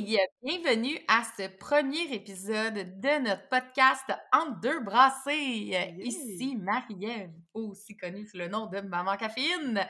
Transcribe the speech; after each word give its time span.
Bienvenue 0.00 0.98
à 1.06 1.22
ce 1.36 1.48
premier 1.58 2.14
épisode 2.14 2.72
de 2.98 3.22
notre 3.24 3.46
podcast 3.50 4.02
Entre 4.32 4.58
deux 4.60 4.80
brassées. 4.80 5.76
Ici 5.98 6.56
Marie-Ève, 6.56 7.30
aussi 7.52 7.94
connue 7.98 8.26
sous 8.26 8.38
le 8.38 8.48
nom 8.48 8.68
de 8.68 8.80
Maman 8.80 9.18
Caféine. 9.18 9.86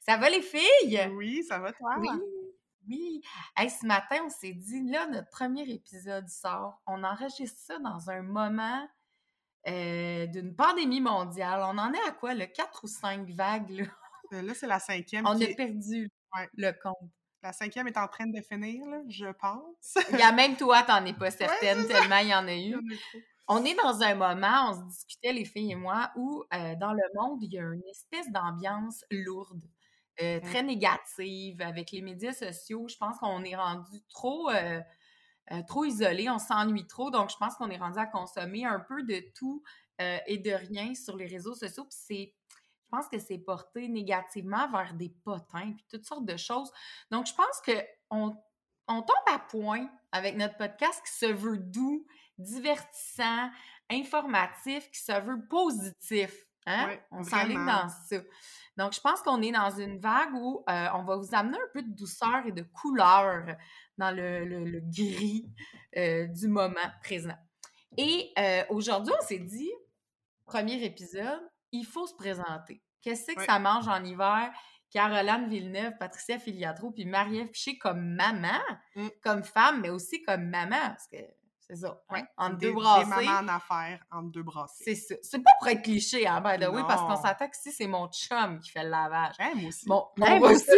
Ça 0.00 0.16
va 0.16 0.28
les 0.28 0.42
filles? 0.42 1.08
Oui, 1.12 1.44
ça 1.44 1.60
va 1.60 1.72
toi? 1.72 1.94
Oui. 2.00 2.08
Oui. 2.88 3.22
Hey, 3.56 3.70
ce 3.70 3.86
matin, 3.86 4.16
on 4.26 4.28
s'est 4.28 4.54
dit, 4.54 4.90
là, 4.90 5.06
notre 5.06 5.28
premier 5.30 5.62
épisode 5.70 6.28
sort. 6.28 6.82
On 6.88 7.04
enregistre 7.04 7.60
ça 7.60 7.78
dans 7.78 8.10
un 8.10 8.22
moment 8.22 8.88
euh, 9.68 10.26
d'une 10.26 10.56
pandémie 10.56 11.00
mondiale. 11.00 11.60
On 11.62 11.78
en 11.78 11.92
est 11.92 12.08
à 12.08 12.10
quoi, 12.10 12.34
le 12.34 12.46
4 12.46 12.82
ou 12.82 12.88
5 12.88 13.30
vagues, 13.30 13.70
là? 13.70 13.84
Euh, 14.32 14.42
Là, 14.42 14.52
c'est 14.54 14.66
la 14.66 14.80
cinquième. 14.80 15.24
On 15.28 15.36
qui 15.36 15.44
a 15.44 15.54
perdu 15.54 16.10
Ouais. 16.36 16.48
le 16.56 16.72
compte. 16.82 17.10
La 17.44 17.52
cinquième 17.52 17.86
est 17.88 17.98
en 17.98 18.08
train 18.08 18.26
de 18.26 18.40
finir, 18.40 18.86
là, 18.86 19.02
je 19.06 19.26
pense. 19.26 19.98
Il 20.10 20.18
y 20.18 20.22
a 20.22 20.32
même 20.32 20.56
toi, 20.56 20.82
t'en 20.82 21.04
es 21.04 21.12
pas 21.12 21.30
certaine, 21.30 21.86
tellement 21.86 22.16
il 22.16 22.28
y 22.28 22.34
en 22.34 22.48
a 22.48 22.56
eu. 22.56 22.74
On 23.48 23.62
est 23.66 23.74
dans 23.74 24.00
un 24.00 24.14
moment, 24.14 24.70
on 24.70 24.74
se 24.74 24.86
discutait, 24.86 25.34
les 25.34 25.44
filles 25.44 25.72
et 25.72 25.76
moi, 25.76 26.10
où 26.16 26.42
euh, 26.54 26.74
dans 26.76 26.94
le 26.94 27.02
monde, 27.14 27.42
il 27.42 27.52
y 27.52 27.58
a 27.58 27.62
une 27.64 27.84
espèce 27.90 28.32
d'ambiance 28.32 29.04
lourde, 29.10 29.60
euh, 30.22 30.40
très 30.40 30.62
négative 30.62 31.60
avec 31.60 31.92
les 31.92 32.00
médias 32.00 32.32
sociaux. 32.32 32.88
Je 32.88 32.96
pense 32.96 33.18
qu'on 33.18 33.44
est 33.44 33.56
rendu 33.56 34.00
trop, 34.08 34.48
euh, 34.48 34.80
trop 35.68 35.84
isolé, 35.84 36.30
on 36.30 36.38
s'ennuie 36.38 36.86
trop. 36.86 37.10
Donc, 37.10 37.28
je 37.28 37.36
pense 37.36 37.56
qu'on 37.56 37.68
est 37.68 37.76
rendu 37.76 37.98
à 37.98 38.06
consommer 38.06 38.64
un 38.64 38.80
peu 38.80 39.02
de 39.02 39.22
tout 39.34 39.62
et 39.98 40.38
de 40.38 40.50
rien 40.50 40.94
sur 40.94 41.14
les 41.16 41.26
réseaux 41.26 41.54
sociaux. 41.54 41.84
Puis 41.84 41.98
c'est, 42.06 42.34
pense 42.94 43.08
que 43.08 43.18
c'est 43.18 43.38
porté 43.38 43.88
négativement 43.88 44.68
vers 44.70 44.94
des 44.94 45.08
potins, 45.24 45.72
puis 45.72 45.84
toutes 45.90 46.04
sortes 46.04 46.26
de 46.26 46.36
choses. 46.36 46.70
Donc, 47.10 47.26
je 47.26 47.34
pense 47.34 47.60
que 47.66 47.72
on, 48.10 48.36
on 48.88 49.02
tombe 49.02 49.26
à 49.32 49.38
point 49.38 49.88
avec 50.12 50.36
notre 50.36 50.56
podcast 50.56 51.02
qui 51.04 51.12
se 51.12 51.26
veut 51.26 51.58
doux, 51.58 52.06
divertissant, 52.38 53.50
informatif, 53.90 54.90
qui 54.90 55.00
se 55.00 55.20
veut 55.20 55.46
positif. 55.48 56.44
Hein? 56.66 56.86
Ouais, 56.88 57.04
on 57.10 57.22
s'enligne 57.22 57.66
dans 57.66 57.88
ça. 57.88 58.16
Donc, 58.76 58.92
je 58.94 59.00
pense 59.00 59.20
qu'on 59.22 59.42
est 59.42 59.52
dans 59.52 59.70
une 59.70 59.98
vague 59.98 60.32
où 60.34 60.64
euh, 60.68 60.86
on 60.94 61.04
va 61.04 61.16
vous 61.16 61.34
amener 61.34 61.58
un 61.58 61.68
peu 61.72 61.82
de 61.82 61.90
douceur 61.94 62.46
et 62.46 62.52
de 62.52 62.62
couleur 62.62 63.44
dans 63.98 64.10
le, 64.10 64.44
le- 64.44 64.64
le 64.64 64.80
gris 64.80 65.46
euh, 65.96 66.26
du 66.26 66.48
moment 66.48 66.90
présent. 67.02 67.36
Et 67.96 68.32
euh, 68.38 68.64
aujourd'hui, 68.70 69.12
on 69.20 69.24
s'est 69.24 69.38
dit, 69.38 69.70
premier 70.46 70.82
épisode, 70.84 71.42
il 71.70 71.84
faut 71.84 72.06
se 72.06 72.14
présenter. 72.14 72.82
Qu'est-ce 73.04 73.32
que 73.34 73.44
ça 73.44 73.58
mange 73.58 73.86
en 73.86 74.02
hiver? 74.02 74.50
Caroline 74.90 75.48
Villeneuve, 75.48 75.92
Patricia 75.98 76.38
Filiatro, 76.38 76.90
puis 76.92 77.04
Marie-Ève 77.04 77.48
Piché 77.50 77.76
comme 77.78 78.14
maman, 78.14 78.58
Mm. 78.96 79.08
comme 79.22 79.42
femme, 79.44 79.80
mais 79.82 79.90
aussi 79.90 80.22
comme 80.22 80.44
maman, 80.48 80.76
parce 80.88 81.06
que 81.08 81.16
c'est 81.66 81.76
ça, 81.76 82.00
hein, 82.10 82.14
Ouais, 82.14 82.24
entre 82.36 82.56
des, 82.58 82.66
deux 82.66 82.72
des 82.74 82.80
brassées. 82.80 83.06
mamans 83.26 83.38
en 83.40 83.48
affaires 83.48 84.04
entre 84.12 84.30
deux 84.30 84.42
brassées. 84.42 84.84
C'est 84.84 84.94
ça. 84.94 85.14
C'est 85.22 85.38
pas 85.42 85.50
pour 85.58 85.68
être 85.68 85.82
cliché, 85.82 86.26
hein, 86.26 86.40
the 86.42 86.68
way, 86.68 86.82
parce 86.86 87.00
qu'on 87.02 87.08
Non. 87.08 87.16
s'entend 87.16 87.48
que 87.48 87.56
si 87.56 87.72
c'est 87.72 87.86
mon 87.86 88.06
chum 88.08 88.60
qui 88.60 88.70
fait 88.70 88.84
le 88.84 88.90
lavage. 88.90 89.34
Hein, 89.40 89.52
moi 89.56 89.68
aussi. 89.68 89.86
Bon, 89.86 90.06
moi 90.16 90.50
aussi. 90.52 90.70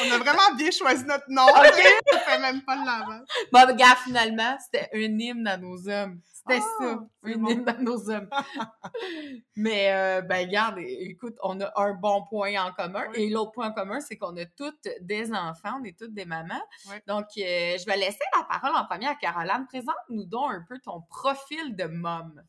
On 0.00 0.10
a 0.12 0.18
vraiment 0.18 0.54
bien 0.56 0.70
choisi 0.70 1.04
notre 1.04 1.28
nom. 1.28 1.46
Ok. 1.46 1.82
Ça 2.12 2.18
fait 2.20 2.38
même 2.40 2.62
pas 2.62 2.76
le 2.76 2.84
lavage. 2.84 3.26
Bon, 3.52 3.66
regarde, 3.66 3.98
finalement, 4.04 4.56
c'était 4.64 4.88
un 4.94 5.18
hymne 5.18 5.46
à 5.46 5.56
nos 5.56 5.88
hommes. 5.88 6.20
C'était 6.32 6.60
Ah, 6.62 6.84
ça, 6.84 7.00
un 7.24 7.36
bon. 7.36 7.48
hymne 7.48 7.68
à 7.68 7.72
nos 7.74 8.10
hommes. 8.10 8.28
Mais, 9.56 9.92
euh, 9.92 10.22
ben, 10.22 10.46
regarde, 10.46 10.78
écoute, 10.78 11.36
on 11.42 11.60
a 11.60 11.70
un 11.76 11.94
bon 11.94 12.24
point 12.28 12.54
en 12.64 12.72
commun. 12.72 13.04
Oui. 13.10 13.22
Et 13.24 13.30
l'autre 13.30 13.52
point 13.52 13.68
en 13.68 13.72
commun, 13.72 14.00
c'est 14.00 14.16
qu'on 14.16 14.36
a 14.36 14.44
toutes 14.46 14.88
des 15.00 15.32
enfants, 15.32 15.78
on 15.80 15.84
est 15.84 15.98
toutes 15.98 16.14
des 16.14 16.24
mamans. 16.24 16.62
Oui. 16.88 16.96
Donc, 17.06 17.26
euh, 17.38 17.76
je 17.78 17.84
vais 17.84 17.96
laisser 17.96 18.18
la 18.36 18.44
parole 18.44 18.76
en 18.76 18.86
premier 18.86 19.08
à 19.08 19.14
Caroline. 19.16 19.66
Présente-nous 19.68 20.24
donc 20.24 20.50
un 20.52 20.64
peu 20.68 20.78
ton 20.78 21.02
profil 21.02 21.74
de 21.76 21.84
mom. 21.84 22.40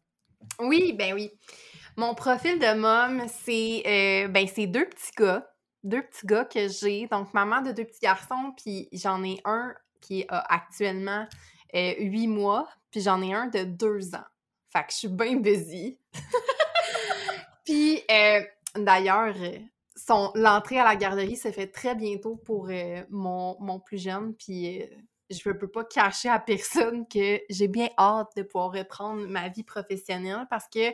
Oui, 0.60 0.94
ben 0.94 1.14
oui. 1.14 1.32
Mon 1.98 2.16
profil 2.16 2.60
de 2.60 2.74
mom, 2.74 3.26
c'est 3.28 3.84
euh, 3.86 4.28
ben 4.30 4.48
c'est 4.48 4.68
deux 4.68 4.86
petits 4.86 5.12
gars. 5.18 5.46
Deux 5.84 6.02
petits 6.02 6.26
gars 6.26 6.46
que 6.46 6.68
j'ai. 6.68 7.08
Donc, 7.08 7.34
maman 7.34 7.62
de 7.62 7.72
deux 7.72 7.86
petits 7.86 8.02
garçons, 8.02 8.54
puis 8.58 8.90
j'en 8.92 9.24
ai 9.24 9.40
un 9.46 9.74
qui 10.02 10.26
a 10.30 10.40
actuellement 10.54 11.28
euh, 11.76 11.94
huit 12.00 12.28
mois, 12.28 12.68
puis 12.92 13.02
j'en 13.02 13.22
ai 13.22 13.34
un 13.34 13.48
de 13.48 13.64
deux 13.64 14.16
ans. 14.16 14.26
Fait 14.72 14.82
que 14.82 14.92
je 14.92 14.98
suis 14.98 15.08
bien 15.08 15.38
busy. 15.38 15.98
puis, 17.66 18.02
euh, 18.12 18.42
d'ailleurs, 18.76 19.36
l'entrée 20.36 20.80
à 20.80 20.84
la 20.84 20.96
garderie 20.96 21.38
se 21.38 21.52
fait 21.52 21.68
très 21.68 21.96
bientôt 21.96 22.36
pour 22.36 22.70
euh, 22.70 23.04
mon, 23.10 23.58
mon 23.60 23.80
plus 23.80 24.02
jeune, 24.02 24.36
puis 24.36 24.84
je 25.30 25.50
ne 25.50 25.54
peux 25.54 25.68
pas 25.68 25.84
cacher 25.84 26.30
à 26.30 26.40
personne 26.40 27.08
que 27.08 27.42
j'ai 27.50 27.68
bien 27.68 27.90
hâte 27.98 28.30
de 28.36 28.44
pouvoir 28.44 28.72
reprendre 28.72 29.28
ma 29.28 29.50
vie 29.50 29.64
professionnelle 29.64 30.46
parce 30.50 30.68
que 30.68 30.92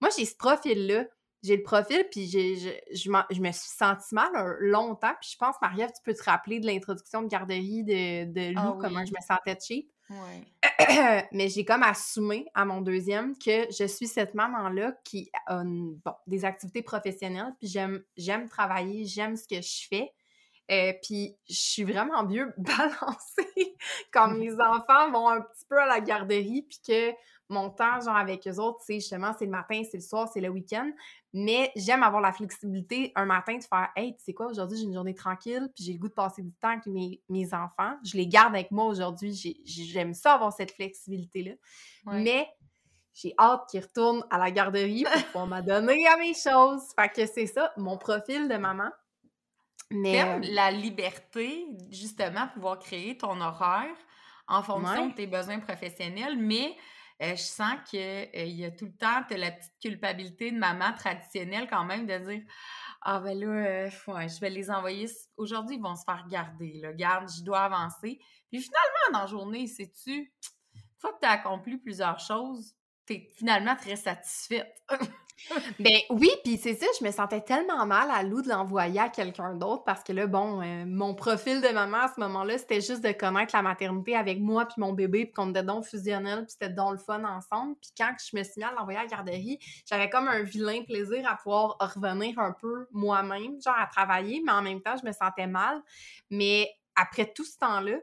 moi, 0.00 0.10
j'ai 0.16 0.24
ce 0.24 0.36
profil-là. 0.36 1.04
J'ai 1.44 1.56
le 1.58 1.62
profil, 1.62 2.04
puis 2.10 2.26
j'ai- 2.26 2.56
je, 2.56 2.70
je, 2.90 3.10
je 3.30 3.40
me 3.40 3.52
suis 3.52 3.68
sentie 3.70 4.14
mal 4.14 4.30
longtemps. 4.60 5.12
Puis 5.20 5.30
je 5.32 5.36
pense, 5.36 5.54
Marie-Ève, 5.62 5.90
tu 5.94 6.02
peux 6.02 6.14
te 6.14 6.24
rappeler 6.24 6.58
de 6.58 6.66
l'introduction 6.66 7.22
de 7.22 7.28
garderie 7.28 7.84
de, 7.84 8.24
de 8.32 8.54
Lou, 8.54 8.60
Ah 8.60 8.72
oui. 8.72 8.78
comment 8.80 9.04
je 9.04 9.12
me 9.12 9.20
sentais 9.20 9.56
cheap? 9.60 9.90
Oui. 10.10 10.16
Mais 11.32 11.48
j'ai 11.48 11.64
comme 11.64 11.82
assumé 11.82 12.46
à 12.54 12.64
mon 12.64 12.80
deuxième 12.80 13.36
que 13.38 13.66
je 13.70 13.86
suis 13.86 14.06
cette 14.06 14.34
maman-là 14.34 14.92
qui 15.04 15.30
a 15.46 15.56
une- 15.56 15.94
bon, 16.04 16.14
des 16.26 16.44
activités 16.44 16.82
professionnelles, 16.82 17.54
puis 17.58 17.68
j'aime 17.68 18.02
j'aime 18.16 18.48
travailler, 18.48 19.04
j'aime 19.04 19.36
ce 19.36 19.46
que 19.46 19.60
je 19.60 19.86
fais. 19.88 20.12
Euh, 20.70 20.94
puis 21.02 21.36
je 21.46 21.54
suis 21.54 21.84
vraiment 21.84 22.22
mieux 22.24 22.52
balancée 22.58 23.76
quand 24.10 24.28
mes 24.28 24.52
enfants 24.54 25.10
vont 25.12 25.28
un 25.28 25.42
petit 25.42 25.64
peu 25.68 25.78
à 25.78 25.86
la 25.86 26.00
garderie, 26.00 26.62
puis 26.68 26.80
que 26.86 27.12
mon 27.50 27.68
temps, 27.68 28.00
genre, 28.00 28.16
avec 28.16 28.48
eux 28.48 28.58
autres, 28.58 28.80
c'est 28.82 28.94
justement, 28.94 29.34
c'est 29.38 29.44
le 29.44 29.50
matin, 29.50 29.82
c'est 29.90 29.98
le 29.98 30.02
soir, 30.02 30.28
c'est 30.32 30.40
le 30.40 30.48
week-end. 30.48 30.90
Mais 31.36 31.72
j'aime 31.74 32.04
avoir 32.04 32.22
la 32.22 32.32
flexibilité 32.32 33.10
un 33.16 33.24
matin 33.26 33.56
de 33.58 33.62
faire 33.64 33.90
Hey, 33.96 34.14
tu 34.16 34.22
sais 34.22 34.32
quoi, 34.34 34.46
aujourd'hui, 34.46 34.78
j'ai 34.78 34.84
une 34.84 34.94
journée 34.94 35.14
tranquille, 35.14 35.68
puis 35.74 35.82
j'ai 35.84 35.92
le 35.94 35.98
goût 35.98 36.08
de 36.08 36.14
passer 36.14 36.42
du 36.42 36.54
temps 36.54 36.68
avec 36.70 36.86
mes, 36.86 37.20
mes 37.28 37.52
enfants. 37.52 37.96
Je 38.04 38.16
les 38.16 38.28
garde 38.28 38.54
avec 38.54 38.70
moi 38.70 38.84
aujourd'hui. 38.84 39.34
J'ai- 39.34 39.56
J'aime 39.64 40.14
ça 40.14 40.34
avoir 40.34 40.52
cette 40.52 40.70
flexibilité-là. 40.70 41.52
Ouais. 42.06 42.22
Mais 42.22 42.48
j'ai 43.12 43.34
hâte 43.38 43.62
qu'ils 43.68 43.80
retournent 43.82 44.24
à 44.30 44.38
la 44.38 44.50
garderie 44.52 45.02
pour 45.04 45.12
pouvoir 45.26 45.46
m'adonner 45.48 46.06
à 46.06 46.16
mes 46.18 46.34
choses. 46.34 46.82
Fait 46.98 47.08
que 47.08 47.26
c'est 47.26 47.46
ça, 47.46 47.72
mon 47.76 47.98
profil 47.98 48.48
de 48.48 48.56
maman. 48.56 48.90
Mais 49.90 50.22
euh, 50.22 50.38
la 50.52 50.70
liberté, 50.70 51.66
justement, 51.90 52.48
pouvoir 52.54 52.78
créer 52.78 53.16
ton 53.18 53.40
horaire 53.40 53.94
en 54.46 54.62
fonction 54.62 55.02
Ouais. 55.04 55.10
de 55.10 55.14
tes 55.14 55.26
besoins 55.26 55.58
professionnels, 55.58 56.36
mais 56.38 56.76
je 57.20 57.36
sens 57.36 57.74
qu'il 57.88 58.28
y 58.34 58.64
a 58.64 58.70
tout 58.70 58.86
le 58.86 58.96
temps 58.96 59.22
la 59.30 59.52
petite 59.52 59.78
culpabilité 59.80 60.50
de 60.50 60.58
maman 60.58 60.92
traditionnelle 60.94 61.68
quand 61.68 61.84
même 61.84 62.06
de 62.06 62.18
dire 62.18 62.42
Ah 63.02 63.20
ben 63.20 63.38
là, 63.38 63.46
euh, 63.46 63.90
ouais, 64.08 64.28
je 64.28 64.40
vais 64.40 64.50
les 64.50 64.70
envoyer. 64.70 65.08
Aujourd'hui, 65.36 65.76
ils 65.76 65.82
vont 65.82 65.94
se 65.94 66.04
faire 66.04 66.26
garder. 66.28 66.80
Là. 66.82 66.92
Garde, 66.92 67.28
je 67.30 67.42
dois 67.42 67.62
avancer. 67.62 68.18
Puis 68.50 68.60
finalement, 68.60 69.12
dans 69.12 69.20
la 69.20 69.26
journée, 69.26 69.66
sais-tu, 69.66 70.12
une 70.12 70.82
fois 70.98 71.12
que 71.12 71.20
tu 71.20 71.26
as 71.26 71.32
accompli 71.32 71.76
plusieurs 71.76 72.18
choses, 72.18 72.74
t'es 73.06 73.30
finalement 73.36 73.76
très 73.76 73.96
satisfaite. 73.96 74.82
Ben 75.78 75.98
oui, 76.10 76.30
puis 76.42 76.56
c'est 76.56 76.74
ça, 76.74 76.86
je 76.98 77.04
me 77.04 77.10
sentais 77.10 77.40
tellement 77.40 77.84
mal 77.86 78.10
à 78.10 78.22
Lou 78.22 78.42
de 78.42 78.48
l'envoyer 78.48 79.00
à 79.00 79.08
quelqu'un 79.08 79.54
d'autre 79.54 79.84
parce 79.84 80.02
que 80.02 80.12
là, 80.12 80.26
bon, 80.26 80.62
euh, 80.62 80.84
mon 80.86 81.14
profil 81.14 81.60
de 81.60 81.68
maman 81.68 81.98
à 81.98 82.08
ce 82.14 82.20
moment-là, 82.20 82.58
c'était 82.58 82.80
juste 82.80 83.02
de 83.02 83.12
connaître 83.12 83.54
la 83.54 83.62
maternité 83.62 84.16
avec 84.16 84.40
moi 84.40 84.66
puis 84.66 84.76
mon 84.78 84.92
bébé, 84.92 85.26
puis 85.26 85.32
qu'on 85.32 85.50
était 85.50 85.62
donc 85.62 85.84
fusionnel, 85.84 86.44
puis 86.44 86.52
c'était 86.52 86.72
donc 86.72 86.92
le 86.92 86.98
fun 86.98 87.24
ensemble. 87.24 87.76
Puis 87.80 87.90
quand 87.96 88.14
je 88.18 88.36
me 88.36 88.42
suis 88.42 88.54
mis 88.58 88.64
à 88.64 88.72
l'envoyer 88.72 88.98
à 88.98 89.02
la 89.02 89.08
garderie, 89.08 89.58
j'avais 89.88 90.08
comme 90.08 90.28
un 90.28 90.42
vilain 90.42 90.82
plaisir 90.84 91.28
à 91.28 91.36
pouvoir 91.36 91.76
revenir 91.80 92.38
un 92.38 92.52
peu 92.52 92.86
moi-même, 92.92 93.60
genre 93.62 93.76
à 93.78 93.86
travailler, 93.86 94.42
mais 94.44 94.52
en 94.52 94.62
même 94.62 94.80
temps, 94.80 94.96
je 95.00 95.06
me 95.06 95.12
sentais 95.12 95.46
mal. 95.46 95.82
Mais 96.30 96.70
après 96.96 97.32
tout 97.32 97.44
ce 97.44 97.58
temps-là, 97.58 97.96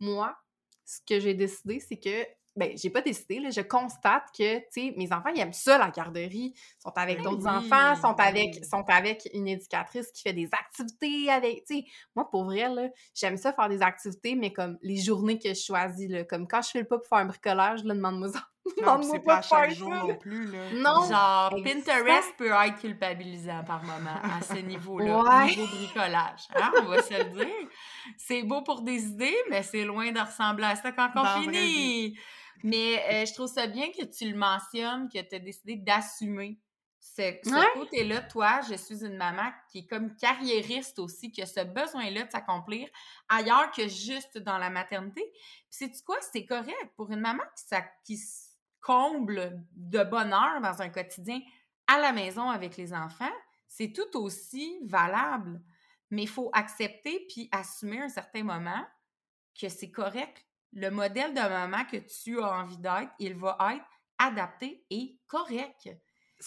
moi, 0.00 0.36
ce 0.84 1.00
que 1.06 1.20
j'ai 1.20 1.34
décidé, 1.34 1.80
c'est 1.80 1.98
que 1.98 2.24
ben, 2.58 2.72
j'ai 2.76 2.90
pas 2.90 3.00
décidé, 3.00 3.40
là, 3.40 3.50
je 3.50 3.60
constate 3.60 4.24
que, 4.36 4.58
tu 4.58 4.64
sais, 4.70 4.94
mes 4.96 5.12
enfants, 5.12 5.30
ils 5.34 5.40
aiment 5.40 5.52
ça, 5.52 5.78
la 5.78 5.90
garderie. 5.90 6.52
Ils 6.56 6.82
sont 6.82 6.92
avec 6.96 7.18
Ben 7.18 7.24
d'autres 7.24 7.44
oui, 7.44 7.50
enfants, 7.50 7.94
sont 7.96 8.12
ben 8.14 8.24
avec, 8.24 8.56
oui. 8.56 8.64
sont 8.68 8.84
avec 8.88 9.28
une 9.32 9.48
éducatrice 9.48 10.10
qui 10.12 10.22
fait 10.22 10.32
des 10.32 10.48
activités 10.52 11.30
avec, 11.30 11.64
tu 11.64 11.76
sais. 11.78 11.84
Moi, 12.16 12.28
pour 12.30 12.44
vrai, 12.44 12.68
là, 12.68 12.88
j'aime 13.14 13.36
ça 13.36 13.52
faire 13.52 13.68
des 13.68 13.80
activités, 13.82 14.34
mais 14.34 14.52
comme 14.52 14.76
les 14.82 14.96
journées 14.96 15.38
que 15.38 15.48
je 15.54 15.60
choisis, 15.62 16.08
là, 16.10 16.24
comme 16.24 16.46
quand 16.48 16.62
je 16.62 16.70
fais 16.70 16.80
le 16.80 16.86
pas 16.86 16.98
pour 16.98 17.06
faire 17.06 17.18
un 17.18 17.26
bricolage, 17.26 17.84
là, 17.84 17.94
demande-moi 17.94 18.28
ça. 18.28 18.40
Non, 18.84 19.00
c'est 19.00 19.20
pas 19.20 19.40
faire 19.40 19.60
chaque 19.60 19.70
jour 19.74 19.88
non 19.88 20.14
plus, 20.16 20.50
là. 20.52 20.58
Non. 20.74 21.08
Genre. 21.08 21.54
Pinterest 21.64 22.34
peut 22.36 22.50
être 22.50 22.78
culpabilisant 22.78 23.64
par 23.64 23.82
moment 23.82 24.18
à 24.22 24.42
ce 24.42 24.58
niveau-là, 24.60 25.22
Ouais. 25.22 25.46
niveau 25.46 25.66
bricolage. 25.66 26.48
Hein, 26.54 26.70
on 26.82 26.84
va 26.84 27.00
se 27.02 27.14
le 27.14 27.24
dire. 27.30 27.68
C'est 28.18 28.42
beau 28.42 28.60
pour 28.60 28.82
des 28.82 29.06
idées, 29.06 29.36
mais 29.48 29.62
c'est 29.62 29.84
loin 29.84 30.12
de 30.12 30.20
ressembler 30.20 30.66
à 30.66 30.76
ça 30.76 30.92
quand 30.92 31.08
Dans 31.14 31.22
on 31.22 31.42
finit. 31.42 32.18
Mais 32.62 33.02
euh, 33.10 33.26
je 33.26 33.34
trouve 33.34 33.48
ça 33.48 33.66
bien 33.66 33.90
que 33.90 34.04
tu 34.04 34.30
le 34.30 34.36
mentionnes, 34.36 35.08
que 35.08 35.20
tu 35.20 35.34
as 35.34 35.38
décidé 35.38 35.76
d'assumer 35.76 36.60
ce, 37.00 37.38
ce 37.42 37.50
Ouais. 37.50 37.66
côté-là. 37.74 38.22
Toi, 38.22 38.60
je 38.68 38.74
suis 38.74 39.04
une 39.04 39.16
maman 39.16 39.50
qui 39.70 39.80
est 39.80 39.86
comme 39.86 40.14
carriériste 40.16 40.98
aussi, 40.98 41.30
qui 41.30 41.42
a 41.42 41.46
ce 41.46 41.60
besoin-là 41.60 42.24
de 42.24 42.30
s'accomplir 42.30 42.88
ailleurs 43.28 43.70
que 43.70 43.88
juste 43.88 44.38
dans 44.38 44.58
la 44.58 44.70
maternité. 44.70 45.22
Puis 45.32 45.66
sais-tu 45.70 46.02
quoi? 46.02 46.16
C'est 46.32 46.44
correct 46.44 46.92
pour 46.96 47.10
une 47.10 47.20
maman 47.20 47.44
qui, 48.04 48.16
se 48.16 48.48
comble 48.80 49.64
de 49.72 50.02
bonheur 50.04 50.60
dans 50.60 50.80
un 50.80 50.88
quotidien 50.88 51.40
à 51.86 51.98
la 51.98 52.12
maison 52.12 52.48
avec 52.48 52.76
les 52.76 52.92
enfants. 52.94 53.32
C'est 53.66 53.92
tout 53.92 54.16
aussi 54.16 54.78
valable. 54.84 55.60
Mais 56.10 56.22
il 56.22 56.28
faut 56.28 56.50
accepter 56.54 57.26
puis 57.28 57.48
assumer 57.52 58.00
à 58.00 58.04
un 58.04 58.08
certain 58.08 58.42
moment 58.42 58.82
que 59.60 59.68
c'est 59.68 59.90
correct. 59.90 60.47
Le 60.72 60.90
modèle 60.90 61.34
de 61.34 61.40
maman 61.40 61.84
que 61.84 61.96
tu 61.96 62.40
as 62.40 62.60
envie 62.60 62.78
d'être, 62.78 63.12
il 63.18 63.34
va 63.34 63.56
être 63.74 63.84
adapté 64.18 64.84
et 64.90 65.18
correct. 65.26 65.88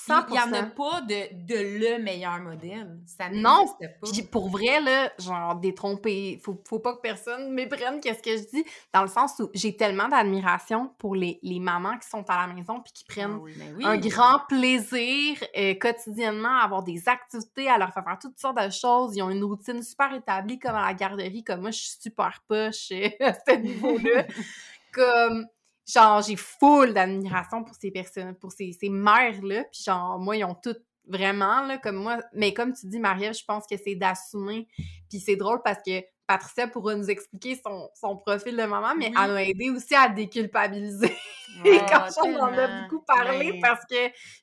Il 0.07 0.31
n'y 0.31 0.39
en 0.39 0.53
a 0.53 0.61
100%. 0.61 0.69
pas 0.69 1.01
de, 1.01 1.45
de 1.47 1.79
le 1.79 2.01
meilleur 2.01 2.39
modèle. 2.39 2.97
Ça 3.05 3.29
Non, 3.29 3.65
pas. 3.77 4.07
Pour 4.31 4.49
vrai, 4.49 4.79
là, 4.79 5.11
genre, 5.19 5.55
détromper, 5.55 6.39
faut, 6.41 6.61
faut 6.65 6.79
pas 6.79 6.95
que 6.95 7.01
personne 7.01 7.51
méprenne 7.51 7.99
qu'est-ce 7.99 8.23
que 8.23 8.37
je 8.37 8.47
dis, 8.49 8.63
dans 8.93 9.01
le 9.01 9.09
sens 9.09 9.33
où 9.39 9.49
j'ai 9.53 9.75
tellement 9.75 10.07
d'admiration 10.07 10.93
pour 10.97 11.13
les, 11.15 11.39
les 11.43 11.59
mamans 11.59 11.97
qui 11.97 12.07
sont 12.07 12.23
à 12.29 12.47
la 12.47 12.53
maison 12.53 12.79
puis 12.79 12.93
qui 12.93 13.05
Ah 13.09 13.13
prennent 13.13 13.35
oui. 13.41 13.53
Ben 13.57 13.75
oui. 13.77 13.85
un 13.85 13.97
grand 13.97 14.39
plaisir 14.47 15.37
euh, 15.57 15.73
quotidiennement 15.75 16.57
à 16.59 16.63
avoir 16.63 16.83
des 16.83 17.09
activités, 17.09 17.67
à 17.67 17.77
leur 17.77 17.91
faire 17.93 18.05
faire 18.05 18.19
toutes 18.19 18.39
sortes 18.39 18.63
de 18.63 18.69
choses. 18.69 19.15
Ils 19.17 19.21
ont 19.23 19.29
une 19.29 19.43
routine 19.43 19.83
super 19.83 20.13
établie 20.13 20.57
comme 20.57 20.75
à 20.75 20.85
la 20.85 20.93
garderie, 20.93 21.43
comme 21.43 21.61
moi, 21.61 21.71
je 21.71 21.79
suis 21.79 21.97
super 21.99 22.41
poche 22.47 22.89
euh, 22.93 23.09
à 23.19 23.33
ce 23.33 23.55
niveau-là. 23.57 24.25
comme, 24.93 25.47
genre, 25.87 26.21
j'ai 26.21 26.35
full 26.35 26.93
d'admiration 26.93 27.63
pour 27.63 27.75
ces 27.75 27.91
personnes, 27.91 28.35
pour 28.35 28.51
ces, 28.51 28.71
ces 28.73 28.89
mères-là. 28.89 29.63
Puis 29.71 29.83
genre, 29.83 30.19
moi, 30.19 30.37
ils 30.37 30.43
ont 30.45 30.55
toutes 30.55 30.83
vraiment, 31.07 31.63
là, 31.63 31.77
comme 31.77 31.95
moi. 31.95 32.19
Mais 32.33 32.53
comme 32.53 32.73
tu 32.73 32.87
dis, 32.87 32.99
Marie-Ève, 32.99 33.33
je 33.33 33.43
pense 33.45 33.65
que 33.69 33.75
c'est 33.77 33.95
d'assumer. 33.95 34.67
Puis 35.09 35.19
c'est 35.19 35.35
drôle 35.35 35.61
parce 35.63 35.79
que 35.85 36.01
Patricia 36.27 36.67
pourra 36.67 36.95
nous 36.95 37.09
expliquer 37.09 37.59
son, 37.61 37.89
son 37.99 38.15
profil 38.15 38.55
de 38.55 38.63
maman, 38.63 38.95
mais 38.95 39.07
Oui. 39.07 39.15
elle 39.21 39.31
m'a 39.33 39.43
aidé 39.43 39.69
aussi 39.69 39.93
à 39.95 40.07
déculpabiliser 40.07 41.11
Ouais, 41.65 41.85
quand 41.89 42.07
on 42.23 42.35
en 42.39 42.57
a 42.57 42.83
beaucoup 42.83 43.03
parlé 43.05 43.59
parce 43.61 43.83
que 43.85 43.97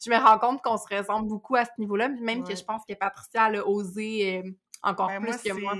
je 0.04 0.10
me 0.10 0.16
rends 0.18 0.38
compte 0.38 0.60
qu'on 0.60 0.76
se 0.76 0.94
ressemble 0.94 1.26
beaucoup 1.26 1.56
à 1.56 1.64
ce 1.64 1.70
niveau-là, 1.78 2.10
même 2.10 2.44
que 2.44 2.54
je 2.54 2.62
pense 2.62 2.82
que 2.86 2.92
Patricia 2.92 3.48
elle 3.48 3.60
a 3.60 3.66
osé 3.66 4.42
euh, 4.44 4.50
encore 4.82 5.06
Ben, 5.08 5.22
plus 5.22 5.30
moi, 5.30 5.38
que 5.38 5.52
moi. 5.62 5.74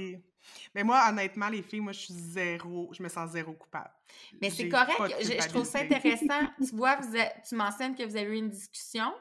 Mais 0.75 0.85
moi, 0.85 1.05
honnêtement, 1.09 1.49
les 1.49 1.63
filles, 1.63 1.81
moi, 1.81 1.93
je 1.93 2.01
suis 2.01 2.15
zéro, 2.15 2.91
je 2.93 3.03
me 3.03 3.09
sens 3.09 3.31
zéro 3.31 3.53
coupable. 3.53 3.91
Mais 4.41 4.51
c'est 4.51 4.69
correct. 4.69 5.17
Je, 5.21 5.33
je 5.33 5.49
trouve 5.49 5.65
ça 5.65 5.81
intéressant. 5.81 6.47
tu 6.69 6.75
vois, 6.75 6.97
vous 6.97 7.17
tu 7.49 7.55
mentionnes 7.55 7.95
que 7.95 8.03
vous 8.03 8.17
avez 8.17 8.35
eu 8.35 8.39
une 8.39 8.51
discussion. 8.51 9.13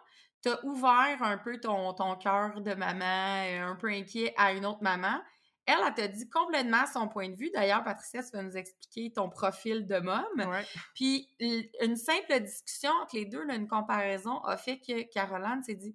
Tu 0.41 0.50
as 0.50 0.63
ouvert 0.65 1.18
un 1.21 1.38
peu 1.38 1.59
ton, 1.59 1.94
ton 1.94 2.15
cœur 2.15 2.62
de 2.62 2.74
maman, 2.74 3.44
euh, 3.45 3.71
un 3.71 3.75
peu 3.75 3.88
inquiet 3.88 4.33
à 4.38 4.53
une 4.53 4.65
autre 4.65 4.83
maman. 4.83 5.19
Elle, 5.65 5.75
elle 5.85 5.94
t'a 5.94 6.07
dit 6.07 6.29
complètement 6.29 6.85
son 6.91 7.09
point 7.09 7.27
de 7.27 7.35
vue. 7.35 7.51
D'ailleurs, 7.53 7.83
Patricia, 7.83 8.24
tu 8.24 8.31
vas 8.31 8.41
nous 8.41 8.56
expliquer 8.56 9.12
ton 9.12 9.29
profil 9.29 9.85
de 9.85 10.00
môme. 10.00 10.24
Ouais. 10.38 10.65
Puis 10.95 11.27
une 11.39 11.97
simple 11.97 12.39
discussion 12.39 12.91
entre 13.01 13.15
les 13.15 13.25
deux, 13.25 13.44
là, 13.44 13.56
une 13.56 13.68
comparaison, 13.68 14.38
a 14.45 14.56
fait 14.56 14.79
que 14.79 15.12
Caroline 15.12 15.62
s'est 15.63 15.75
dit 15.75 15.94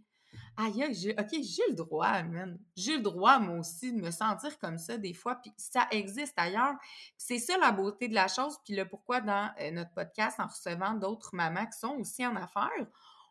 Aïe, 0.57 0.95
j'ai- 0.95 1.13
OK, 1.19 1.29
j'ai 1.31 1.63
le 1.69 1.75
droit, 1.75 2.23
man. 2.23 2.59
J'ai 2.77 2.97
le 2.97 3.03
droit, 3.03 3.39
moi 3.39 3.59
aussi, 3.59 3.93
de 3.93 4.01
me 4.01 4.11
sentir 4.11 4.59
comme 4.59 4.79
ça 4.79 4.97
des 4.99 5.15
fois. 5.15 5.37
Puis 5.37 5.53
ça 5.57 5.87
existe 5.91 6.35
ailleurs. 6.39 6.75
Puis 6.81 7.13
c'est 7.17 7.39
ça 7.39 7.57
la 7.59 7.73
beauté 7.73 8.09
de 8.09 8.15
la 8.15 8.29
chose. 8.29 8.59
Puis 8.65 8.75
le 8.75 8.87
pourquoi 8.89 9.21
dans 9.21 9.51
euh, 9.61 9.71
notre 9.71 9.93
podcast, 9.93 10.39
en 10.41 10.47
recevant 10.47 10.95
d'autres 10.95 11.35
mamans 11.35 11.67
qui 11.67 11.79
sont 11.79 11.97
aussi 11.97 12.27
en 12.27 12.37
affaires, 12.37 12.71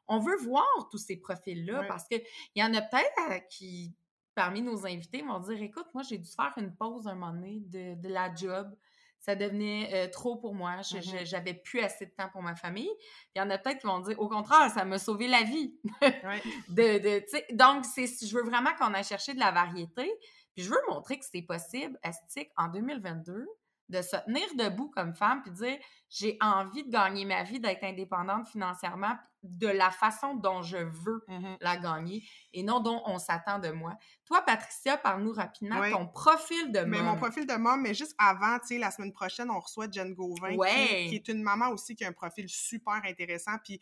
on 0.07 0.19
veut 0.19 0.37
voir 0.37 0.65
tous 0.89 0.97
ces 0.97 1.17
profils-là 1.17 1.81
parce 1.87 2.07
qu'il 2.07 2.23
y 2.55 2.63
en 2.63 2.73
a 2.73 2.81
peut-être 2.81 3.31
euh, 3.31 3.39
qui, 3.49 3.95
parmi 4.35 4.61
nos 4.61 4.85
invités, 4.85 5.21
vont 5.21 5.39
dire 5.39 5.61
Écoute, 5.61 5.87
moi, 5.93 6.03
j'ai 6.03 6.17
dû 6.17 6.29
faire 6.29 6.53
une 6.57 6.75
pause 6.75 7.07
un 7.07 7.15
moment 7.15 7.33
donné 7.33 7.61
de, 7.61 7.95
de 8.01 8.07
la 8.09 8.33
job. 8.33 8.75
Ça 9.21 9.35
devenait 9.35 9.89
euh, 9.93 10.07
trop 10.09 10.35
pour 10.35 10.55
moi. 10.55 10.77
Mhm. 10.77 11.25
J'avais 11.25 11.53
plus 11.53 11.79
assez 11.79 12.07
de 12.07 12.11
temps 12.11 12.29
pour 12.31 12.41
ma 12.41 12.55
famille. 12.55 12.89
Il 13.35 13.39
y 13.39 13.41
en 13.41 13.49
a 13.51 13.57
peut-être 13.57 13.79
qui 13.79 13.87
vont 13.87 13.99
dire 13.99 14.19
Au 14.19 14.27
contraire, 14.27 14.69
ça 14.71 14.83
m'a 14.83 14.97
sauvé 14.97 15.27
la 15.27 15.43
vie. 15.43 15.75
Ouais. 16.01 16.41
de, 16.69 16.99
de, 16.99 17.19
tu 17.19 17.29
sais, 17.29 17.45
donc, 17.51 17.85
je 17.85 18.35
veux 18.35 18.43
vraiment 18.43 18.71
qu'on 18.79 18.93
aille 18.93 19.03
chercher 19.03 19.33
de 19.33 19.39
la 19.39 19.51
variété. 19.51 20.11
Puis 20.55 20.65
je 20.65 20.69
veux 20.69 20.81
montrer 20.89 21.17
que 21.17 21.25
c'est 21.25 21.43
possible, 21.43 21.97
Astic, 22.03 22.49
en 22.57 22.67
2022, 22.67 23.47
de 23.91 24.01
se 24.01 24.15
tenir 24.25 24.47
debout 24.57 24.89
comme 24.89 25.13
femme 25.13 25.41
puis 25.43 25.51
dire 25.51 25.77
j'ai 26.09 26.37
envie 26.41 26.83
de 26.83 26.89
gagner 26.89 27.23
ma 27.25 27.43
vie, 27.43 27.59
d'être 27.59 27.83
indépendante 27.83 28.47
financièrement 28.47 29.15
de 29.43 29.67
la 29.67 29.89
façon 29.91 30.35
dont 30.35 30.61
je 30.61 30.77
veux 30.77 31.23
Mhm. 31.27 31.57
la 31.61 31.77
gagner 31.77 32.23
et 32.53 32.63
non 32.63 32.79
dont 32.79 33.01
on 33.05 33.17
s'attend 33.17 33.59
de 33.59 33.69
moi. 33.69 33.93
Toi, 34.25 34.41
Patricia, 34.45 34.97
parle-nous 34.97 35.31
rapidement 35.33 35.79
Ouais. 35.79 35.91
ton 35.91 36.07
profil 36.07 36.71
de 36.71 36.81
Mais 36.81 36.97
mom. 36.97 37.05
mon 37.07 37.15
profil 37.15 37.47
de 37.47 37.53
mom, 37.55 37.81
mais 37.81 37.93
juste 37.93 38.13
avant, 38.17 38.59
tu 38.59 38.67
sais, 38.67 38.77
la 38.77 38.91
semaine 38.91 39.13
prochaine, 39.13 39.49
on 39.49 39.59
reçoit 39.59 39.89
Jen 39.89 40.13
Gauvin, 40.13 40.51
qui- 40.51 40.57
Ouais. 40.57 41.05
qui, 41.09 41.15
est 41.15 41.27
une 41.29 41.41
maman 41.43 41.69
aussi 41.69 41.95
qui 41.95 42.03
a 42.03 42.09
un 42.09 42.13
profil 42.13 42.47
super 42.49 43.01
intéressant. 43.05 43.53
Puis, 43.63 43.79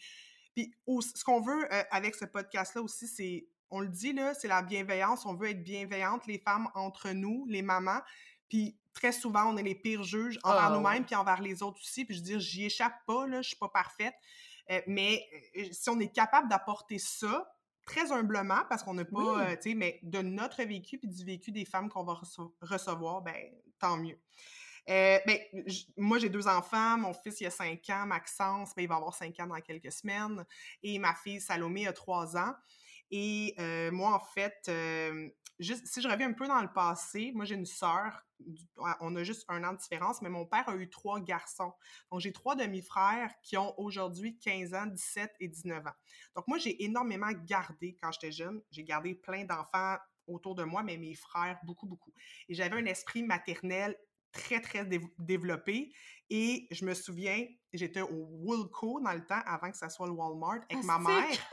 puis 0.55 0.71
ce 0.87 1.23
qu'on 1.23 1.41
veut 1.41 1.67
euh, 1.73 1.83
avec 1.91 2.15
ce 2.15 2.25
podcast-là 2.25 2.81
aussi, 2.81 3.07
c'est, 3.07 3.47
on 3.71 3.81
le 3.81 3.89
dit, 3.89 4.13
là, 4.13 4.33
c'est 4.35 4.47
la 4.47 4.61
bienveillance. 4.61 5.25
On 5.25 5.33
veut 5.35 5.49
être 5.49 5.63
bienveillantes, 5.63 6.25
les 6.27 6.39
femmes, 6.39 6.69
entre 6.75 7.09
nous, 7.09 7.45
les 7.49 7.61
mamans. 7.63 7.99
Puis 8.49 8.77
très 8.99 9.11
souvent, 9.13 9.45
on 9.53 9.55
est 9.57 9.63
les 9.63 9.75
pires 9.75 10.03
juges 10.03 10.37
envers 10.43 10.65
Ah, 10.65 10.69
nous-mêmes, 10.77 11.05
puis 11.05 11.15
envers 11.15 11.41
les 11.41 11.63
autres 11.63 11.79
aussi. 11.81 12.03
Puis 12.03 12.15
je 12.15 12.19
veux 12.19 12.25
dire, 12.25 12.39
j'y 12.39 12.65
échappe 12.65 12.93
pas, 13.07 13.25
là, 13.27 13.41
je 13.41 13.47
suis 13.47 13.57
pas 13.57 13.69
parfaite. 13.69 14.13
Euh, 14.71 14.81
mais 14.87 15.25
euh, 15.57 15.63
si 15.71 15.89
on 15.89 15.99
est 15.99 16.13
capable 16.13 16.49
d'apporter 16.49 16.99
ça, 16.99 17.49
très 17.85 18.11
humblement, 18.11 18.61
parce 18.69 18.83
qu'on 18.83 18.93
n'a 18.93 19.05
pas, 19.05 19.17
Oui. 19.17 19.41
euh, 19.41 19.55
tu 19.55 19.69
sais, 19.69 19.75
mais 19.75 19.99
de 20.03 20.21
notre 20.21 20.61
vécu 20.63 20.97
puis 20.99 21.07
du 21.07 21.23
vécu 21.23 21.51
des 21.51 21.65
femmes 21.65 21.89
qu'on 21.89 22.03
va 22.03 22.13
rece- 22.13 22.51
recevoir, 22.61 23.21
ben 23.21 23.35
tant 23.79 23.95
mieux. 23.97 24.19
Euh, 24.89 25.19
ben, 25.25 25.39
moi, 25.97 26.17
j'ai 26.19 26.29
deux 26.29 26.47
enfants. 26.47 26.97
Mon 26.97 27.13
fils, 27.13 27.39
il 27.41 27.45
a 27.45 27.51
5 27.51 27.79
ans. 27.91 28.05
Maxence, 28.05 28.73
ben, 28.75 28.81
il 28.83 28.87
va 28.89 28.95
avoir 28.95 29.13
5 29.13 29.39
ans 29.39 29.47
dans 29.47 29.59
quelques 29.61 29.91
semaines. 29.91 30.45
Et 30.83 30.99
ma 30.99 31.13
fille, 31.15 31.39
Salomé, 31.39 31.87
a 31.87 31.93
3 31.93 32.35
ans. 32.37 32.53
Et 33.11 33.55
euh, 33.59 33.91
moi, 33.91 34.13
en 34.13 34.19
fait, 34.19 34.55
euh, 34.67 35.29
juste, 35.59 35.87
si 35.87 36.01
je 36.01 36.07
reviens 36.07 36.29
un 36.29 36.33
peu 36.33 36.47
dans 36.47 36.61
le 36.61 36.71
passé, 36.71 37.31
moi, 37.33 37.45
j'ai 37.45 37.55
une 37.55 37.65
sœur. 37.65 38.23
du- 38.39 38.65
On 39.01 39.15
a 39.15 39.23
juste 39.23 39.43
un 39.49 39.63
an 39.63 39.73
de 39.73 39.77
différence, 39.77 40.21
mais 40.21 40.29
mon 40.29 40.45
père 40.45 40.67
a 40.69 40.75
eu 40.75 40.89
trois 40.89 41.19
garçons. 41.19 41.73
Donc, 42.11 42.21
j'ai 42.21 42.31
trois 42.31 42.55
demi-frères 42.55 43.33
qui 43.41 43.57
ont 43.57 43.73
aujourd'hui 43.79 44.37
15 44.39 44.73
ans, 44.73 44.85
17 44.85 45.33
et 45.39 45.47
19 45.47 45.85
ans. 45.85 45.95
Donc, 46.35 46.47
moi, 46.47 46.57
j'ai 46.57 46.83
énormément 46.83 47.31
gardé 47.45 47.97
quand 48.01 48.11
j'étais 48.11 48.31
jeune. 48.31 48.61
J'ai 48.71 48.83
gardé 48.83 49.15
plein 49.15 49.43
d'enfants 49.43 49.97
autour 50.27 50.53
de 50.55 50.63
moi, 50.63 50.83
mais 50.83 50.97
mes 50.97 51.15
frères, 51.15 51.59
beaucoup, 51.63 51.87
beaucoup. 51.87 52.13
Et 52.47 52.53
j'avais 52.53 52.75
un 52.77 52.85
esprit 52.85 53.23
maternel 53.23 53.97
très, 54.31 54.61
très 54.61 54.85
dév- 54.85 55.09
développé. 55.17 55.91
Et 56.29 56.67
je 56.69 56.85
me 56.85 56.93
souviens, 56.93 57.45
j'étais 57.73 58.01
au 58.01 58.27
Woolco 58.43 59.01
dans 59.01 59.13
le 59.13 59.25
temps, 59.25 59.41
avant 59.45 59.71
que 59.71 59.77
ça 59.77 59.89
soit 59.89 60.05
le 60.05 60.13
Walmart, 60.13 60.59
avec 60.69 60.83
ma 60.83 60.99
mère. 60.99 61.49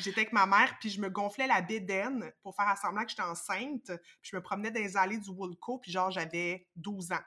J'étais 0.00 0.20
avec 0.22 0.32
ma 0.32 0.46
mère, 0.46 0.76
puis 0.80 0.90
je 0.90 1.00
me 1.00 1.08
gonflais 1.10 1.46
la 1.46 1.60
bédaine 1.62 2.32
pour 2.42 2.54
faire 2.54 2.76
semblant 2.80 3.04
que 3.04 3.10
j'étais 3.10 3.22
enceinte. 3.22 3.86
Puis 3.86 4.30
je 4.30 4.36
me 4.36 4.42
promenais 4.42 4.70
dans 4.70 4.80
les 4.80 4.96
allées 4.96 5.18
du 5.18 5.30
Woolco, 5.30 5.78
puis 5.78 5.92
genre, 5.92 6.10
j'avais 6.10 6.66
12 6.76 7.12
ans. 7.12 7.20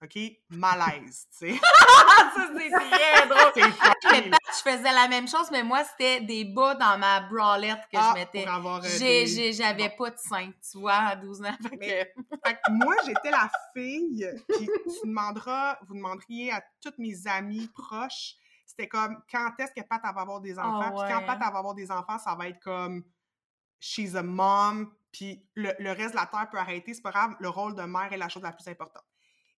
OK? 0.00 0.16
Malaise, 0.50 1.26
tu 1.36 1.52
sais. 1.52 1.58
ça, 2.36 2.48
c'est 2.56 2.70
très 2.70 3.26
drôle. 3.26 3.72
Pat, 3.80 3.96
je 4.04 4.70
faisais 4.70 4.92
la 4.92 5.08
même 5.08 5.26
chose, 5.26 5.48
mais 5.50 5.64
moi, 5.64 5.82
c'était 5.84 6.20
des 6.20 6.44
bas 6.44 6.76
dans 6.76 6.96
ma 6.98 7.20
bralette 7.22 7.80
que 7.90 7.96
Ah, 7.96 8.12
je 8.14 8.20
mettais. 8.20 8.44
pour 8.44 8.54
avoir, 8.54 8.76
euh, 8.84 8.98
des- 8.98 9.52
J'avais 9.52 9.90
pas 9.90 10.10
de 10.10 10.18
sein, 10.18 10.52
tu 10.70 10.78
vois, 10.78 10.94
à 10.94 11.16
12 11.16 11.42
ans. 11.42 11.56
fait 11.68 11.76
Mais- 11.76 12.12
que- 12.14 12.22
Fait 12.46 12.54
que 12.54 12.70
moi, 12.70 12.94
j'étais 13.06 13.30
la 13.32 13.50
fille 13.74 14.24
qui, 14.56 14.66
tu 14.66 15.06
demanderas, 15.08 15.78
vous 15.88 15.94
demanderiez 15.94 16.52
à 16.52 16.62
toutes 16.80 16.98
mes 16.98 17.26
amies 17.26 17.66
proches, 17.74 18.34
c'était 18.78 18.88
comme, 18.88 19.20
quand 19.30 19.50
est-ce 19.58 19.72
que 19.72 19.86
Pat 19.86 20.00
va 20.02 20.20
avoir 20.20 20.40
des 20.40 20.58
enfants? 20.58 20.90
Puis 20.90 21.12
quand. 21.14 21.26
Pat 21.26 21.38
va 21.38 21.46
avoir 21.58 21.74
des 21.74 21.90
enfants, 21.90 22.18
ça 22.18 22.34
va 22.34 22.48
être 22.48 22.60
comme, 22.60 23.04
she's 23.80 24.14
a 24.14 24.22
mom, 24.22 24.94
puis 25.12 25.48
le, 25.54 25.72
le 25.78 25.90
reste 25.92 26.12
de 26.12 26.16
la 26.16 26.26
terre 26.26 26.48
peut 26.50 26.58
arrêter, 26.58 26.94
c'est 26.94 27.02
pas 27.02 27.10
grave, 27.10 27.34
le 27.40 27.48
rôle 27.48 27.74
de 27.74 27.82
mère 27.82 28.12
est 28.12 28.16
la 28.16 28.28
chose 28.28 28.42
la 28.42 28.52
plus 28.52 28.68
importante. 28.68 29.04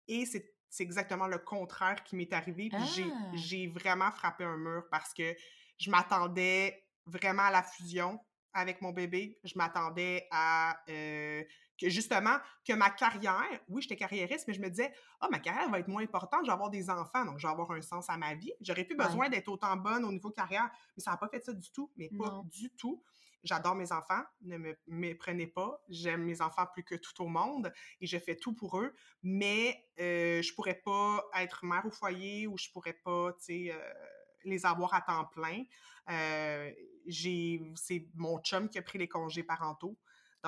Et 0.07 0.25
c'est 0.27 0.55
c'est 0.71 0.83
exactement 0.83 1.27
le 1.29 1.39
contraire 1.39 2.05
qui 2.05 2.15
m'est 2.15 2.31
arrivé, 2.35 2.69
puis 2.69 2.85
j'ai- 2.95 3.11
Ah. 3.11 3.31
j'ai 3.33 3.69
vraiment 3.69 4.11
frappé 4.11 4.45
un 4.45 4.59
mur 4.59 4.83
parce 4.91 5.15
que 5.15 5.35
je 5.79 5.91
m'attendais 5.91 6.87
vraiment 7.07 7.45
à 7.45 7.51
la 7.51 7.63
fusion 7.63 8.21
avec 8.53 8.83
mon 8.83 8.93
bébé. 8.93 9.39
Je 9.45 9.55
m'attendais 9.57 10.29
à 10.31 10.79
euh, 10.91 11.43
que 11.78 11.88
justement, 11.88 12.37
que 12.66 12.73
ma 12.73 12.90
carrière, 12.90 13.61
oui, 13.68 13.82
j'étais 13.82 13.97
carriériste, 13.97 14.47
mais 14.49 14.54
je 14.54 14.61
me 14.61 14.68
disais, 14.68 14.92
ah, 15.20 15.28
ma 15.30 15.38
carrière 15.38 15.70
va 15.70 15.78
être 15.78 15.88
moins 15.88 16.02
importante, 16.02 16.40
je 16.42 16.47
vais 16.49 16.52
avoir 16.52 16.70
des 16.70 16.90
enfants, 16.90 17.25
donc 17.25 17.38
je 17.38 17.47
vais 17.47 17.52
avoir 17.52 17.70
un 17.70 17.80
sens 17.82 18.11
à 18.11 18.16
ma 18.16 18.35
vie. 18.35 18.52
J'aurais 18.61 18.85
plus 18.85 18.97
Ouais. 18.97 19.06
besoin 19.06 19.28
d'être 19.28 19.49
autant 19.49 19.76
bonne 19.76 20.04
au 20.04 20.12
niveau 20.12 20.30
carrière, 20.30 20.68
mais 20.97 21.02
ça 21.02 21.12
n'a 21.12 21.16
pas 21.16 21.28
fait 21.28 21.44
ça 21.44 21.52
du 21.52 21.70
tout, 21.70 21.90
mais 21.97 22.08
pas 22.11 22.30
Non. 22.30 22.42
du 22.44 22.70
tout. 22.70 23.02
J'adore 23.44 23.76
mes 23.76 23.92
enfants, 23.92 24.25
ne 24.42 24.56
me 24.58 24.76
méprenez 24.88 25.47
pas. 25.47 25.80
J'aime 25.88 26.25
mes 26.25 26.40
enfants 26.40 26.66
plus 26.73 26.82
que 26.82 26.97
tout 26.97 27.23
au 27.23 27.28
monde 27.28 27.73
et 28.00 28.06
je 28.08 28.18
fais 28.18 28.35
tout 28.35 28.52
pour 28.52 28.80
eux, 28.80 28.92
mais 29.23 29.87
euh, 30.00 30.42
je 30.42 30.52
pourrais 30.54 30.75
pas 30.85 31.25
être 31.37 31.64
mère 31.64 31.87
au 31.87 31.90
foyer 31.90 32.49
ou 32.49 32.58
je 32.58 32.68
pourrais 32.70 32.94
pas, 32.94 33.32
tu 33.35 33.44
sais, 33.44 33.73
euh, 33.73 33.78
les 34.44 34.66
avoir 34.66 34.92
à 34.92 35.02
temps 35.02 35.25
plein. 35.26 35.62
Euh, 36.11 36.73
j'ai, 37.06 37.62
c'est 37.76 38.08
mon 38.14 38.40
chum 38.40 38.68
qui 38.68 38.78
a 38.78 38.82
pris 38.82 38.99
les 38.99 39.08
congés 39.08 39.44
parentaux. 39.44 39.97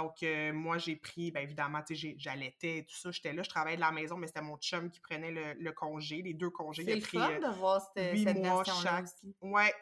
Donc, 0.02 0.22
euh, 0.22 0.52
moi, 0.52 0.78
j'ai 0.78 0.96
pris, 0.96 1.30
bien 1.30 1.42
évidemment, 1.42 1.80
tu 1.82 1.88
sais, 1.88 1.94
j'ai- 1.94 2.14
j'allaitais 2.18 2.78
et 2.78 2.84
tout 2.86 2.94
ça. 2.96 3.10
J'étais 3.10 3.32
là, 3.32 3.42
je 3.42 3.48
travaillais 3.50 3.76
de 3.76 3.80
la 3.82 3.90
maison, 3.90 4.16
mais 4.16 4.26
c'était 4.26 4.40
mon 4.40 4.56
chum 4.58 4.90
qui 4.90 5.00
prenait 5.00 5.30
le, 5.30 5.52
le 5.54 5.72
congé, 5.72 6.22
les 6.22 6.32
deux 6.34 6.50
congés. 6.50 6.84
C'est 6.84 7.00
pris, 7.00 7.18
fun 7.18 7.30
euh, 7.30 7.38
de 7.50 7.54
voir 7.58 7.82
cette, 7.94 8.36
mois 8.38 8.64
chaque. 8.64 9.04
aussi. 9.04 9.34
Ouais. 9.42 9.74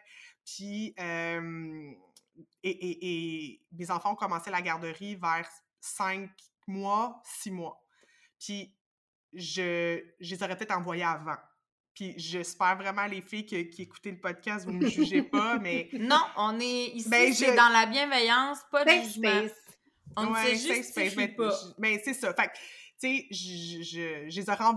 Puis, 0.44 0.94
euh, 0.98 1.90
et, 2.62 2.70
et- 2.70 3.44
et 3.52 3.62
mes 3.72 3.90
enfants 3.90 4.12
ont 4.12 4.16
commencé 4.16 4.50
la 4.50 4.62
garderie 4.62 5.14
vers 5.16 5.48
cinq 5.80 6.30
mois, 6.66 7.20
six 7.24 7.50
mois. 7.50 7.80
Puis, 8.38 8.74
je, 9.32 10.02
je 10.20 10.34
les 10.34 10.42
aurais 10.42 10.56
peut-être 10.56 10.76
envoyés 10.76 11.04
avant. 11.04 11.36
Puis, 11.94 12.14
j'espère 12.16 12.76
vraiment, 12.76 13.06
les 13.06 13.20
filles 13.20 13.44
qui, 13.44 13.68
qui 13.70 13.82
écoutaient 13.82 14.12
le 14.12 14.20
podcast, 14.20 14.64
vous 14.64 14.72
ne 14.72 14.84
me 14.84 14.88
jugez 14.88 15.22
pas, 15.22 15.58
mais 15.58 15.88
Non, 15.98 16.22
on 16.36 16.58
est 16.60 16.86
ici, 16.94 17.08
Ben, 17.10 17.32
c'est 17.34 17.50
je- 17.50 17.56
dans 17.56 17.68
la 17.70 17.86
bienveillance, 17.86 18.58
pas 18.70 18.84
de 18.84 18.90
Safe 18.90 19.04
jugement. 19.14 19.48
On 20.26 20.32
Ouais, 20.32 20.42
safe 20.56 20.84
space, 20.84 21.16
mais- 21.16 21.34
Mais 21.78 22.00
c'est 22.04 22.14
ça. 22.14 22.32
Fait 22.34 22.48
que, 22.48 22.52
tu 23.00 23.28
sais, 23.30 24.68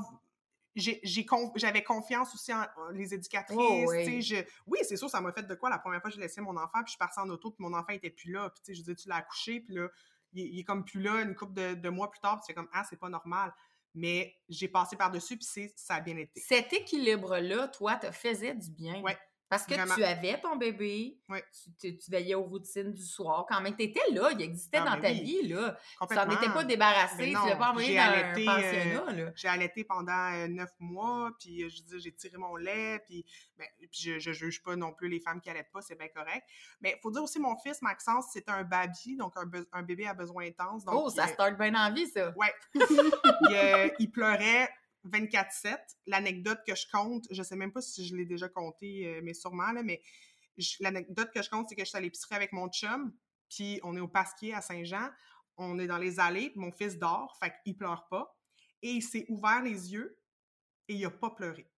j'avais 1.56 1.84
confiance 1.84 2.34
aussi 2.34 2.54
en, 2.54 2.66
les 2.94 3.14
éducatrices. 3.14 3.58
Oh, 3.60 3.92
sais, 3.92 4.06
oui. 4.06 4.22
je- 4.22 4.44
oui, 4.68 4.80
c'est 4.84 4.98
sûr, 4.98 5.10
ça 5.10 5.20
m'a 5.22 5.32
fait 5.34 5.44
de 5.44 5.56
quoi 5.56 5.70
la 5.70 5.80
première 5.80 6.02
fois 6.02 6.10
que 6.10 6.16
j'ai 6.16 6.22
laissé 6.22 6.42
mon 6.42 6.56
enfant, 6.56 6.80
puis 6.84 6.86
je 6.88 6.92
suis 6.92 6.98
partie 6.98 7.20
en 7.20 7.30
auto, 7.30 7.52
puis 7.52 7.64
mon 7.64 7.74
enfant 7.78 7.94
était 7.94 8.10
plus 8.10 8.32
là. 8.32 8.50
Puis, 8.50 8.62
tu 8.64 8.72
sais, 8.72 8.76
je 8.76 8.80
disais, 8.82 8.96
tu 8.96 9.10
l'as 9.10 9.18
accouché, 9.18 9.60
puis 9.62 9.74
là, 9.76 9.88
il, 10.34 10.44
est- 10.44 10.50
il 10.50 10.60
est 10.60 10.64
comme 10.64 10.86
plus 10.86 11.02
là 11.02 11.22
une 11.22 11.36
couple 11.36 11.54
de, 11.54 11.74
de 11.76 11.90
mois 11.90 12.10
plus 12.10 12.20
tard, 12.22 12.38
puis 12.38 12.44
c'est 12.48 12.54
comme, 12.54 12.70
ah, 12.74 12.84
c'est 12.90 13.00
pas 13.00 13.10
normal. 13.10 13.54
Mais 13.94 14.38
j'ai 14.48 14.70
passé 14.70 14.96
par-dessus, 14.96 15.38
puis 15.38 15.72
ça 15.76 15.96
a 15.96 16.00
bien 16.00 16.16
été. 16.16 16.40
Cet 16.40 16.72
équilibre-là, 16.72 17.68
toi, 17.68 17.96
te 17.98 18.10
faisait 18.12 18.56
du 18.56 18.72
bien. 18.72 19.02
Ouais, 19.02 19.18
Parce 19.52 19.66
que 19.66 19.74
vraiment. 19.74 19.96
tu 19.96 20.04
avais 20.06 20.40
ton 20.40 20.56
bébé, 20.56 21.20
Ouais. 21.28 21.44
tu, 21.78 21.94
veillais 22.08 22.36
aux 22.36 22.44
routines 22.44 22.94
du 22.94 23.04
soir. 23.04 23.46
Quand 23.50 23.60
même, 23.60 23.76
tu 23.76 23.84
étais 23.84 24.00
là, 24.14 24.30
il 24.32 24.42
existait 24.42 24.78
Ah, 24.78 24.86
dans 24.86 24.92
ben 24.94 25.02
ta 25.02 25.10
oui, 25.10 25.42
vie. 25.42 25.48
là. 25.50 25.78
Tu 26.10 26.16
n'en 26.16 26.30
étais 26.30 26.50
pas 26.54 26.64
débarrassé, 26.64 27.26
tu 27.26 27.34
l'as 27.34 27.58
pas 27.58 27.72
envoyé 27.72 27.98
dans 27.98 28.02
allaité, 28.04 28.48
un 28.48 28.54
euh, 28.54 29.00
pensionnat. 29.02 29.32
J'ai 29.36 29.48
allaité 29.50 29.84
pendant 29.84 30.34
euh, 30.34 30.48
neuf 30.48 30.70
mois, 30.80 31.32
puis 31.38 31.66
euh, 31.66 31.70
je 31.70 31.98
j'ai 31.98 32.14
tiré 32.14 32.38
mon 32.38 32.56
lait, 32.56 33.04
puis, 33.06 33.26
ben, 33.58 33.68
puis 33.78 34.00
je, 34.00 34.20
je 34.20 34.32
juge 34.32 34.64
pas 34.64 34.78
non 34.78 34.94
plus 34.94 35.10
les 35.10 35.20
femmes 35.20 35.42
qui 35.42 35.50
allaitent 35.50 35.72
pas, 35.74 35.82
c'est 35.82 35.98
bien 35.98 36.08
correct. 36.08 36.48
Mais 36.80 36.96
il 36.98 37.02
faut 37.02 37.12
dire 37.12 37.22
aussi, 37.22 37.38
mon 37.38 37.58
fils, 37.58 37.82
Maxence, 37.82 38.28
c'est 38.32 38.48
un 38.48 38.64
baby, 38.64 39.18
donc 39.18 39.34
un, 39.74 39.84
bébé 39.84 40.08
à 40.08 40.14
besoin 40.14 40.46
intense. 40.46 40.86
Donc, 40.86 40.96
oh, 40.96 41.10
ça 41.10 41.26
il, 41.28 41.34
start 41.34 41.58
bien 41.58 41.76
en 41.76 41.92
vie, 41.92 42.08
ça. 42.08 42.34
Ouais. 42.38 42.54
il, 42.76 43.12
euh, 43.52 43.90
il 44.00 44.10
pleurait 44.10 44.70
24-7. 45.06 45.78
L'anecdote 46.08 46.62
que 46.68 46.76
je 46.76 46.86
compte, 46.92 47.28
je 47.32 47.44
sais 47.44 47.56
même 47.56 47.72
pas 47.72 47.82
si 47.82 48.08
je 48.08 48.16
l'ai 48.16 48.26
déjà 48.26 48.50
compté, 48.50 49.08
euh, 49.08 49.22
mais 49.24 49.34
sûrement, 49.34 49.72
là, 49.72 49.84
mais 49.84 50.02
l'anecdote 50.80 51.32
que 51.34 51.42
je 51.42 51.50
compte, 51.50 51.68
c'est 51.70 51.76
que 51.76 51.84
je 51.84 51.90
suis 51.90 51.98
à 51.98 52.02
l'épicerie 52.02 52.36
avec 52.36 52.52
mon 52.52 52.70
chum, 52.70 53.14
puis 53.50 53.80
on 53.84 53.96
est 53.96 54.00
au 54.00 54.08
Pasquier 54.08 54.54
à 54.54 54.62
Saint-Jean, 54.62 55.10
on 55.58 55.80
est 55.80 55.88
dans 55.88 55.98
les 55.98 56.20
allées, 56.20 56.50
puis 56.50 56.60
mon 56.60 56.72
fils 56.72 56.98
dort, 56.98 57.38
fait 57.40 57.54
qu'il 57.64 57.78
pleure 57.78 58.08
pas, 58.10 58.38
et 58.82 58.92
il 58.92 59.02
s'est 59.02 59.26
ouvert 59.30 59.62
les 59.62 59.94
yeux, 59.94 60.20
et 60.88 60.96
il 60.96 61.06
a 61.06 61.12
pas 61.12 61.32
pleuré. 61.32 61.70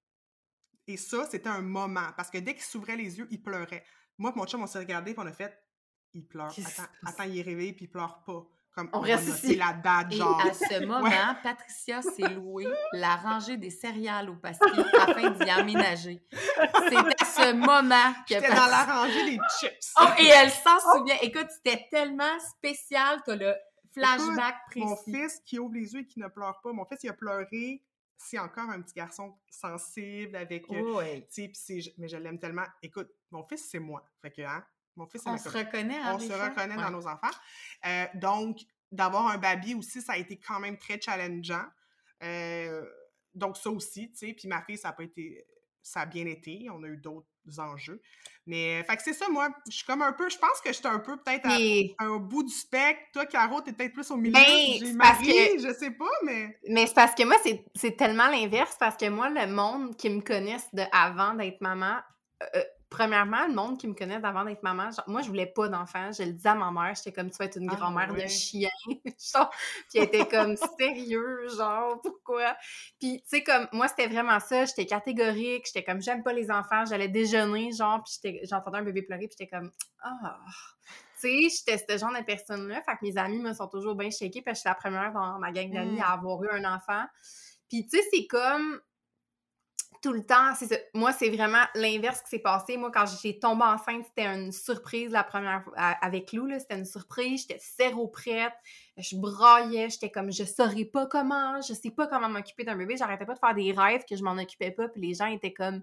Et 0.88 0.98
ça, 0.98 1.27
c'était 1.30 1.50
un 1.50 1.62
moment, 1.62 2.12
parce 2.18 2.30
que 2.30 2.38
dès 2.38 2.53
qu'il 2.53 2.63
s'ouvrait 2.63 2.98
les 2.98 3.18
yeux, 3.18 3.27
il 3.32 3.42
pleurait. 3.42 3.86
Moi 4.18 4.32
et 4.36 4.38
mon 4.38 4.46
chum, 4.46 4.62
on 4.62 4.68
s'est 4.68 4.80
regardé, 4.80 5.13
puis 5.13 5.24
on 5.24 5.27
a 5.27 5.34
fait 5.34 5.58
«Il 6.13 6.27
pleure. 6.27 6.51
Attends, 6.51 6.92
attends, 7.06 7.24
il 7.24 7.39
est 7.39 7.42
réveillé, 7.42 7.74
puis 7.74 7.86
il 7.86 7.89
pleure 7.89 8.24
pas.» 8.24 8.48
Comme 8.75 8.89
On 8.92 9.01
reste 9.01 9.27
ici. 9.27 9.56
la 9.56 9.74
date, 9.74 10.12
Et 10.12 10.15
genre. 10.15 10.39
à 10.39 10.51
ce 10.53 10.80
moment, 10.86 11.36
Patricia 11.44 12.01
s'est 12.01 12.27
louée 12.30 12.68
la 12.94 13.15
rangée 13.18 13.56
des 13.58 13.70
céréales 13.70 14.30
au 14.32 14.36
pasquier 14.36 14.84
afin 15.00 15.30
d'y 15.30 15.50
aménager. 15.50 16.24
C'est 16.32 16.98
à 16.98 17.25
ce 17.25 17.53
moment 17.53 18.13
que 18.27 18.34
J'étais 18.34 18.50
dans 18.50 18.65
la 18.65 18.84
rangée 18.84 19.25
des 19.25 19.39
chips. 19.60 19.94
Oh, 20.01 20.06
et 20.18 20.25
elle 20.27 20.50
s'en 20.50 20.80
souvient. 20.80 21.18
Écoute, 21.22 21.48
c'était 21.51 21.88
tellement 21.92 22.39
spécial, 22.39 23.22
t'as 23.25 23.36
le 23.36 23.53
flashback 23.94 24.56
Mon 24.77 24.96
précis. 24.96 25.12
fils 25.13 25.39
qui 25.46 25.60
ouvre 25.60 25.75
les 25.75 25.94
yeux 25.94 26.00
et 26.01 26.08
qui 26.08 26.20
ne 26.20 26.27
pleure 26.27 26.60
pas. 26.63 26.74
Mon 26.74 26.86
fils, 26.86 26.98
il 27.03 27.10
a 27.10 27.13
pleuré. 27.13 27.84
C'est 28.18 28.39
encore 28.39 28.70
un 28.70 28.82
petit 28.82 28.94
garçon 28.96 29.36
sensible 29.51 30.36
avec. 30.36 30.63
euh, 30.72 30.82
Oh, 30.84 30.98
ouais. 30.98 31.27
puis 31.32 31.51
c'est- 31.53 31.94
mais 31.98 32.08
je 32.08 32.18
l'aime 32.18 32.39
tellement. 32.39 32.63
Écoute, 32.82 33.10
mon 33.32 33.44
fils, 33.44 33.68
c'est 33.70 33.80
moi. 33.80 34.03
Fait 34.22 34.32
que, 34.32 34.42
hein, 34.42 34.63
mon 34.95 35.07
fils, 35.07 35.21
On 35.25 35.38
se 35.38 35.50
reconnaît, 35.50 35.97
hein, 35.97 36.13
On 36.15 36.19
se 36.19 36.27
fois? 36.27 36.50
reconnaît 36.50 36.75
Ouais. 36.75 36.81
dans 36.83 36.91
nos 36.91 37.07
enfants. 37.07 37.27
Euh, 37.85 38.05
donc, 38.15 38.59
d'avoir 38.91 39.27
un 39.27 39.38
baby 39.38 39.73
aussi, 39.75 40.01
ça 40.01 40.13
a 40.13 40.17
été 40.17 40.38
quand 40.39 40.59
même 40.59 40.77
très 40.77 41.00
challengeant. 41.01 41.65
Euh, 42.23 42.85
donc, 43.33 43.57
ça 43.57 43.69
aussi, 43.69 44.12
tu 44.12 44.17
sais. 44.27 44.33
Puis 44.33 44.47
ma 44.47 44.62
fille, 44.62 44.77
ça 44.77 44.89
a 44.89 44.93
pas 44.93 45.03
été. 45.03 45.45
Ça 45.81 46.01
a 46.01 46.05
bien 46.05 46.25
été. 46.27 46.67
On 46.71 46.81
a 46.83 46.88
eu 46.88 46.95
d'autres 46.97 47.27
enjeux. 47.57 48.01
Mais, 48.45 48.83
fait 48.83 48.95
que 48.95 49.03
c'est 49.03 49.13
ça, 49.13 49.27
moi. 49.29 49.50
Je 49.67 49.75
suis 49.75 49.85
comme 49.85 50.01
un 50.01 50.13
peu. 50.13 50.29
Je 50.29 50.38
pense 50.38 50.62
que 50.63 50.71
j'étais 50.71 50.88
un 50.88 51.00
peu 51.00 51.17
peut-être 51.17 51.45
à, 51.45 51.57
Mais, 51.57 51.93
un 52.00 52.17
bout 52.17 52.43
du 52.43 52.53
spectre. 52.53 53.01
Toi, 53.13 53.25
Caro, 53.25 53.59
t'es 53.62 53.73
peut-être 53.73 53.93
plus 53.93 54.09
au 54.12 54.15
milieu. 54.15 54.33
Ben, 54.33 54.45
J'ai 54.79 54.93
Marie, 54.93 55.59
je 55.59 55.73
sais 55.73 55.91
pas, 55.91 56.05
mais. 56.23 56.57
mais 56.69 56.85
c'est 56.88 56.93
parce 56.93 57.15
que 57.15 57.23
moi, 57.23 57.35
c'est 57.75 57.97
tellement 57.97 58.27
l'inverse, 58.29 58.77
parce 58.79 58.95
que 58.95 59.09
moi, 59.09 59.29
le 59.29 59.47
monde 59.47 59.97
qui 59.97 60.09
me 60.09 60.21
connaisse 60.21 60.73
de 60.73 60.83
avant 60.93 61.33
d'être 61.33 61.59
maman, 61.59 61.97
euh, 62.55 62.63
premièrement, 62.93 63.47
le 63.47 63.53
monde 63.55 63.79
qui 63.79 63.88
me 63.88 63.95
connaît 63.95 64.19
d'avant 64.19 64.45
d'être 64.45 64.62
maman, 64.62 64.91
genre, 64.91 65.03
moi, 65.07 65.23
je 65.23 65.27
voulais 65.27 65.47
pas 65.47 65.67
d'enfant. 65.67 66.12
Je 66.12 66.21
le 66.23 66.33
disais 66.33 66.50
à 66.50 66.53
ma 66.55 66.69
mère, 66.69 66.93
j'étais 66.95 67.12
comme, 67.12 67.31
tu 67.31 67.38
vas 67.38 67.45
être 67.45 67.57
une 67.57 67.67
Ah, 67.71 67.75
grand-mère 67.75 68.13
de 68.13 68.27
chien. 68.27 68.69
genre, 69.33 69.50
puis 69.89 69.97
elle 69.97 70.03
était 70.03 70.27
comme, 70.27 70.55
sérieux, 70.77 71.47
genre, 71.57 72.00
pourquoi? 72.03 72.55
Puis, 73.00 73.23
tu 73.23 73.29
sais, 73.38 73.43
comme, 73.43 73.67
moi, 73.71 73.88
c'était 73.88 74.05
vraiment 74.07 74.39
ça. 74.39 74.65
J'étais 74.65 74.85
catégorique. 74.85 75.65
J'étais 75.65 75.83
comme, 75.83 76.01
j'aime 76.03 76.21
pas 76.21 76.33
les 76.33 76.51
enfants. 76.51 76.85
J'allais 76.85 77.07
déjeuner, 77.09 77.71
genre, 77.71 78.03
puis 78.03 78.39
j'entendais 78.43 78.77
un 78.77 78.83
bébé 78.83 79.01
pleurer, 79.01 79.27
puis 79.27 79.35
j'étais 79.39 79.50
comme, 79.50 79.71
ah. 80.03 80.38
Tu 81.19 81.50
sais, 81.50 81.65
j'étais 81.65 81.83
ce 81.89 81.97
genre 81.97 82.13
de 82.13 82.23
personne-là. 82.23 82.81
Fait 82.83 82.91
que 82.97 83.05
mes 83.05 83.17
amis 83.17 83.39
me 83.39 83.53
sont 83.53 83.67
toujours 83.67 83.95
bien 83.95 84.12
shakées, 84.12 84.43
parce 84.43 84.57
que 84.57 84.57
je 84.57 84.62
suis 84.62 84.69
la 84.69 84.75
première 84.75 85.12
dans 85.13 85.39
ma 85.39 85.51
gang 85.51 85.71
d'amis 85.73 85.97
Mm. 85.97 86.03
à 86.03 86.12
avoir 86.13 86.43
eu 86.43 86.50
un 86.51 86.75
enfant. 86.75 87.05
Puis, 87.69 87.88
tu 87.88 87.97
sais, 87.97 88.03
c'est 88.13 88.27
comme 88.27 88.79
tout 90.03 90.12
le 90.12 90.25
temps, 90.25 90.53
ça. 90.53 90.75
Moi, 90.93 91.13
c'est 91.13 91.29
vraiment 91.29 91.63
l'inverse 91.75 92.22
qui 92.22 92.29
s'est 92.29 92.39
passé. 92.39 92.75
Moi, 92.75 92.91
quand 92.91 93.05
j'ai 93.22 93.39
tombé 93.39 93.63
enceinte, 93.63 94.03
c'était 94.05 94.27
une 94.27 94.51
surprise 94.51 95.12
la 95.12 95.24
première 95.24 95.63
avec 95.77 96.33
Lou. 96.33 96.45
là. 96.45 96.60
C'était 96.60 96.77
une 96.77 96.86
surprise. 96.86 97.45
J'étais 97.48 97.62
zéro 97.77 98.07
prête. 98.10 98.53
Je 98.98 99.15
braillais. 99.15 99.89
J'étais 99.89 100.12
comme, 100.12 100.31
je 100.31 100.43
saurais 100.43 100.86
pas 100.86 101.07
comment. 101.07 101.62
Je 101.62 101.74
sais 101.74 101.89
pas 101.89 102.05
comment 102.07 102.27
m'occuper 102.27 102.65
d'un 102.65 102.75
bébé. 102.75 102.98
J'arrêtais 102.98 103.25
pas 103.25 103.33
de 103.33 103.39
faire 103.39 103.55
des 103.55 103.72
rêves 103.72 104.03
que 104.07 104.17
je 104.17 104.24
m'en 104.24 104.38
occupais 104.38 104.72
pas. 104.72 104.89
Puis 104.89 105.01
les 105.01 105.13
gens 105.13 105.27
étaient 105.27 105.53
comme, 105.53 105.81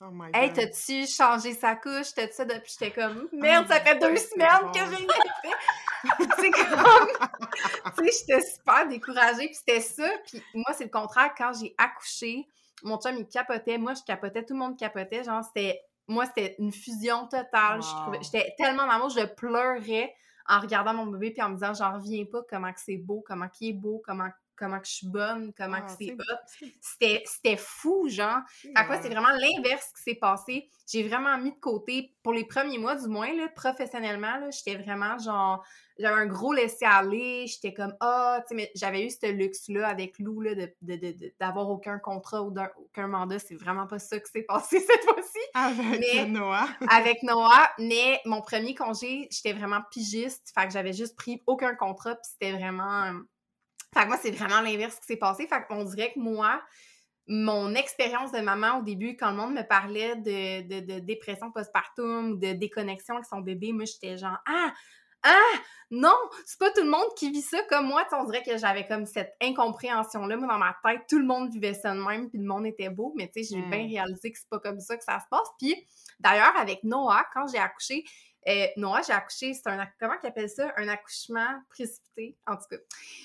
Oh 0.00 0.10
my 0.10 0.30
Hey, 0.34 0.52
t'as-tu 0.52 1.06
changé 1.06 1.52
sa 1.52 1.76
couche? 1.76 2.14
T'as-tu 2.14 2.32
ça 2.32 2.44
depuis? 2.44 2.74
J'étais 2.76 2.90
comme, 2.90 3.28
merde, 3.32 3.68
ça 3.68 3.78
fait 3.78 3.98
deux 4.00 4.16
semaines 4.16 4.72
que 4.72 4.80
j'ai 4.80 5.06
fait. 5.06 5.52
c'est 6.40 6.50
comme, 6.50 7.08
tu 7.96 8.10
sais, 8.10 8.26
j'étais 8.26 8.40
super 8.40 8.88
découragée, 8.88 9.46
puis 9.46 9.54
c'était 9.54 9.80
ça. 9.80 10.08
Puis 10.26 10.42
moi, 10.54 10.72
c'est 10.72 10.84
le 10.84 10.90
contraire. 10.90 11.32
Quand 11.38 11.52
j'ai 11.52 11.72
accouché, 11.78 12.48
mon 12.82 12.98
chum, 12.98 13.16
il 13.16 13.26
capotait. 13.26 13.78
Moi, 13.78 13.94
je 13.94 14.02
capotais. 14.02 14.44
Tout 14.44 14.54
le 14.54 14.60
monde 14.60 14.78
capotait. 14.78 15.24
Genre, 15.24 15.42
c'était, 15.44 15.80
moi, 16.08 16.26
c'était 16.26 16.56
une 16.58 16.72
fusion 16.72 17.26
totale. 17.26 17.80
Wow. 17.80 18.14
J'étais 18.20 18.54
tellement 18.56 18.86
dans 18.86 18.92
l'amour, 18.92 19.10
je 19.10 19.24
pleurais 19.24 20.14
en 20.48 20.60
regardant 20.60 20.94
mon 20.94 21.06
bébé, 21.06 21.30
puis 21.30 21.42
en 21.42 21.50
me 21.50 21.54
disant, 21.54 21.74
j'en 21.74 21.94
reviens 21.94 22.24
pas, 22.24 22.42
comment 22.48 22.72
que 22.72 22.80
c'est 22.80 22.96
beau, 22.96 23.22
comment 23.26 23.48
qu'il 23.48 23.68
est 23.68 23.78
beau, 23.78 24.02
comment, 24.04 24.28
comment 24.62 24.78
que 24.80 24.86
je 24.86 24.92
suis 24.92 25.08
bonne, 25.08 25.52
comment 25.56 25.78
que 25.80 25.86
Ah, 25.88 25.96
c'est 25.98 26.04
c'est- 26.06 27.10
hot. 27.10 27.22
C'était 27.24 27.56
fou, 27.56 28.08
genre. 28.08 28.38
Fait 28.60 28.72
que 28.72 28.86
moi, 28.86 28.98
c'est 29.02 29.08
vraiment 29.08 29.30
l'inverse 29.30 29.92
qui 29.96 30.02
s'est 30.02 30.14
passé. 30.14 30.68
J'ai 30.90 31.06
vraiment 31.08 31.36
mis 31.38 31.50
de 31.52 31.58
côté, 31.60 32.14
pour 32.22 32.32
les 32.32 32.44
premiers 32.44 32.78
mois 32.78 32.94
du 32.96 33.08
moins, 33.08 33.32
là, 33.34 33.48
professionnellement, 33.54 34.36
là, 34.38 34.50
j'étais 34.50 34.76
vraiment 34.76 35.16
genre, 35.18 35.64
j'avais 35.98 36.20
un 36.20 36.26
gros 36.26 36.52
laisser-aller, 36.52 37.46
j'étais 37.46 37.72
comme, 37.72 37.94
ah, 38.00 38.40
tu 38.42 38.48
sais, 38.48 38.54
mais 38.54 38.70
j'avais 38.74 39.06
eu 39.06 39.10
ce 39.10 39.30
luxe-là 39.30 39.88
avec 39.88 40.18
Lou, 40.18 40.40
là, 40.42 40.54
de, 40.54 40.72
de- 40.82 40.96
de- 40.96 41.12
de- 41.12 41.32
d'avoir 41.40 41.70
aucun 41.70 41.98
contrat 41.98 42.42
ou 42.42 42.52
aucun 42.78 43.06
mandat. 43.06 43.38
C'est 43.38 43.54
vraiment 43.56 43.86
pas 43.86 43.98
ça 43.98 44.18
qui 44.20 44.30
s'est 44.30 44.42
passé 44.42 44.80
cette 44.86 45.04
fois-ci 45.04 45.38
Avec 45.54 46.00
Mais- 46.00 46.26
Noah. 46.26 46.68
avec 46.90 47.22
Noah, 47.22 47.70
mais 47.78 48.20
mon 48.24 48.40
premier 48.42 48.74
congé, 48.74 49.28
j'étais 49.30 49.52
vraiment 49.52 49.80
pigiste, 49.90 50.52
fait 50.54 50.66
que 50.66 50.72
j'avais 50.72 50.92
juste 50.92 51.16
pris 51.16 51.42
aucun 51.46 51.74
contrat, 51.74 52.14
puis 52.16 52.30
c'était 52.32 52.52
vraiment... 52.52 53.12
Fait 53.94 54.02
que 54.04 54.08
moi, 54.08 54.18
c'est 54.20 54.30
vraiment 54.30 54.60
l'inverse 54.60 54.96
qui 55.00 55.06
s'est 55.06 55.16
passé, 55.16 55.46
fait 55.46 55.62
qu'on 55.68 55.84
dirait 55.84 56.12
que 56.12 56.18
moi, 56.20 56.62
mon 57.28 57.74
expérience 57.74 58.32
de 58.32 58.40
maman 58.40 58.78
au 58.78 58.82
début, 58.82 59.16
quand 59.16 59.30
le 59.30 59.36
monde 59.36 59.54
me 59.54 59.62
parlait 59.62 60.16
de, 60.16 60.62
de, 60.66 60.94
de 60.94 60.98
dépression 61.00 61.52
postpartum 61.52 62.38
de 62.38 62.52
déconnexion 62.52 63.14
avec 63.14 63.26
son 63.26 63.40
bébé, 63.40 63.72
moi, 63.72 63.84
j'étais 63.84 64.16
genre 64.16 64.38
«Ah! 64.46 64.72
Ah! 65.24 65.58
Non! 65.92 66.16
C'est 66.44 66.58
pas 66.58 66.70
tout 66.72 66.82
le 66.82 66.90
monde 66.90 67.06
qui 67.16 67.30
vit 67.30 67.42
ça 67.42 67.58
comme 67.70 67.86
moi!» 67.86 68.04
On 68.12 68.24
dirait 68.24 68.42
que 68.42 68.56
j'avais 68.58 68.86
comme 68.88 69.06
cette 69.06 69.34
incompréhension-là. 69.40 70.36
Moi, 70.36 70.48
dans 70.48 70.58
ma 70.58 70.76
tête, 70.84 71.02
tout 71.08 71.18
le 71.20 71.26
monde 71.26 71.52
vivait 71.52 71.74
ça 71.74 71.94
de 71.94 72.00
même, 72.00 72.28
puis 72.28 72.38
le 72.40 72.44
monde 72.46 72.66
était 72.66 72.88
beau, 72.90 73.12
mais 73.16 73.28
tu 73.28 73.44
sais, 73.44 73.54
j'ai 73.54 73.62
Mm. 73.62 73.70
bien 73.70 73.86
réalisé 73.86 74.32
que 74.32 74.38
c'est 74.38 74.48
pas 74.48 74.58
comme 74.58 74.80
ça 74.80 74.96
que 74.96 75.04
ça 75.04 75.20
se 75.20 75.26
passe. 75.30 75.48
Puis 75.60 75.76
D'ailleurs, 76.18 76.56
avec 76.56 76.82
Noah, 76.82 77.24
quand 77.32 77.46
j'ai 77.52 77.58
accouché, 77.58 78.04
euh, 78.48 78.66
Noah, 78.76 79.02
j'ai 79.06 79.12
accouché, 79.12 79.54
c'est 79.54 79.66
un, 79.68 79.86
comment 80.00 80.18
qu'ils 80.18 80.28
appellent 80.28 80.50
ça? 80.50 80.72
Un 80.76 80.88
accouchement 80.88 81.60
précipité. 81.68 82.36
En 82.46 82.56
tout 82.56 82.64
cas, 82.70 82.76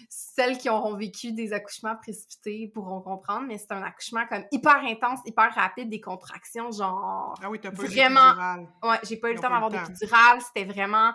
celles 0.10 0.58
qui 0.58 0.70
auront 0.70 0.96
vécu 0.96 1.32
des 1.32 1.54
accouchements 1.54 1.96
précipités 1.96 2.72
pourront 2.74 3.02
comprendre, 3.02 3.48
mais 3.48 3.58
c'est 3.58 3.72
un 3.72 3.82
accouchement 3.82 4.26
comme 4.28 4.46
hyper 4.52 4.78
intense, 4.84 5.20
hyper 5.26 5.54
rapide, 5.54 5.90
des 5.90 6.02
contractions, 6.02 6.72
genre... 6.72 7.34
Ah 7.42 7.50
oui, 7.50 7.60
t'as 7.60 7.72
pas 7.72 7.84
eu 7.84 7.88
Vraiment. 7.88 8.28
d'épidurale. 8.28 8.68
Ouais, 8.84 9.00
j'ai 9.04 9.18
pas 9.18 9.30
eu 9.30 9.34
le 9.34 9.40
temps 9.40 9.48
eu 9.48 9.52
d'avoir 9.52 9.70
le 9.70 9.78
des 9.78 9.84
temps. 9.84 9.92
pédurales, 10.00 10.42
c'était 10.42 10.66
vraiment... 10.66 11.14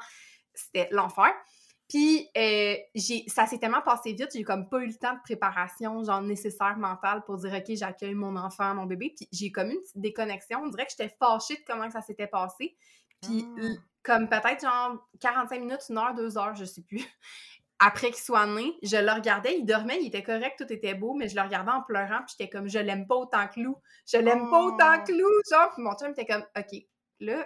C'était 0.55 0.89
l'enfer. 0.91 1.33
Puis, 1.89 2.27
euh, 2.39 2.75
j'ai, 2.95 3.25
ça 3.29 3.47
s'est 3.47 3.59
tellement 3.59 3.83
passé 3.83 4.15
vite, 4.15 4.31
j'ai 4.33 4.45
comme 4.45 4.67
pas 4.69 4.79
eu 4.79 4.87
le 4.87 4.95
temps 4.95 5.13
de 5.13 5.21
préparation, 5.23 6.03
genre 6.03 6.23
nécessaire 6.23 6.79
mentale 6.79 7.23
pour 7.25 7.37
dire, 7.37 7.53
OK, 7.53 7.77
j'accueille 7.77 8.15
mon 8.15 8.35
enfant, 8.37 8.75
mon 8.75 8.87
bébé. 8.87 9.13
Puis, 9.15 9.29
j'ai 9.31 9.53
comme 9.53 9.71
une 9.71 9.81
petite 9.81 9.99
déconnexion. 9.99 10.61
On 10.63 10.69
dirait 10.69 10.87
que 10.87 10.93
j'étais 10.97 11.15
fâchée 11.19 11.55
de 11.57 11.63
comment 11.67 11.91
ça 11.91 12.01
s'était 12.01 12.27
passé. 12.27 12.75
Puis, 13.23 13.47
Ah. 13.59 13.62
comme 14.02 14.29
peut-être 14.29 14.62
genre 14.62 15.09
45 15.21 15.61
minutes, 15.61 15.81
une 15.88 15.99
heure, 15.99 16.14
deux 16.14 16.37
heures, 16.38 16.55
je 16.57 16.64
sais 16.64 16.83
plus. 16.83 16.99
Après 17.79 18.09
qu'il 18.12 18.23
soit 18.23 18.47
né, 18.47 18.75
je 18.83 18.97
le 18.97 19.11
regardais, 19.11 19.59
il 19.59 19.64
dormait, 19.67 19.99
il 20.00 20.07
était 20.07 20.23
correct, 20.23 20.55
tout 20.57 20.73
était 20.73 20.95
beau, 20.95 21.14
mais 21.14 21.29
je 21.29 21.35
le 21.35 21.43
regardais 21.43 21.73
en 21.73 21.83
pleurant, 21.83 22.19
puis 22.26 22.37
j'étais 22.38 22.49
comme, 22.49 22.69
je 22.69 22.79
l'aime 22.79 23.07
pas 23.09 23.17
autant 23.17 23.49
que 23.49 23.59
Lou. 23.61 23.76
Je 24.07 24.19
l'aime 24.19 24.49
pas 24.50 24.61
autant 24.62 24.95
Oh. 25.00 25.05
que 25.05 25.12
Lou, 25.12 25.29
genre. 25.50 25.73
Puis 25.75 25.83
mon 25.83 25.93
chum 25.97 26.11
était 26.12 26.26
comme, 26.26 26.45
OK, 26.57 26.79
là, 27.21 27.45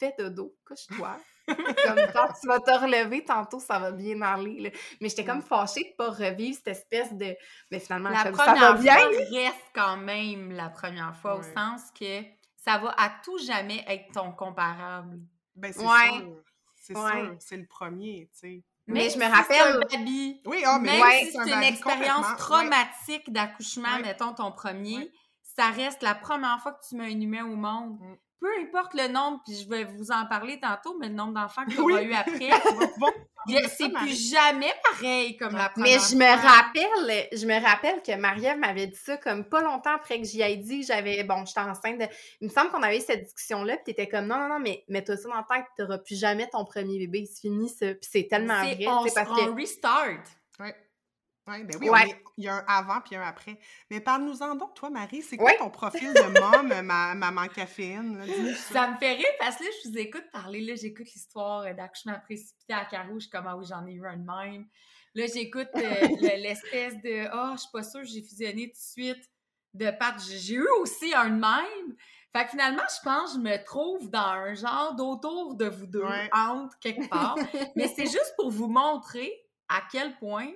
fais 0.00 0.14
dodo, 0.18 0.56
couche-toi. 0.66 1.18
comme 1.46 1.98
quand 2.14 2.28
tu 2.40 2.46
vas 2.46 2.58
te 2.58 2.70
relever 2.70 3.22
tantôt, 3.22 3.60
ça 3.60 3.78
va 3.78 3.92
bien 3.92 4.18
aller. 4.22 4.60
là. 4.60 4.70
Mais 5.02 5.10
j'étais 5.10 5.26
comme 5.26 5.42
fâchée 5.42 5.90
de 5.90 5.94
pas 5.96 6.08
revivre 6.08 6.56
cette 6.56 6.68
espèce 6.68 7.12
de. 7.12 7.36
Mais 7.70 7.80
finalement, 7.80 8.08
La 8.08 8.22
comme, 8.24 8.34
ça 8.36 8.46
va 8.46 8.52
première 8.54 8.78
bien. 8.78 8.96
fois 8.96 9.08
reste 9.42 9.64
quand 9.74 9.96
même 9.98 10.52
la 10.52 10.70
première 10.70 11.14
fois, 11.16 11.34
au 11.36 11.42
sens 11.42 11.82
que 11.98 12.22
ça 12.64 12.78
va 12.78 12.94
à 12.98 13.10
tout 13.22 13.38
jamais 13.38 13.84
être 13.88 14.12
ton 14.12 14.32
comparable. 14.32 15.20
Ben, 15.54 15.72
c'est 15.72 15.84
Ouais. 15.84 16.10
sûr. 16.18 16.36
C'est 16.76 16.96
Ouais. 16.96 17.12
sûr. 17.12 17.36
C'est 17.40 17.56
le 17.56 17.66
premier, 17.66 18.28
tu 18.32 18.38
sais. 18.38 18.62
Mais 18.86 19.08
je 19.08 19.18
me 19.18 19.24
rappelle- 19.24 19.76
un 19.76 19.98
baby, 19.98 20.42
Oui, 20.44 20.62
ah, 20.66 20.78
mais 20.78 20.98
même 20.98 21.24
si 21.24 21.32
c'est 21.32 21.38
un 21.38 21.46
une 21.58 21.62
expérience 21.62 22.26
traumatique 22.36 23.32
d'accouchement, 23.32 23.94
Ouais. 23.96 24.02
mettons 24.02 24.34
ton 24.34 24.52
premier, 24.52 24.98
Ouais. 24.98 25.12
ça 25.42 25.70
reste 25.70 26.02
la 26.02 26.14
première 26.14 26.60
fois 26.60 26.72
que 26.72 26.86
tu 26.86 26.96
mets 26.96 27.06
un 27.06 27.20
humain 27.20 27.44
au 27.46 27.56
monde. 27.56 27.98
Mm. 28.00 28.16
Peu 28.40 28.48
importe 28.62 28.92
le 28.94 29.08
nombre, 29.08 29.40
puis 29.46 29.56
je 29.56 29.68
vais 29.68 29.84
vous 29.84 30.10
en 30.10 30.26
parler 30.26 30.60
tantôt, 30.60 30.96
mais 31.00 31.08
le 31.08 31.14
nombre 31.14 31.32
d'enfants 31.34 31.64
que 31.64 31.70
tu 31.70 31.80
Oui. 31.80 31.94
eu 32.04 32.12
après, 32.14 32.50
c'est 33.68 33.88
plus 33.90 34.30
jamais 34.30 34.72
pareil 34.90 35.36
comme 35.36 35.54
la 35.56 35.68
première 35.70 35.98
Mais 35.98 35.98
je 35.98 36.14
me 36.16 36.24
rappelle, 36.24 37.28
je 37.32 37.46
me 37.46 37.62
rappelle 37.62 38.02
que 38.02 38.14
Marie-Ève 38.16 38.58
m'avait 38.58 38.86
dit 38.88 38.96
ça 38.96 39.16
comme 39.16 39.44
pas 39.44 39.62
longtemps 39.62 39.94
après 39.94 40.18
que 40.20 40.26
j'y 40.26 40.42
ai 40.42 40.56
dit 40.56 40.80
que 40.80 40.86
j'avais, 40.86 41.24
bon, 41.24 41.44
j'étais 41.46 41.60
enceinte. 41.60 41.98
de- 41.98 42.06
Il 42.40 42.48
me 42.48 42.52
semble 42.52 42.70
qu'on 42.70 42.82
avait 42.82 42.98
eu 42.98 43.02
cette 43.02 43.22
discussion-là, 43.24 43.76
puis 43.76 43.94
t'étais 43.94 44.08
comme 44.08 44.26
non, 44.26 44.38
non, 44.38 44.48
non, 44.48 44.58
mais 44.60 44.84
mets-toi 44.88 45.16
ça 45.16 45.28
dans 45.28 45.36
la 45.36 45.46
tête, 45.50 45.66
t'auras 45.78 45.98
plus 45.98 46.18
jamais 46.18 46.48
ton 46.48 46.64
premier 46.64 46.98
bébé, 46.98 47.26
c'est 47.26 47.40
fini 47.42 47.68
ça. 47.68 47.86
Puis 47.94 48.08
c'est 48.10 48.26
tellement 48.28 48.58
vrai, 48.62 48.76
on, 48.86 49.04
parce 49.04 49.28
on 49.30 49.34
que. 49.54 49.54
restart. 49.60 50.20
Oui, 51.46 51.62
ben 51.64 51.76
oui, 51.80 51.90
Ouais. 51.90 52.08
est- 52.08 52.22
il 52.38 52.44
y 52.44 52.48
a 52.48 52.54
un 52.56 52.64
avant 52.66 53.00
puis 53.02 53.16
un 53.16 53.22
après. 53.22 53.58
Mais 53.90 54.00
parle-nous-en 54.00 54.54
donc, 54.54 54.74
toi, 54.74 54.88
Marie, 54.90 55.20
c'est 55.22 55.36
quoi 55.36 55.46
Ouais. 55.50 55.58
ton 55.58 55.68
profil 55.70 56.12
de 56.12 56.40
mom, 56.40 56.82
ma, 56.82 57.14
maman 57.14 57.48
caféine? 57.48 58.18
là? 58.18 58.26
Ça. 58.26 58.32
Ça 58.86 58.88
me 58.90 58.96
fait 58.96 59.12
rire 59.12 59.26
parce 59.38 59.56
que 59.56 59.64
là, 59.64 59.70
je 59.84 59.88
vous 59.90 59.98
écoute 59.98 60.24
parler, 60.32 60.60
là, 60.62 60.74
j'écoute 60.74 61.06
l'histoire 61.14 61.60
euh, 61.62 61.74
d'accouchement 61.74 62.18
précipité 62.24 62.72
à 62.72 62.84
Caro, 62.86 63.14
je 63.14 63.20
suis 63.20 63.30
comme, 63.30 63.46
ah 63.46 63.56
oui, 63.56 63.66
j'en 63.68 63.86
ai 63.86 63.92
eu 63.92 64.06
un 64.06 64.16
de 64.16 64.24
même. 64.24 64.66
Là, 65.14 65.26
j'écoute 65.32 65.68
euh, 65.76 65.80
le- 66.22 66.42
l'espèce 66.42 66.94
de, 67.02 67.28
ah, 67.30 67.52
je 67.56 67.60
suis 67.60 67.70
pas 67.72 67.82
sûre, 67.82 68.04
j'ai 68.04 68.22
fusionné 68.22 68.68
tout 68.68 68.78
de 68.78 69.02
suite 69.12 69.30
de 69.74 69.90
Pat. 69.90 70.14
J'ai 70.26 70.38
j'ai 70.38 70.54
eu 70.54 70.66
aussi 70.80 71.14
un 71.14 71.28
de 71.30 71.40
même. 71.40 71.96
Fait 72.32 72.44
que 72.46 72.50
finalement, 72.50 72.82
je 72.88 73.02
pense 73.04 73.34
que 73.34 73.38
je 73.38 73.42
me 73.44 73.64
trouve 73.64 74.10
dans 74.10 74.18
un 74.20 74.54
genre 74.54 74.94
d'autour 74.96 75.54
de 75.56 75.66
vous 75.66 75.86
deux, 75.86 76.02
Ouais. 76.04 76.28
entre 76.32 76.76
quelque 76.80 77.06
part. 77.08 77.36
Mais 77.76 77.86
c'est 77.94 78.06
juste 78.06 78.34
pour 78.38 78.50
vous 78.50 78.66
montrer 78.66 79.30
à 79.68 79.82
quel 79.92 80.16
point 80.16 80.50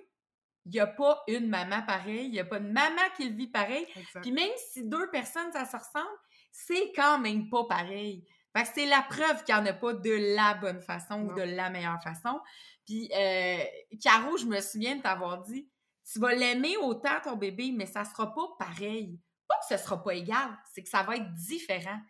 il 0.66 0.73
n'y 0.73 0.81
a 0.81 0.87
pas 0.87 1.23
une 1.29 1.49
maman 1.49 1.83
pareille, 1.83 2.27
il 2.27 2.33
n'y 2.33 2.40
a 2.40 2.44
pas 2.44 2.59
une 2.59 2.73
maman 2.73 3.03
qui 3.16 3.29
le 3.29 3.35
vit 3.35 3.49
pareil. 3.49 3.87
Exact. 3.97 4.21
Puis 4.23 4.33
même 4.33 4.51
si 4.73 4.85
deux 4.85 5.11
personnes, 5.11 5.51
ça 5.53 5.64
se 5.64 5.77
ressemble, 5.77 6.18
c'est 6.51 6.92
quand 6.94 7.18
même 7.18 7.49
pas 7.49 7.64
pareil. 7.64 8.25
Fait 8.57 8.62
que 8.62 8.68
c'est 8.75 8.87
la 8.87 9.03
preuve 9.03 9.44
qu'il 9.44 9.55
n'y 9.55 9.61
en 9.61 9.66
a 9.66 9.73
pas 9.73 9.94
de 9.94 10.35
la 10.37 10.55
bonne 10.55 10.81
façon 10.81 11.23
ou 11.23 11.35
de 11.35 11.42
la 11.42 11.71
meilleure 11.71 12.03
façon. 12.03 12.40
Puis, 12.85 13.11
euh, 13.14 13.62
Caro, 14.03 14.37
je 14.38 14.47
me 14.47 14.61
souviens 14.61 14.97
de 14.97 15.03
t'avoir 15.03 15.42
dit, 15.42 15.68
tu 16.11 16.18
vas 16.18 16.35
l'aimer 16.35 16.77
autant 16.79 17.21
ton 17.23 17.37
bébé, 17.37 17.73
mais 17.77 17.87
ça 17.87 18.05
sera 18.05 18.35
pas 18.35 18.49
pareil. 18.59 19.21
Pas 19.47 19.57
que 19.57 19.77
ce 19.77 19.83
sera 19.83 20.03
pas 20.03 20.14
égal, 20.14 20.59
c'est 20.73 20.83
que 20.83 20.88
ça 20.88 21.03
va 21.03 21.16
être 21.16 21.33
différent. 21.35 22.01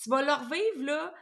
Tu 0.00 0.10
vas 0.10 0.22
le 0.22 0.32
revivre, 0.32 0.84
là, 0.84 1.14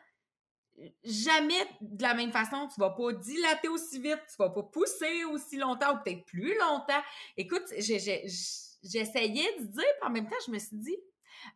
jamais 1.05 1.67
de 1.81 2.03
la 2.03 2.15
même 2.15 2.33
façon. 2.33 2.69
Tu 2.73 2.81
vas 2.81 2.91
pas 2.91 3.12
dilater 3.12 3.69
aussi 3.69 4.01
vite, 4.01 4.21
tu 4.29 4.37
vas 4.39 4.51
pas 4.51 4.62
pousser 4.62 5.25
aussi 5.25 5.57
longtemps 5.57 5.95
ou 5.95 6.03
peut-être 6.03 6.25
plus 6.25 6.57
longtemps. 6.59 7.03
Écoute, 7.37 7.65
j'essayais 7.79 8.23
de 8.23 9.65
dire, 9.65 9.85
puis 10.01 10.09
en 10.09 10.11
même 10.11 10.29
temps, 10.29 10.37
je 10.47 10.53
me 10.53 10.59
suis 10.59 10.77
dit, 10.77 10.97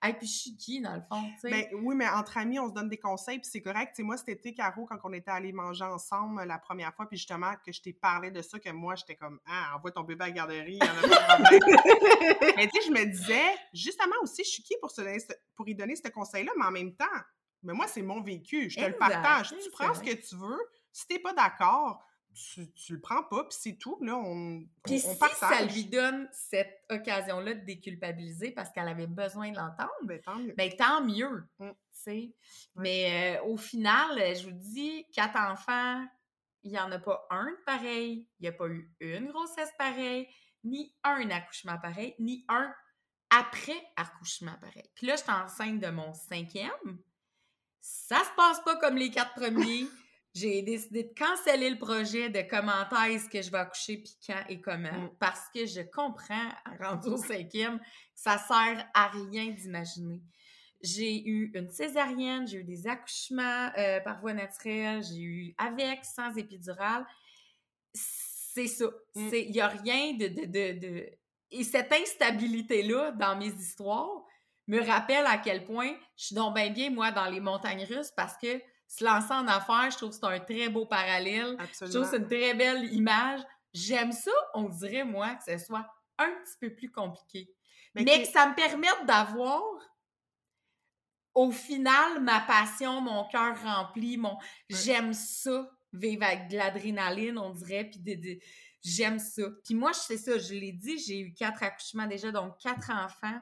hey, 0.03 0.15
puis 0.15 0.27
je 0.27 0.39
suis 0.39 0.57
qui, 0.57 0.81
dans 0.81 0.95
le 0.95 1.03
fond, 1.03 1.23
tu 1.35 1.41
sais? 1.41 1.51
Ben, 1.51 1.67
oui, 1.83 1.95
mais 1.95 2.09
entre 2.09 2.39
amis, 2.39 2.59
on 2.59 2.69
se 2.69 2.75
donne 2.75 2.89
des 2.89 2.99
conseils, 2.99 3.39
puis 3.39 3.49
c'est 3.51 3.63
correct. 3.63 3.97
Sais, 3.97 4.03
moi, 4.03 4.17
cet 4.17 4.29
été, 4.29 4.55
Caro, 4.55 4.85
quand 4.87 4.99
on 5.05 5.13
était 5.13 5.31
allés 5.31 5.53
manger 5.53 5.85
ensemble 5.85 6.43
la 6.45 6.59
première 6.59 6.95
fois, 6.95 7.07
puis 7.07 7.17
justement, 7.17 7.53
que 7.65 7.73
je 7.73 7.81
t'ai 7.81 7.93
parlé 7.93 8.31
de 8.31 8.43
ça, 8.43 8.59
que 8.59 8.71
moi, 8.71 8.95
j'étais 8.95 9.17
comme, 9.17 9.41
ah, 9.47 9.77
envoie 9.77 9.91
ton 9.91 10.03
bébé 10.03 10.25
à 10.25 10.27
la 10.29 10.33
garderie, 10.33 10.79
il 10.81 10.85
y 10.85 10.89
en 10.89 10.97
a 10.97 11.03
pas 11.03 11.37
de 11.37 11.59
problème. 11.59 12.55
mais 12.57 12.69
tu 12.69 12.81
sais, 12.81 12.87
je 12.87 12.93
me 12.93 13.05
disais, 13.05 13.57
justement 13.73 14.17
aussi, 14.23 14.45
je 14.45 14.51
suis 14.51 14.63
qui 14.63 14.75
pour, 14.81 14.91
se 14.91 15.03
pour 15.55 15.69
y 15.69 15.75
donner 15.75 15.97
ce 15.97 16.09
conseil-là, 16.09 16.53
mais 16.57 16.67
en 16.67 16.73
même 16.73 16.95
temps, 16.95 17.07
mais 17.63 17.73
moi, 17.73 17.87
c'est 17.87 18.03
mon 18.03 18.21
vécu, 18.23 18.71
je 18.71 18.79
te 18.79 18.85
le 18.85 18.97
partage. 18.97 19.55
Tu 19.63 19.71
prends 19.71 19.95
ce 19.95 20.01
que 20.03 20.15
tu 20.15 20.37
veux. 20.37 20.59
Si 20.93 21.07
t'es 21.07 21.19
pas 21.19 21.33
d'accord, 21.33 22.03
tu, 22.35 22.73
tu 22.73 22.95
le 22.95 23.01
prends 23.01 23.25
pas, 23.25 23.45
puis 23.45 23.59
c'est 23.61 23.77
tout. 23.77 23.99
Là, 24.03 24.17
on, 24.17 24.65
Puis 24.85 25.03
on, 25.05 25.09
on 25.11 25.13
si 25.15 25.19
partage. 25.19 25.59
ça 25.59 25.65
lui 25.65 25.85
donne 25.85 26.29
cette 26.33 26.81
occasion-là 26.91 27.55
de 27.55 27.65
déculpabiliser 27.65 28.53
parce 28.53 28.71
qu'elle 28.71 28.89
avait 28.89 29.07
besoin 29.09 29.51
de 29.51 29.57
l'entendre, 29.57 29.91
Ben, 30.05 30.21
tant 30.23 30.37
mieux. 30.37 30.55
ben 30.57 30.73
tant 30.77 31.05
mieux, 31.05 31.45
Mm. 31.59 31.71
sais. 31.91 32.33
Mais 32.77 33.37
euh, 33.41 33.45
au 33.45 33.57
final, 33.57 34.19
euh, 34.19 34.35
je 34.35 34.45
vous 34.45 34.53
dis, 34.57 35.05
quatre 35.13 35.37
enfants, 35.39 36.07
il 36.63 36.71
n'y 36.71 36.79
en 36.79 36.91
a 36.93 36.99
pas 36.99 37.27
un 37.31 37.47
de 37.47 37.59
pareil, 37.67 38.29
il 38.39 38.43
n'y 38.43 38.49
a 38.49 38.53
pas 38.53 38.69
eu 38.69 38.91
une 39.01 39.29
grossesse 39.33 39.73
pareille, 39.79 40.29
ni 40.63 40.95
un 41.05 41.31
accouchement 41.31 41.79
pareil, 41.79 42.15
ni 42.21 42.45
un 42.49 42.73
après 43.31 43.81
accouchement 43.97 44.55
pareil. 44.61 44.89
Puis 44.95 45.07
là, 45.07 45.17
j'étais 45.17 45.33
enceinte 45.33 45.81
de 45.81 45.89
mon 45.91 46.13
cinquième. 46.13 46.71
Ça 47.81 48.19
se 48.25 48.31
passe 48.37 48.61
pas 48.65 48.77
comme 48.77 48.97
les 48.97 49.11
quatre 49.11 49.35
premiers. 49.35 49.87
J'ai 50.35 50.63
décidé 50.63 51.05
de 51.05 51.13
canceller 51.19 51.71
le 51.71 51.79
projet 51.79 52.31
de 52.31 52.43
comment 52.49 52.89
est-ce 53.07 53.29
que 53.29 53.43
je 53.43 53.51
vais 53.51 53.59
accoucher, 53.59 53.97
puis 53.99 54.17
quand 54.27 54.45
et 54.49 54.61
comment, 54.61 54.93
Mm. 54.93 55.11
parce 55.19 55.49
que 55.53 55.67
je 55.67 55.81
comprends, 55.81 56.49
rendu 56.81 57.09
au 57.09 57.17
cinquième, 57.17 57.81
ça 58.15 58.39
sert 58.39 58.89
à 58.95 59.09
rien 59.09 59.47
d'imaginer. 59.49 60.21
J'ai 60.83 61.27
eu 61.27 61.51
une 61.55 61.69
césarienne, 61.69 62.47
j'ai 62.47 62.59
eu 62.59 62.65
des 62.65 62.87
accouchements 62.87 63.71
euh, 63.77 63.99
par 64.01 64.21
voie 64.21 64.33
naturelle, 64.33 65.03
j'ai 65.03 65.19
eu 65.21 65.55
avec, 65.59 66.05
sans 66.05 66.35
épidural. 66.37 67.05
C'est 67.93 68.67
ça. 68.69 68.87
Mm. 69.15 69.31
C'est- 69.31 69.43
Il 69.43 69.51
n'y 69.53 69.61
a 69.61 69.69
rien 69.69 70.15
de, 70.15 70.29
de, 70.29 70.45
de, 70.47 70.79
de- 70.79 71.09
Et 71.51 71.65
cette 71.65 71.93
instabilité-là 71.93 73.11
dans 73.13 73.37
mes 73.37 73.49
histoires 73.53 74.23
me 74.71 74.85
rappelle 74.85 75.27
à 75.27 75.39
quel 75.39 75.65
point 75.65 75.93
je 76.17 76.27
suis 76.27 76.35
donc 76.35 76.55
bien 76.55 76.71
bien, 76.71 76.91
moi, 76.91 77.11
dans 77.13 77.27
les 77.27 77.41
montagnes 77.41 77.85
russes 77.85 78.13
parce 78.17 78.37
que 78.37 78.61
se 78.87 79.05
lancer 79.05 79.33
en 79.33 79.47
affaires, 79.49 79.91
je 79.91 79.97
trouve 79.99 80.11
que 80.11 80.17
c'est 80.17 80.25
un 80.27 80.41
très 80.41 80.69
beau 80.69 80.85
parallèle. 80.87 81.51
Je 81.51 81.55
trouve 81.55 81.61
Absolument. 81.63 82.05
que 82.05 82.11
c'est 82.11 82.17
une 82.19 82.27
très 82.27 82.55
belle 82.55 82.93
image 82.93 83.41
J'aime 83.73 84.11
ça, 84.11 84.33
on 84.55 84.69
dirait, 84.69 85.05
moi, 85.05 85.37
que 85.37 85.45
ce 85.45 85.65
soit 85.65 85.87
un 86.19 86.29
petit 86.43 86.57
peu 86.61 86.75
plus 86.75 86.91
compliqué. 86.91 87.49
Mais 87.95 88.03
Mais, 88.03 88.19
que- 88.23 88.27
que 88.27 88.33
ça 88.33 88.49
me 88.49 88.55
permette 88.57 89.07
d'avoir, 89.07 89.63
au 91.35 91.51
final, 91.53 92.21
ma 92.21 92.41
passion, 92.41 93.01
mon 93.01 93.25
cœur 93.29 93.57
rempli, 93.63 94.17
mon... 94.17 94.37
J'aime 94.69 95.13
ça, 95.13 95.71
vivre 95.93 96.25
avec 96.25 96.49
de 96.49 96.57
l'adrénaline, 96.57 97.39
on 97.39 97.51
dirait, 97.51 97.85
puis 97.85 98.01
de- 98.01 98.15
de- 98.21 98.41
j'aime 98.83 99.21
ça. 99.21 99.45
Puis 99.65 99.75
moi, 99.75 99.93
je 99.93 99.99
sais 100.01 100.19
ça, 100.19 100.37
je 100.39 100.53
l'ai 100.55 100.73
dit, 100.73 100.99
j'ai 100.99 101.21
eu 101.21 101.33
quatre 101.33 101.63
accouchements 101.63 102.07
déjà, 102.09 102.33
donc 102.33 102.59
quatre 102.61 102.91
enfants. 102.91 103.41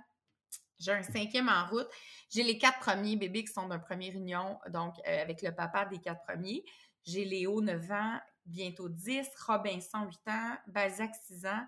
J'ai 0.79 0.93
un 0.93 1.03
cinquième 1.03 1.49
en 1.49 1.67
route. 1.67 1.89
J'ai 2.31 2.43
les 2.43 2.59
quatre 2.59 2.79
premiers 2.81 3.17
bébés 3.17 3.45
qui 3.45 3.53
sont 3.53 3.67
d'un 3.69 3.79
première 3.79 4.13
union, 4.15 4.59
donc 4.71 4.95
euh, 5.07 5.23
avec 5.23 5.43
le 5.43 5.55
papa 5.55 5.85
des 5.87 5.99
quatre 5.99 6.23
premiers. 6.27 6.65
J'ai 7.05 7.25
Léo, 7.25 7.61
9 7.61 7.91
ans, 7.91 8.21
bientôt 8.45 8.89
10, 8.89 9.27
Robinson, 9.47 10.05
8 10.07 10.19
ans, 10.29 10.57
Balzac, 10.67 11.11
6 11.27 11.47
ans 11.47 11.65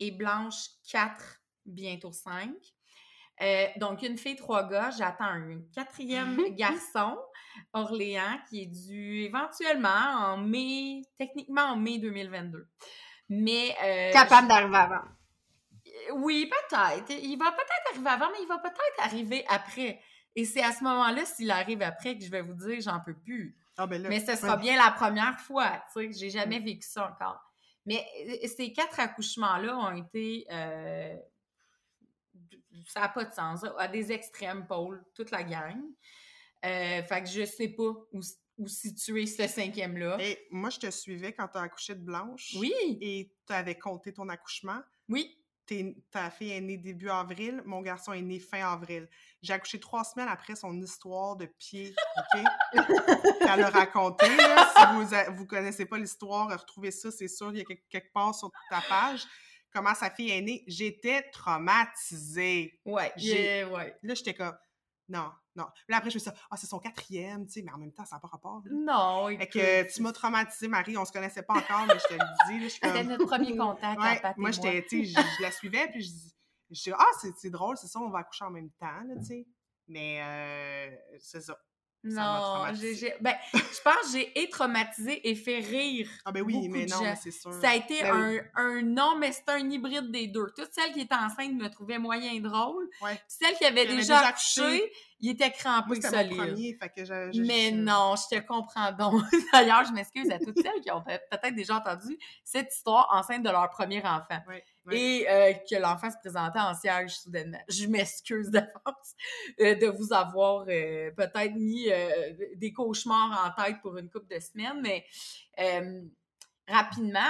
et 0.00 0.10
Blanche, 0.12 0.68
4, 0.90 1.40
bientôt 1.66 2.12
5. 2.12 2.50
Euh, 3.42 3.66
donc, 3.78 4.02
une 4.02 4.16
fille, 4.16 4.36
trois 4.36 4.68
gars. 4.68 4.90
J'attends 4.96 5.24
un 5.24 5.60
quatrième 5.74 6.40
garçon, 6.54 7.18
Orléans, 7.72 8.38
qui 8.48 8.62
est 8.62 8.66
dû 8.66 9.22
éventuellement 9.24 9.88
en 9.88 10.36
mai, 10.36 11.02
techniquement 11.18 11.62
en 11.62 11.76
mai 11.76 11.98
2022. 11.98 12.68
Mais. 13.30 13.74
euh, 13.82 14.12
Capable 14.12 14.46
d'arriver 14.48 14.76
avant. 14.76 15.02
Oui, 16.12 16.46
peut-être. 16.50 17.10
Il 17.10 17.36
va 17.36 17.52
peut-être 17.52 17.92
arriver 17.92 18.08
avant, 18.10 18.30
mais 18.32 18.38
il 18.42 18.48
va 18.48 18.58
peut-être 18.58 19.00
arriver 19.00 19.44
après. 19.48 20.00
Et 20.36 20.44
c'est 20.44 20.62
à 20.62 20.72
ce 20.72 20.82
moment-là, 20.84 21.24
s'il 21.24 21.50
arrive 21.50 21.82
après, 21.82 22.16
que 22.18 22.24
je 22.24 22.30
vais 22.30 22.42
vous 22.42 22.54
dire, 22.54 22.80
j'en 22.80 23.00
peux 23.00 23.14
plus. 23.14 23.56
Ah, 23.76 23.86
ben 23.86 24.00
là, 24.02 24.08
Mais 24.08 24.20
ce 24.24 24.36
sera 24.36 24.56
ouais. 24.56 24.62
bien 24.62 24.76
la 24.76 24.90
première 24.92 25.38
fois, 25.40 25.82
tu 25.92 26.12
sais, 26.12 26.18
j'ai 26.18 26.30
jamais 26.30 26.58
vécu 26.60 26.86
ça 26.86 27.10
encore. 27.10 27.40
Mais 27.86 28.04
euh, 28.28 28.46
ces 28.48 28.72
quatre 28.72 28.98
accouchements-là 29.00 29.76
ont 29.76 29.94
été, 29.96 30.46
euh, 30.50 31.16
ça 32.88 33.00
n'a 33.00 33.08
pas 33.08 33.24
de 33.24 33.32
sens, 33.32 33.64
à 33.78 33.88
des 33.88 34.10
extrêmes 34.12 34.66
pôles, 34.66 35.04
toute 35.14 35.30
la 35.30 35.42
gang. 35.42 35.80
Euh, 36.64 37.02
fait 37.02 37.22
que 37.22 37.28
je 37.28 37.44
sais 37.44 37.68
pas 37.68 37.82
où, 38.12 38.20
où 38.58 38.66
situer 38.66 39.26
ce 39.26 39.46
cinquième-là. 39.46 40.16
Et 40.20 40.46
moi, 40.50 40.70
je 40.70 40.78
te 40.78 40.90
suivais 40.90 41.32
quand 41.32 41.48
tu 41.48 41.58
as 41.58 41.62
accouché 41.62 41.94
de 41.94 42.00
Blanche. 42.00 42.54
Oui, 42.58 42.72
Et 43.00 43.30
tu 43.46 43.52
avais 43.52 43.76
compté 43.78 44.12
ton 44.12 44.28
accouchement. 44.28 44.80
oui. 45.08 45.36
T'es- 45.66 45.96
ta 46.10 46.28
fille 46.30 46.52
est 46.52 46.60
née 46.60 46.76
début 46.76 47.08
avril, 47.08 47.62
mon 47.64 47.80
garçon 47.80 48.12
est 48.12 48.20
né 48.20 48.38
fin 48.38 48.70
avril. 48.70 49.08
J'ai 49.40 49.54
accouché 49.54 49.80
trois 49.80 50.04
semaines 50.04 50.28
après 50.28 50.56
son 50.56 50.78
histoire 50.82 51.36
de 51.36 51.46
pied, 51.46 51.94
OK? 52.18 52.42
Qu'elle 53.40 53.62
a 53.64 53.70
raconté, 53.70 54.26
là. 54.36 54.70
Si 54.76 54.94
vous, 54.94 55.14
a- 55.14 55.30
vous 55.30 55.46
connaissez 55.46 55.86
pas 55.86 55.96
l'histoire, 55.96 56.50
retrouvez 56.50 56.90
ça, 56.90 57.10
c'est 57.10 57.28
sûr, 57.28 57.50
il 57.52 57.58
y 57.58 57.60
a 57.62 57.64
quelque, 57.64 57.88
quelque 57.88 58.12
part 58.12 58.34
sur 58.34 58.50
ta 58.68 58.82
page. 58.88 59.24
Comment 59.72 59.94
sa 59.94 60.10
fille 60.10 60.30
est 60.30 60.40
née? 60.42 60.64
J'étais 60.66 61.22
traumatisée. 61.30 62.78
Ouais, 62.84 63.12
J'ai- 63.16 63.32
j'ai- 63.32 63.64
ouais. 63.64 63.96
Là, 64.02 64.14
j'étais 64.14 64.34
comme, 64.34 64.56
non, 65.08 65.30
non. 65.56 65.66
Là, 65.88 65.98
après, 65.98 66.10
je 66.10 66.16
me 66.16 66.20
suis 66.20 66.30
dit, 66.30 66.36
ah, 66.50 66.56
c'est 66.56 66.66
son 66.66 66.78
quatrième, 66.78 67.46
tu 67.46 67.52
sais, 67.52 67.62
mais 67.62 67.72
en 67.72 67.78
même 67.78 67.92
temps, 67.92 68.04
ça 68.04 68.16
n'a 68.16 68.20
pas 68.20 68.28
rapport. 68.28 68.62
là. 68.64 68.70
Non, 68.72 69.28
Fait 69.28 69.34
écoute, 69.44 69.52
que 69.52 69.92
tu 69.94 70.02
m'as 70.02 70.12
traumatisée, 70.12 70.68
Marie. 70.68 70.96
On 70.96 71.04
se 71.04 71.12
connaissait 71.12 71.42
pas 71.42 71.54
encore, 71.54 71.86
mais 71.86 71.98
je 71.98 72.06
te 72.08 72.12
le 72.14 72.18
dis. 72.48 72.58
Là, 72.60 72.64
je 72.64 72.68
suis 72.68 72.80
C'était 72.82 72.98
comme- 73.00 73.08
notre 73.08 73.26
premier 73.26 73.56
contact 73.56 74.00
à 74.00 74.02
Ouais, 74.02 74.20
et 74.36 74.40
moi, 74.40 74.50
j'étais, 74.50 74.84
tu 74.88 75.04
sais, 75.06 75.22
je, 75.38 75.42
la 75.42 75.50
suivais, 75.50 75.88
puis 75.90 76.02
je 76.02 76.10
dis, 76.10 76.34
je 76.70 76.82
dis, 76.82 76.92
ah, 76.92 77.04
c'est, 77.36 77.50
drôle, 77.50 77.76
c'est 77.76 77.86
ça, 77.88 78.00
on 78.00 78.08
va 78.10 78.20
accoucher 78.20 78.44
en 78.46 78.50
même 78.50 78.70
temps, 78.80 79.02
tu 79.18 79.24
sais. 79.26 79.46
Mais 79.88 80.20
euh, 80.22 80.96
c'est 81.20 81.42
ça. 81.42 81.56
Non, 82.04 82.40
traumatisée. 82.40 82.94
j'ai, 82.96 83.14
ben, 83.20 83.34
je 83.54 83.80
pense 83.82 83.94
que 84.02 84.12
j'ai 84.12 84.42
et 84.42 84.48
traumatisé 84.50 85.28
et 85.28 85.34
fait 85.34 85.58
rire. 85.60 86.08
Ah, 86.24 86.32
ben 86.32 86.42
oui, 86.42 86.52
beaucoup 86.54 86.68
mais 86.68 86.86
non, 86.86 87.14
c'est 87.22 87.30
sûr. 87.30 87.52
Ça 87.54 87.70
a 87.70 87.74
été 87.76 88.02
Ben 88.02 88.14
un, 88.56 88.62
un 88.62 88.82
non, 88.82 89.16
mais 89.18 89.32
c'était 89.32 89.52
un 89.52 89.70
hybride 89.70 90.10
des 90.10 90.26
deux. 90.26 90.46
Toutes 90.56 90.72
celles 90.72 90.92
qui 90.92 91.00
étaient 91.00 91.14
enceintes 91.14 91.54
me 91.54 91.68
trouvaient 91.68 91.98
moyen 91.98 92.38
drôle. 92.40 92.88
Ouais. 93.02 93.20
Celles 93.26 93.54
qui 93.56 93.64
avaient 93.64 93.86
déjà 93.86 94.18
accouché, 94.18 94.92
ils 95.20 95.30
étaient 95.30 95.52
mon 95.86 95.94
solides. 95.94 96.36
premier, 96.36 96.76
fait 96.80 96.88
que 96.90 97.04
je, 97.04 97.32
je- 97.32 97.40
Mais 97.40 97.70
je- 97.70 97.74
non, 97.76 98.14
je 98.16 98.36
te 98.36 98.40
comprends 98.46 98.92
donc. 98.92 99.22
D'ailleurs, 99.52 99.84
je 99.86 99.92
m'excuse 99.92 100.30
à 100.30 100.38
toutes 100.38 100.60
celles 100.60 100.80
qui 100.82 100.90
ont 100.90 101.00
peut- 101.02 101.18
peut-être 101.30 101.54
déjà 101.54 101.76
entendu 101.76 102.18
cette 102.44 102.72
histoire 102.74 103.08
enceinte 103.12 103.42
de 103.42 103.50
leur 103.50 103.70
premier 103.70 104.00
enfant. 104.00 104.42
Ouais, 104.46 104.62
Et 104.92 105.26
euh, 105.28 105.52
que 105.52 105.76
l'enfant 105.76 106.10
se 106.10 106.16
présentait 106.18 106.58
en 106.58 106.74
siège 106.74 107.16
soudainement. 107.16 107.60
Je 107.68 107.86
m'excuse 107.86 108.50
d'avance 108.50 109.14
euh, 109.60 109.74
de 109.74 109.86
vous 109.86 110.12
avoir 110.12 110.66
euh, 110.68 111.10
peut-être 111.12 111.54
mis 111.54 111.88
des 112.56 112.72
cauchemars 112.72 113.54
en 113.56 113.62
tête 113.62 113.80
pour 113.82 113.96
une 113.96 114.10
couple 114.10 114.34
de 114.34 114.40
semaines, 114.40 114.80
mais 114.82 115.04
rapidement, 116.66 117.20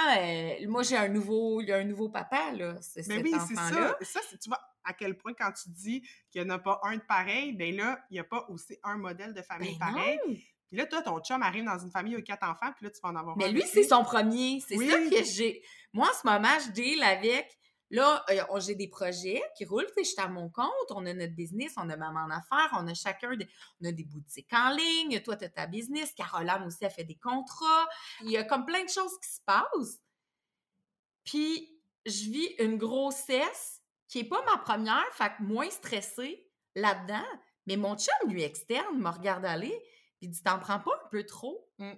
moi 0.67 0.83
j'ai 0.83 0.97
un 0.97 1.09
nouveau, 1.09 1.61
il 1.61 1.67
y 1.69 1.71
a 1.71 1.77
un 1.77 1.83
nouveau 1.83 2.09
papa, 2.09 2.51
là, 2.53 2.75
c'est 2.81 3.07
Mais 3.07 3.15
cet 3.15 3.23
oui, 3.23 3.31
c'est 3.31 3.57
enfant-là. 3.57 3.95
ça. 4.01 4.19
Ça, 4.21 4.37
tu 4.37 4.49
vois, 4.49 4.61
à 4.83 4.93
quel 4.93 5.17
point 5.17 5.33
quand 5.33 5.51
tu 5.51 5.69
dis 5.69 6.01
qu'il 6.31 6.43
n'y 6.43 6.51
en 6.51 6.55
a 6.55 6.59
pas 6.59 6.79
un 6.83 6.97
de 6.97 7.01
pareil, 7.01 7.53
ben 7.53 7.75
là, 7.75 7.99
il 8.09 8.13
n'y 8.13 8.19
a 8.19 8.23
pas 8.23 8.45
aussi 8.49 8.77
un 8.83 8.97
modèle 8.97 9.33
de 9.33 9.41
famille 9.41 9.77
Ben 9.79 9.93
pareil. 9.93 10.45
Puis 10.67 10.77
là, 10.77 10.85
toi, 10.85 11.01
ton 11.01 11.19
chum 11.21 11.41
arrive 11.41 11.63
dans 11.65 11.77
une 11.77 11.91
famille 11.91 12.15
où 12.15 12.19
il 12.19 12.27
y 12.27 12.31
a 12.31 12.35
quatre 12.35 12.49
enfants, 12.49 12.71
puis 12.75 12.85
là, 12.85 12.91
tu 12.91 12.99
vas 13.03 13.09
en 13.09 13.15
avoir 13.15 13.35
un 13.35 13.37
Mais 13.37 13.51
lui, 13.51 13.61
c'est 13.63 13.83
son 13.83 14.03
premier. 14.03 14.59
C'est 14.67 14.77
Oui. 14.77 14.89
ça 14.89 14.97
que 14.97 15.23
j'ai. 15.23 15.63
Moi, 15.93 16.07
en 16.09 16.13
ce 16.13 16.25
moment, 16.27 16.57
je 16.65 16.71
deal 16.71 17.03
avec. 17.03 17.57
Là, 17.91 18.25
euh, 18.31 18.41
on- 18.49 18.59
j'ai 18.59 18.73
des 18.73 18.87
projets 18.87 19.43
qui 19.55 19.63
roulent. 19.63 19.85
Tu 19.85 19.93
sais, 19.93 20.03
Je 20.03 20.09
suis 20.09 20.21
à 20.21 20.27
mon 20.27 20.49
compte. 20.49 20.67
On 20.89 21.05
a 21.05 21.13
notre 21.13 21.35
business. 21.35 21.73
On 21.77 21.87
a 21.91 21.95
maman 21.95 22.21
en 22.21 22.31
affaires. 22.31 22.69
On 22.73 22.87
a 22.87 22.93
chacun 22.95 23.35
des, 23.35 23.47
on 23.79 23.87
a 23.87 23.91
des 23.91 24.03
boutiques 24.03 24.51
en 24.53 24.71
ligne. 24.71 25.21
Toi, 25.21 25.35
tu 25.37 25.45
as 25.45 25.49
ta 25.49 25.67
business. 25.67 26.11
Caroline 26.15 26.63
aussi 26.65 26.83
a 26.83 26.89
fait 26.89 27.03
des 27.03 27.15
contrats. 27.15 27.87
Il 28.23 28.31
y 28.31 28.37
a 28.37 28.43
comme 28.43 28.65
plein 28.65 28.83
de 28.83 28.89
choses 28.89 29.17
qui 29.23 29.29
se 29.29 29.39
passent. 29.45 30.01
Puis, 31.23 31.79
je 32.05 32.29
vis 32.31 32.47
une 32.59 32.77
grossesse 32.77 33.81
qui 34.07 34.19
n'est 34.21 34.29
pas 34.29 34.43
ma 34.45 34.57
première, 34.57 35.05
fait 35.13 35.29
que 35.37 35.43
moins 35.43 35.69
stressée 35.69 36.47
là-dedans. 36.75 37.25
Mais 37.67 37.77
mon 37.77 37.95
chum, 37.97 38.29
lui, 38.31 38.43
externe, 38.43 38.99
me 38.99 39.09
regarde 39.09 39.45
aller, 39.45 39.79
il 40.25 40.31
dit 40.31 40.43
T'en 40.43 40.59
prends 40.59 40.79
pas 40.79 40.91
un 41.05 41.09
peu 41.09 41.23
trop 41.25 41.61
Mm. 41.79 41.91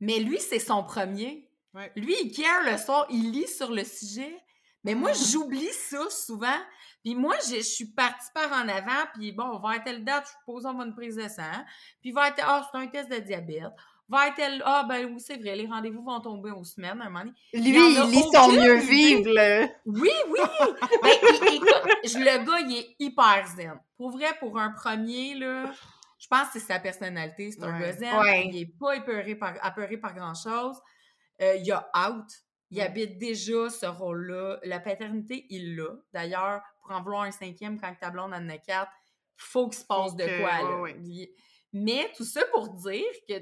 Mais 0.00 0.18
lui, 0.18 0.38
c'est 0.40 0.58
son 0.58 0.82
premier. 0.84 1.48
Ouais. 1.74 1.92
Lui, 1.96 2.14
il 2.24 2.32
care 2.32 2.64
le 2.64 2.76
soir, 2.76 3.06
il 3.10 3.30
lit 3.30 3.46
sur 3.46 3.70
le 3.70 3.84
sujet. 3.84 4.36
Mais 4.84 4.94
moi, 4.94 5.12
Mm. 5.12 5.30
j'oublie 5.30 5.72
ça 5.72 6.08
souvent. 6.10 6.58
Puis 7.04 7.14
moi, 7.14 7.34
je, 7.48 7.60
suis 7.62 7.86
partie 7.86 8.28
par 8.34 8.50
en 8.52 8.68
avant, 8.68 9.06
puis 9.14 9.32
bon, 9.32 9.58
va 9.58 9.76
être 9.76 9.84
telle 9.84 10.04
date, 10.04 10.24
je 10.26 10.30
suppose, 10.38 10.66
on 10.66 10.74
va 10.74 10.84
une 10.84 10.94
prise 10.94 11.16
de 11.16 11.28
sang. 11.28 11.64
Puis 12.00 12.12
va 12.12 12.28
être, 12.28 12.42
ah, 12.46 12.68
c'est 12.72 12.78
un 12.78 12.86
test 12.86 13.10
de 13.10 13.16
diabète. 13.18 13.72
Va 14.08 14.28
être 14.28 14.62
ah, 14.64 14.84
ben 14.88 15.06
oui, 15.06 15.20
c'est 15.20 15.36
vrai, 15.36 15.56
les 15.56 15.66
rendez-vous 15.66 16.02
vont 16.02 16.20
tomber 16.20 16.50
aux 16.50 16.64
semaines, 16.64 17.00
à 17.00 17.06
un 17.06 17.10
moment 17.10 17.20
donné. 17.24 17.32
Lui, 17.54 17.94
Il 17.94 18.02
lit 18.10 18.24
son 18.32 18.52
mieux 18.52 18.74
vivre, 18.76 19.32
là. 19.32 19.68
Oui, 19.86 20.10
oui! 20.28 20.40
ben, 21.02 21.10
écoute, 21.52 21.68
je- 22.04 22.18
le 22.18 22.44
gars, 22.44 22.60
il 22.60 22.76
est 22.78 22.96
hyper 22.98 23.46
zen. 23.56 23.80
Pour 23.96 24.10
vrai, 24.10 24.36
pour 24.40 24.58
un 24.58 24.70
premier, 24.70 25.34
là, 25.34 25.72
je 26.22 26.28
pense 26.28 26.50
que 26.50 26.60
c'est 26.60 26.66
sa 26.66 26.78
personnalité. 26.78 27.50
C'est 27.50 27.64
un 27.64 27.78
Ouais. 28.20 28.46
Il 28.46 28.56
est 28.62 28.78
pas 28.78 28.94
épeuré 28.96 29.34
par, 29.34 29.54
apeuré 29.60 29.96
par 29.96 30.14
grand-chose. 30.14 30.76
Euh, 31.40 31.56
il 31.56 31.72
a 31.72 31.90
out. 32.08 32.26
Il 32.70 32.80
habite 32.80 33.18
déjà 33.18 33.68
ce 33.68 33.86
rôle-là. 33.86 34.60
La 34.62 34.78
paternité, 34.78 35.46
il 35.50 35.74
l'a. 35.74 35.90
D'ailleurs, 36.12 36.62
pour 36.80 36.92
en 36.92 37.02
vouloir 37.02 37.22
un 37.22 37.32
cinquième, 37.32 37.80
quand 37.80 37.92
ta 38.00 38.10
blonde 38.10 38.32
en 38.32 38.48
a 38.48 38.58
quatre, 38.58 38.92
faut 39.36 39.68
qu'il 39.68 39.80
se 39.80 39.84
passe 39.84 40.14
de 40.14 40.24
quoi, 40.40 40.62
là. 40.62 40.92
Il- 41.04 41.28
Mais 41.72 42.12
tout 42.16 42.24
ça 42.24 42.44
pour 42.52 42.68
dire 42.68 43.02
que 43.28 43.34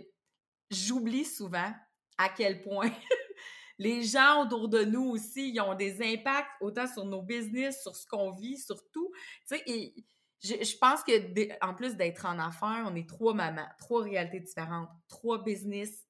j'oublie 0.70 1.24
souvent 1.26 1.70
à 2.16 2.28
quel 2.30 2.62
point 2.62 2.90
les 3.78 4.02
gens 4.04 4.44
autour 4.44 4.68
de 4.68 4.84
nous 4.84 5.04
aussi, 5.10 5.50
ils 5.52 5.60
ont 5.60 5.74
des 5.74 6.00
impacts 6.02 6.48
autant 6.60 6.86
sur 6.86 7.04
nos 7.04 7.22
business, 7.22 7.82
sur 7.82 7.94
ce 7.94 8.06
qu'on 8.06 8.30
vit, 8.32 8.56
sur 8.58 8.80
tout. 8.90 9.10
Tu 9.48 9.56
sais, 9.58 9.94
je, 10.42 10.54
je 10.64 10.76
pense 10.78 11.02
que, 11.02 11.64
en 11.64 11.74
plus 11.74 11.96
d'être 11.96 12.26
en 12.26 12.38
affaires, 12.38 12.84
on 12.86 12.94
est 12.94 13.08
trois 13.08 13.34
mamans, 13.34 13.68
trois 13.78 14.02
réalités 14.02 14.40
différentes, 14.40 14.88
trois 15.08 15.42
business 15.42 16.06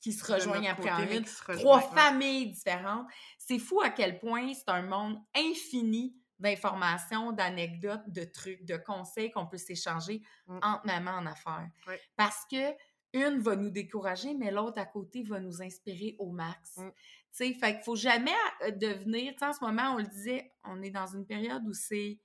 qui 0.00 0.12
se 0.12 0.32
rejoignent 0.32 0.68
après 0.70 0.90
en 0.90 1.06
une, 1.06 1.24
trois 1.58 1.80
familles 1.80 2.52
différentes. 2.52 3.06
C'est 3.38 3.58
fou 3.58 3.80
à 3.82 3.90
quel 3.90 4.18
point 4.18 4.52
c'est 4.54 4.68
un 4.70 4.82
monde 4.82 5.18
infini 5.36 6.16
d'informations, 6.38 7.32
d'anecdotes, 7.32 8.08
de 8.08 8.24
trucs, 8.24 8.64
de 8.64 8.76
conseils 8.78 9.30
qu'on 9.30 9.46
peut 9.46 9.58
s'échanger 9.58 10.22
Mm. 10.46 10.58
entre 10.62 10.86
mamans 10.86 11.18
en 11.18 11.26
affaires. 11.26 11.68
Parce 12.16 12.44
que 12.50 12.74
une 13.12 13.40
va 13.40 13.56
nous 13.56 13.70
décourager, 13.70 14.34
mais 14.34 14.50
l'autre 14.50 14.80
à 14.80 14.86
côté 14.86 15.22
va 15.22 15.40
nous 15.40 15.62
inspirer 15.62 16.16
au 16.18 16.30
max. 16.30 16.76
Mm. 16.76 16.90
Tu 16.90 16.96
sais, 17.30 17.54
fait 17.54 17.74
qu'il 17.74 17.84
faut 17.84 17.96
jamais 17.96 18.34
euh, 18.62 18.70
devenir, 18.70 19.34
tu 19.36 19.44
en 19.44 19.52
ce 19.52 19.62
moment, 19.62 19.94
on 19.94 19.98
le 19.98 20.06
disait, 20.06 20.52
on 20.64 20.80
est 20.82 20.90
dans 20.90 21.06
une 21.06 21.26
période 21.26 21.62
où 21.66 21.72
c'est 21.72 22.18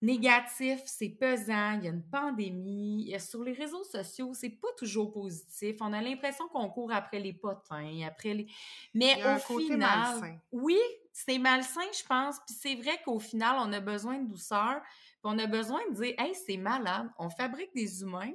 négatif, 0.00 0.80
c'est 0.86 1.08
pesant, 1.08 1.72
il 1.78 1.84
y 1.84 1.88
a 1.88 1.90
une 1.90 2.08
pandémie, 2.08 3.14
sur 3.18 3.42
les 3.42 3.52
réseaux 3.52 3.84
sociaux, 3.84 4.32
c'est 4.32 4.50
pas 4.50 4.68
toujours 4.76 5.12
positif. 5.12 5.76
On 5.80 5.92
a 5.92 6.00
l'impression 6.00 6.48
qu'on 6.48 6.68
court 6.68 6.92
après 6.92 7.18
les 7.18 7.32
potins, 7.32 8.06
après 8.06 8.34
les... 8.34 8.46
Mais 8.94 9.16
Il 9.16 9.18
y 9.18 9.22
a 9.22 9.32
au 9.32 9.36
un 9.36 9.40
côté 9.40 9.64
final, 9.64 10.20
malsain. 10.20 10.38
oui, 10.52 10.78
c'est 11.12 11.38
malsain, 11.38 11.90
je 11.92 12.06
pense, 12.06 12.36
puis 12.46 12.54
c'est 12.60 12.74
vrai 12.76 13.00
qu'au 13.04 13.18
final, 13.18 13.56
on 13.58 13.72
a 13.72 13.80
besoin 13.80 14.18
de 14.18 14.28
douceur, 14.28 14.80
puis 14.82 15.20
on 15.24 15.38
a 15.38 15.46
besoin 15.46 15.80
de 15.90 15.94
dire, 15.94 16.14
hey, 16.18 16.34
c'est 16.34 16.56
malade, 16.56 17.10
on 17.18 17.28
fabrique 17.28 17.74
des 17.74 18.02
humains, 18.02 18.32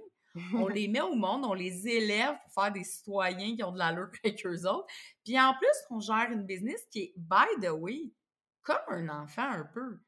on 0.54 0.68
les 0.68 0.88
met 0.88 1.02
au 1.02 1.16
monde, 1.16 1.46
on 1.46 1.54
les 1.54 1.88
élève 1.88 2.36
pour 2.44 2.64
faire 2.64 2.74
des 2.74 2.84
citoyens 2.84 3.56
qui 3.56 3.64
ont 3.64 3.72
de 3.72 3.80
l'allure 3.80 4.10
avec 4.24 4.46
eux 4.46 4.68
autres. 4.68 4.88
Puis 5.24 5.40
en 5.40 5.54
plus, 5.54 5.78
on 5.90 6.00
gère 6.00 6.30
une 6.32 6.44
business 6.44 6.86
qui 6.92 7.00
est, 7.00 7.14
by 7.16 7.66
the 7.66 7.72
way, 7.72 8.12
comme 8.64 8.78
un 8.90 9.10
enfant 9.10 9.50
un 9.50 9.64
peu. 9.64 10.00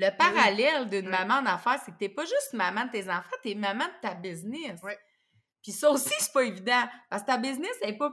Le 0.00 0.16
parallèle 0.16 0.88
d'une 0.88 1.06
Oui. 1.06 1.10
maman 1.10 1.42
d'affaires, 1.42 1.78
c'est 1.84 1.92
que 1.92 1.98
t'es 1.98 2.08
pas 2.08 2.24
juste 2.24 2.54
maman 2.54 2.86
de 2.86 2.90
tes 2.90 3.10
enfants, 3.10 3.36
t'es 3.42 3.54
maman 3.54 3.84
de 3.84 4.00
ta 4.00 4.14
business. 4.14 4.80
Oui. 4.82 4.92
Puis 5.62 5.72
ça 5.72 5.90
aussi, 5.90 6.14
c'est 6.18 6.32
pas 6.32 6.44
évident. 6.44 6.84
Parce 7.10 7.22
que 7.22 7.26
ta 7.26 7.36
business, 7.36 7.76
elle 7.82 7.90
est 7.90 7.98
pas, 7.98 8.10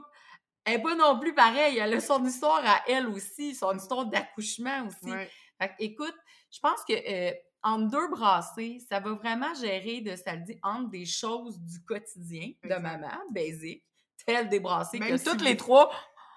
elle 0.64 0.74
est 0.74 0.82
pas 0.82 0.94
non 0.94 1.18
plus 1.18 1.34
pareille. 1.34 1.78
Elle 1.78 1.94
a 1.94 2.00
son 2.00 2.22
histoire 2.26 2.62
à 2.64 2.82
elle 2.88 3.06
aussi, 3.08 3.54
son 3.54 3.74
histoire 3.74 4.04
d'accouchement 4.04 4.86
aussi. 4.86 5.10
Fait 5.58 5.68
que, 5.68 5.74
écoute, 5.78 6.14
je 6.50 6.60
pense 6.60 6.84
que 6.86 6.92
euh, 6.92 7.32
entre 7.62 7.90
deux 7.90 8.08
brassées, 8.08 8.78
ça 8.86 9.00
va 9.00 9.14
vraiment 9.14 9.54
gérer 9.54 10.02
de, 10.02 10.14
ça 10.14 10.34
le 10.34 10.42
dit, 10.42 10.58
entre 10.62 10.90
des 10.90 11.06
choses 11.06 11.58
du 11.58 11.82
quotidien 11.84 12.52
de 12.64 12.74
maman, 12.74 13.10
basic, 13.32 13.82
telles 14.26 14.48
des 14.50 14.60
brassées, 14.60 14.98
Même 14.98 15.08
que 15.08 15.16
si 15.16 15.24
toutes 15.24 15.40
les 15.40 15.56
trois, 15.56 15.90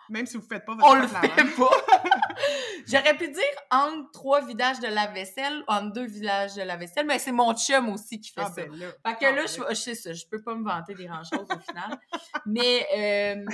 Même 0.09 0.25
si 0.25 0.37
vous 0.37 0.43
faites 0.47 0.65
pas 0.65 0.73
votre 0.75 0.85
on 0.87 0.93
le 0.95 1.07
fait 1.07 1.27
lavage. 1.27 1.55
pas. 1.55 1.69
J'aurais 2.87 3.15
pu 3.17 3.29
dire 3.29 3.43
entre 3.69 4.11
trois 4.11 4.41
vidages 4.41 4.79
de 4.79 4.87
lave-vaisselle, 4.87 5.63
entre 5.67 5.93
deux 5.93 6.05
vidages 6.07 6.55
de 6.55 6.61
lave-vaisselle, 6.63 7.05
mais 7.05 7.19
c'est 7.19 7.31
mon 7.31 7.53
chum 7.55 7.89
aussi 7.89 8.19
qui 8.19 8.31
fait 8.31 8.41
Ah, 8.41 8.51
ça. 8.53 8.65
ben 8.65 8.75
là. 8.75 8.87
Fait 9.05 9.15
que 9.19 9.25
Ah, 9.25 9.31
là, 9.31 9.41
ben 9.43 9.47
je, 9.47 9.63
je 9.69 9.73
sais 9.75 9.95
ça, 9.95 10.13
je 10.13 10.25
peux 10.29 10.41
pas 10.41 10.55
me 10.55 10.63
vanter 10.65 10.93
des 10.95 11.05
grandes-choses 11.05 11.47
au 11.49 11.59
final. 11.59 11.97
Mais, 12.45 12.87
euh, 12.97 13.45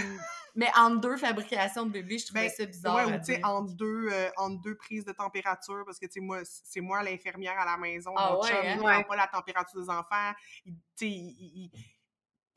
mais 0.56 0.70
entre 0.76 1.02
deux 1.02 1.18
fabrications 1.18 1.86
de 1.86 1.92
bébés, 1.92 2.18
je 2.18 2.26
trouvais 2.26 2.48
Ben, 2.48 2.50
ça 2.50 2.66
bizarre. 2.66 2.96
Ouais, 2.96 3.06
ou 3.14 3.18
tu 3.20 3.26
sais, 3.26 3.42
entre 3.44 3.74
deux, 3.76 4.08
euh, 4.12 4.30
entre 4.38 4.62
deux 4.62 4.76
prises 4.76 5.06
de 5.06 5.12
température, 5.12 5.84
parce 5.86 6.00
que 6.00 6.06
tu 6.08 6.14
sais, 6.14 6.20
moi, 6.22 6.40
c'est 6.44 6.82
moi 6.82 7.04
l'infirmière 7.04 7.60
à 7.60 7.66
la 7.66 7.78
maison. 7.78 8.14
Ah 8.16 8.32
mon 8.34 8.42
ouais, 8.42 8.48
chum, 8.48 8.58
hein? 8.58 8.76
il 8.78 8.82
Ouais. 8.82 8.94
prend 8.94 9.04
pas 9.04 9.16
la 9.18 9.28
température 9.28 9.80
des 9.80 9.90
enfants. 9.90 10.32
Tu 10.66 10.72
sais, 10.96 11.08
il- 11.10 11.36
il- 11.40 11.72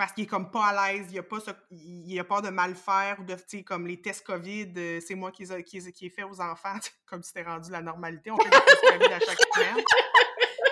parce 0.00 0.12
qu'il 0.12 0.24
est 0.24 0.26
comme 0.26 0.50
pas 0.50 0.68
à 0.68 0.92
l'aise, 0.92 1.08
il 1.12 1.18
a 1.18 1.22
pas 1.22 1.36
il 1.70 2.18
a 2.18 2.24
peur 2.24 2.40
de 2.40 2.48
mal 2.48 2.74
faire 2.74 3.20
ou 3.20 3.22
de, 3.22 3.34
tu 3.34 3.42
sais, 3.46 3.62
comme 3.62 3.86
les 3.86 4.00
tests 4.00 4.24
COVID, 4.24 4.72
euh, 4.74 4.98
c'est 5.06 5.14
moi 5.14 5.30
qui, 5.30 5.44
les 5.44 5.62
qui, 5.62 6.08
fait 6.08 6.22
aux 6.22 6.40
enfants, 6.40 6.78
comme 7.06 7.22
si 7.22 7.28
c'était 7.28 7.46
rendu 7.46 7.70
la 7.70 7.82
normalité. 7.82 8.30
On 8.30 8.38
fait 8.38 8.48
des 8.48 8.64
tests 8.64 8.80
COVID 8.80 9.12
à 9.12 9.20
chaque 9.20 9.38
semaine. 9.54 9.84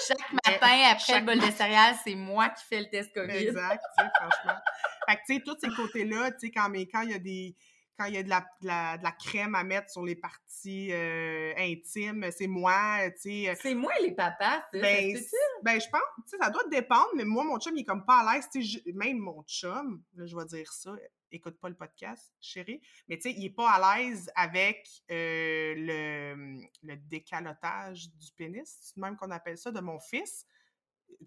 Chaque 0.08 0.32
matin, 0.32 0.82
après 0.90 0.98
chaque 0.98 1.20
le 1.20 1.26
bol 1.26 1.38
de 1.46 1.52
céréales, 1.52 1.96
c'est 2.02 2.14
moi 2.14 2.48
qui 2.48 2.64
fais 2.64 2.80
le 2.80 2.88
test 2.88 3.12
COVID. 3.12 3.36
Exact, 3.36 3.84
franchement. 3.94 4.58
Fait 5.06 5.16
que, 5.16 5.20
tu 5.26 5.34
sais, 5.34 5.42
tous 5.44 5.58
ces 5.60 5.74
côtés-là, 5.76 6.30
tu 6.30 6.46
sais, 6.46 6.50
quand, 6.50 6.70
mais 6.70 6.86
quand 6.86 7.02
il 7.02 7.10
y 7.10 7.14
a 7.14 7.18
des. 7.18 7.54
Quand 7.98 8.04
il 8.04 8.14
y 8.14 8.18
a 8.18 8.22
de 8.22 8.28
la, 8.28 8.40
de 8.62 8.66
la, 8.68 8.96
de 8.98 9.02
la 9.02 9.10
crème 9.12 9.54
à 9.56 9.64
mettre 9.64 9.90
sur 9.90 10.04
les 10.04 10.14
parties 10.14 10.92
euh, 10.92 11.52
intimes, 11.58 12.30
c'est 12.30 12.46
moi, 12.46 12.98
tu 13.10 13.44
sais. 13.44 13.48
euh, 13.50 13.54
C'est 13.60 13.74
moi 13.74 13.92
les 14.00 14.12
papas. 14.12 14.62
Ben, 14.72 15.16
ça 15.16 15.20
peut-tu? 15.20 15.64
ben, 15.64 15.80
je 15.80 15.88
pense, 15.90 16.00
tu 16.18 16.22
sais, 16.30 16.36
ça 16.40 16.50
doit 16.50 16.62
dépendre, 16.70 17.08
mais 17.16 17.24
moi, 17.24 17.42
mon 17.42 17.58
chum, 17.58 17.76
il 17.76 17.80
est 17.80 17.84
comme 17.84 18.04
pas 18.06 18.20
à 18.20 18.34
l'aise, 18.34 18.48
tu 18.52 18.62
sais, 18.62 18.80
je- 18.86 18.92
même 18.92 19.18
mon 19.18 19.42
chum, 19.42 20.00
là, 20.14 20.26
je 20.26 20.36
vais 20.36 20.44
dire 20.44 20.72
ça, 20.72 20.92
écoute 21.32 21.58
pas 21.60 21.68
le 21.68 21.74
podcast, 21.74 22.32
chérie, 22.40 22.80
mais 23.08 23.16
tu 23.16 23.22
sais, 23.30 23.32
il 23.36 23.44
est 23.46 23.50
pas 23.50 23.68
à 23.70 23.98
l'aise 23.98 24.30
avec 24.36 24.86
euh, 25.10 25.74
le, 25.76 26.60
le 26.84 26.96
décalotage 26.96 28.08
du 28.14 28.30
pénis, 28.36 28.78
c'est 28.80 28.96
même 28.96 29.16
qu'on 29.16 29.30
appelle 29.32 29.58
ça, 29.58 29.72
de 29.72 29.80
mon 29.80 29.98
fils. 29.98 30.46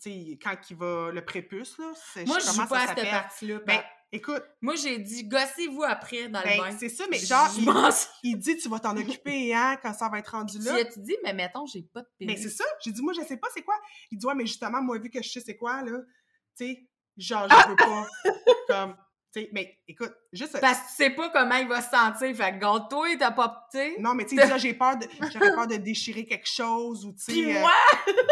Tu 0.01 0.11
sais, 0.11 0.39
quand 0.41 0.55
il 0.69 0.77
va, 0.77 1.11
le 1.11 1.25
prépuce, 1.25 1.77
là, 1.79 1.91
c'est 2.13 2.25
Moi, 2.25 2.39
je 2.39 2.45
joue 2.45 2.65
pas 2.67 2.83
à 2.89 2.95
cette 2.95 3.09
partie-là. 3.09 3.59
Ben. 3.65 3.81
Écoute, 4.11 4.43
Moi, 4.61 4.75
j'ai 4.75 4.97
dit, 4.99 5.27
gossez-vous 5.27 5.83
après 5.83 6.27
dans 6.29 6.39
le 6.39 6.45
ben, 6.45 6.57
bain. 6.57 6.77
c'est 6.77 6.89
ça, 6.89 7.05
mais 7.09 7.17
genre, 7.17 7.47
il, 8.23 8.37
dit, 8.37 8.57
tu 8.57 8.69
vas 8.69 8.79
t'en 8.79 8.95
occuper, 8.97 9.53
hein, 9.53 9.77
quand 9.81 9.93
ça 9.93 10.09
va 10.09 10.19
être 10.19 10.29
rendu 10.29 10.59
Tu 10.59 10.65
là. 10.65 10.75
as-tu 10.75 10.99
dit, 10.99 11.17
mais 11.23 11.33
mettons, 11.33 11.65
j'ai 11.65 11.83
pas 11.83 12.01
de 12.01 12.07
pénis. 12.17 12.35
Mais 12.35 12.41
c'est 12.41 12.49
ça. 12.55 12.65
J'ai 12.83 12.91
dit, 12.91 13.01
moi, 13.01 13.13
je 13.13 13.21
sais 13.21 13.37
pas 13.37 13.47
c'est 13.53 13.63
quoi. 13.63 13.75
Il 14.11 14.17
dit, 14.17 14.25
ouais, 14.25 14.35
mais 14.35 14.45
justement, 14.45 14.81
moi, 14.81 14.97
vu 14.97 15.09
que 15.09 15.21
je 15.21 15.29
sais 15.29 15.41
c'est 15.41 15.57
quoi, 15.57 15.81
là, 15.83 15.99
tu 16.57 16.65
sais, 16.65 16.87
genre, 17.17 17.47
je 17.49 17.69
veux 17.69 17.75
pas. 17.75 18.07
comme, 18.67 18.95
tu 19.33 19.41
sais, 19.41 19.49
mais 19.53 19.79
écoute, 19.87 20.13
juste. 20.33 20.59
Parce 20.59 20.79
que 20.79 20.87
tu 20.89 20.95
sais 20.95 21.09
pas 21.11 21.29
comment 21.29 21.55
il 21.55 21.67
va 21.67 21.81
se 21.81 21.89
sentir. 21.89 22.35
Fait 22.35 22.51
que 22.51 22.59
gâte-toi, 22.59 23.15
t'as 23.17 23.31
pas, 23.31 23.67
tu 23.71 23.77
sais. 23.77 23.95
Non, 23.99 24.13
mais 24.13 24.25
tu 24.25 24.35
sais, 24.35 24.59
j'ai 24.59 24.73
peur 24.73 24.97
de. 24.97 25.07
J'aurais 25.31 25.53
peur 25.55 25.67
de 25.67 25.77
déchirer 25.77 26.25
quelque 26.25 26.49
chose 26.49 27.05
ou, 27.05 27.13
tu 27.13 27.33
sais. 27.33 27.55
Euh, 27.55 27.59
moi, 27.61 27.71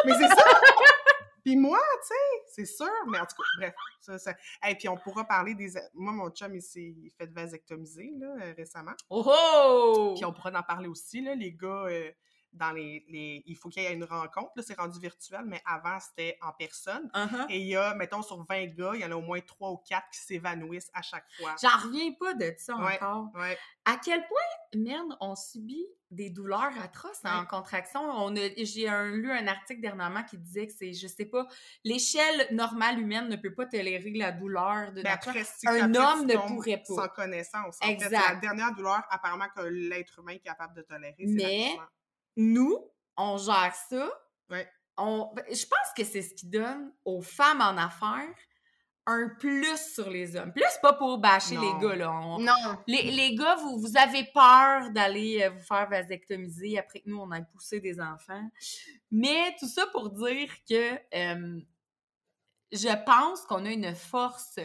mais 0.05 0.13
c'est 0.13 0.27
ça! 0.27 0.43
Puis 1.43 1.55
moi, 1.55 1.79
tu 2.01 2.07
sais, 2.07 2.43
c'est 2.47 2.65
sûr. 2.65 2.87
Mais 3.07 3.19
en 3.19 3.25
tout 3.25 3.35
cas, 3.35 3.43
bref. 3.57 3.73
Ça, 4.01 4.17
ça... 4.17 4.33
Et 4.67 4.75
puis 4.75 4.87
on 4.89 4.97
pourra 4.97 5.25
parler 5.25 5.55
des. 5.55 5.73
Moi, 5.93 6.13
mon 6.13 6.29
chum, 6.29 6.53
il 6.55 6.61
s'est 6.61 6.95
fait 7.17 7.31
vasectomiser, 7.31 8.11
là, 8.17 8.35
euh, 8.41 8.53
récemment. 8.57 8.93
oh 9.09 9.23
oh! 9.25 10.13
Puis 10.15 10.25
on 10.25 10.33
pourra 10.33 10.51
en 10.57 10.63
parler 10.63 10.87
aussi, 10.87 11.21
là, 11.21 11.35
les 11.35 11.51
gars. 11.51 11.85
euh, 11.89 12.11
dans 12.53 12.71
les, 12.71 13.05
les- 13.09 13.43
Il 13.45 13.55
faut 13.55 13.69
qu'il 13.69 13.83
y 13.83 13.85
ait 13.85 13.93
une 13.93 14.03
rencontre. 14.03 14.51
Là, 14.55 14.63
c'est 14.65 14.77
rendu 14.77 14.99
virtuel, 14.99 15.41
mais 15.45 15.61
avant, 15.65 15.99
c'était 15.99 16.37
en 16.41 16.51
personne. 16.51 17.09
Uh-huh. 17.13 17.45
Et 17.49 17.59
il 17.59 17.67
y 17.67 17.75
a, 17.75 17.93
mettons, 17.95 18.21
sur 18.21 18.43
20 18.47 18.65
gars, 18.75 18.91
il 18.95 19.01
y 19.01 19.05
en 19.05 19.11
a 19.11 19.15
au 19.15 19.21
moins 19.21 19.39
3 19.39 19.69
ou 19.71 19.77
4 19.77 20.09
qui 20.11 20.19
s'évanouissent 20.19 20.89
à 20.93 21.01
chaque 21.01 21.25
fois. 21.37 21.55
J'en 21.61 21.77
reviens 21.77 22.11
pas 22.19 22.33
de 22.33 22.53
ça 22.57 22.75
Ouais. 22.77 22.95
encore. 23.01 23.29
Ouais. 23.35 23.57
À 23.85 23.97
quel 24.03 24.19
point, 24.27 24.79
merde, 24.81 25.15
on 25.19 25.35
subit 25.35 25.85
des 26.11 26.29
douleurs 26.31 26.71
atroces 26.83 27.21
en 27.23 27.41
Ouais. 27.41 27.47
contraction? 27.47 28.01
On 28.01 28.33
j'ai 28.35 28.89
lu 28.89 29.31
un 29.31 29.47
article 29.47 29.81
dernièrement 29.81 30.23
qui 30.23 30.37
disait 30.37 30.67
que 30.67 30.73
c'est, 30.73 30.93
je 30.93 31.07
sais 31.07 31.25
pas, 31.25 31.47
l'échelle 31.83 32.47
normale 32.51 32.99
humaine 32.99 33.29
ne 33.29 33.35
peut 33.35 33.53
pas 33.53 33.65
tolérer 33.65 34.11
la 34.11 34.31
douleur 34.31 34.91
de 34.91 35.01
Ben 35.01 35.13
après, 35.13 35.43
Un 35.67 35.93
homme 35.95 36.25
ne 36.25 36.35
pourrait 36.47 36.83
pas. 36.87 36.93
Sans 36.95 37.07
connaissance. 37.09 37.77
En 37.83 37.87
Exact. 37.89 38.11
la 38.29 38.35
dernière 38.35 38.73
douleur, 38.75 39.01
apparemment, 39.09 39.47
que 39.55 39.61
l'être 39.61 40.19
humain 40.19 40.33
est 40.33 40.39
capable 40.39 40.75
de 40.75 40.81
tolérer. 40.81 41.15
Mais-. 41.19 41.77
Nous, 42.39 42.77
on 43.17 43.37
gère 43.37 43.73
ça. 43.89 44.09
Ouais. 44.49 44.67
On, 44.97 45.31
ben, 45.35 45.45
je 45.49 45.65
pense 45.65 45.93
que 45.95 46.03
c'est 46.03 46.21
ce 46.21 46.33
qui 46.33 46.47
donne 46.47 46.91
aux 47.05 47.21
femmes 47.21 47.61
en 47.61 47.77
affaires 47.77 48.33
un 49.05 49.29
plus 49.39 49.77
sur 49.93 50.09
les 50.09 50.35
hommes. 50.35 50.53
Plus 50.53 50.63
pas 50.81 50.93
pour 50.93 51.17
bâcher 51.17 51.55
Non. 51.55 51.61
les 51.79 51.87
gars, 51.87 51.95
là. 51.95 52.11
On- 52.11 52.39
Non. 52.39 52.53
les, 52.85 53.03
les 53.11 53.33
gars, 53.35 53.55
vous, 53.55 53.79
vous 53.79 53.97
avez 53.97 54.23
peur 54.33 54.91
d'aller 54.91 55.41
euh, 55.43 55.49
vous 55.49 55.63
faire 55.63 55.89
vasectomiser 55.89 56.77
après 56.77 56.99
que 57.01 57.09
nous, 57.09 57.17
on 57.19 57.31
ait 57.33 57.43
poussé 57.51 57.79
des 57.79 57.99
enfants. 57.99 58.47
Mais 59.09 59.55
tout 59.59 59.67
ça 59.67 59.87
pour 59.87 60.09
dire 60.11 60.51
que 60.69 60.93
euh, 61.15 61.59
je 62.71 63.03
pense 63.05 63.41
qu'on 63.47 63.65
a 63.65 63.71
une 63.71 63.95
force 63.95 64.59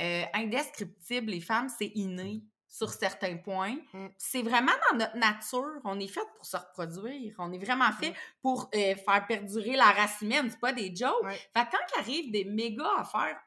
euh, 0.00 0.22
indescriptible. 0.32 1.30
Les 1.32 1.40
femmes, 1.40 1.68
c'est 1.68 1.90
inné 1.94 2.44
sur 2.74 2.88
certains 2.88 3.36
points. 3.36 3.76
Mm. 3.92 4.06
C'est 4.16 4.40
vraiment 4.40 4.72
dans 4.90 4.96
notre 4.96 5.16
nature. 5.18 5.78
On 5.84 6.00
est 6.00 6.08
fait 6.08 6.24
pour 6.34 6.46
se 6.46 6.56
reproduire. 6.56 7.34
On 7.38 7.52
est 7.52 7.58
vraiment 7.62 7.92
fait 7.92 8.10
Mm. 8.12 8.14
pour 8.40 8.70
euh, 8.74 8.94
faire 8.96 9.26
perdurer 9.28 9.76
la 9.76 9.90
race 9.92 10.22
humaine. 10.22 10.48
C'est 10.50 10.58
pas 10.58 10.72
des 10.72 10.94
jokes. 10.96 11.22
Ouais. 11.22 11.34
Fait 11.54 11.66
que 11.66 11.70
quand 11.72 11.84
il 11.96 12.00
arrive 12.00 12.32
des 12.32 12.44
méga 12.46 12.88
affaires 12.98 13.38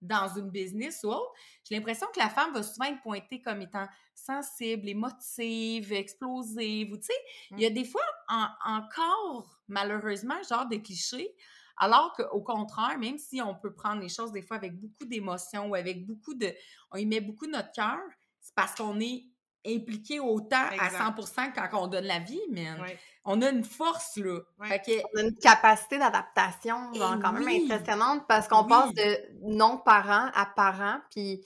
dans 0.00 0.28
une 0.36 0.48
business 0.50 1.02
ou 1.02 1.08
autre, 1.08 1.32
j'ai 1.68 1.74
l'impression 1.74 2.06
que 2.14 2.20
la 2.20 2.28
femme 2.28 2.52
va 2.52 2.62
souvent 2.62 2.86
être 2.86 3.02
pointée 3.02 3.42
comme 3.42 3.62
étant 3.62 3.86
sensible, 4.14 4.88
émotive, 4.88 5.92
explosive. 5.92 6.92
Ou 6.92 6.96
tu 6.98 7.02
sais, 7.06 7.12
il 7.52 7.60
y 7.60 7.66
a 7.66 7.70
des 7.70 7.84
fois 7.84 8.02
en- 8.28 8.48
encore, 8.64 9.60
malheureusement, 9.66 10.40
genre 10.48 10.66
des 10.66 10.80
clichés. 10.82 11.34
Alors 11.76 12.12
qu'au 12.12 12.42
contraire, 12.42 12.96
même 12.98 13.18
si 13.18 13.40
on 13.42 13.54
peut 13.56 13.72
prendre 13.74 14.02
les 14.02 14.08
choses 14.08 14.30
des 14.30 14.42
fois 14.42 14.56
avec 14.58 14.78
beaucoup 14.78 15.04
d'émotion 15.04 15.68
ou 15.70 15.74
avec 15.74 16.06
beaucoup 16.06 16.34
de. 16.34 16.52
On 16.92 16.96
y 16.96 17.06
met 17.06 17.20
beaucoup 17.20 17.46
de 17.46 17.52
notre 17.52 17.72
cœur, 17.72 17.98
c'est 18.42 18.54
parce 18.54 18.74
qu'on 18.74 19.00
est 19.00 19.24
impliqué 19.64 20.18
autant 20.20 20.68
Exact. 20.72 20.94
à 21.00 21.10
100% 21.10 21.52
quand 21.54 21.68
on 21.84 21.86
donne 21.86 22.04
la 22.04 22.18
vie, 22.18 22.40
man. 22.50 22.80
Ouais. 22.82 22.98
On 23.24 23.40
a 23.42 23.50
une 23.50 23.62
force, 23.64 24.16
là. 24.16 24.40
Ouais. 24.58 24.66
Fait 24.68 24.80
que 24.80 25.06
On 25.14 25.18
a 25.20 25.22
une 25.22 25.36
capacité 25.36 25.98
d'adaptation 25.98 26.90
Eh 26.94 26.98
quand 26.98 27.32
même 27.32 27.44
oui. 27.44 27.68
impressionnante 27.70 28.24
parce 28.26 28.48
qu'on 28.48 28.64
Oui. 28.64 28.68
passe 28.68 28.92
de 28.94 29.18
non-parents 29.56 30.30
à 30.34 30.46
parents, 30.46 30.98
puis 31.10 31.40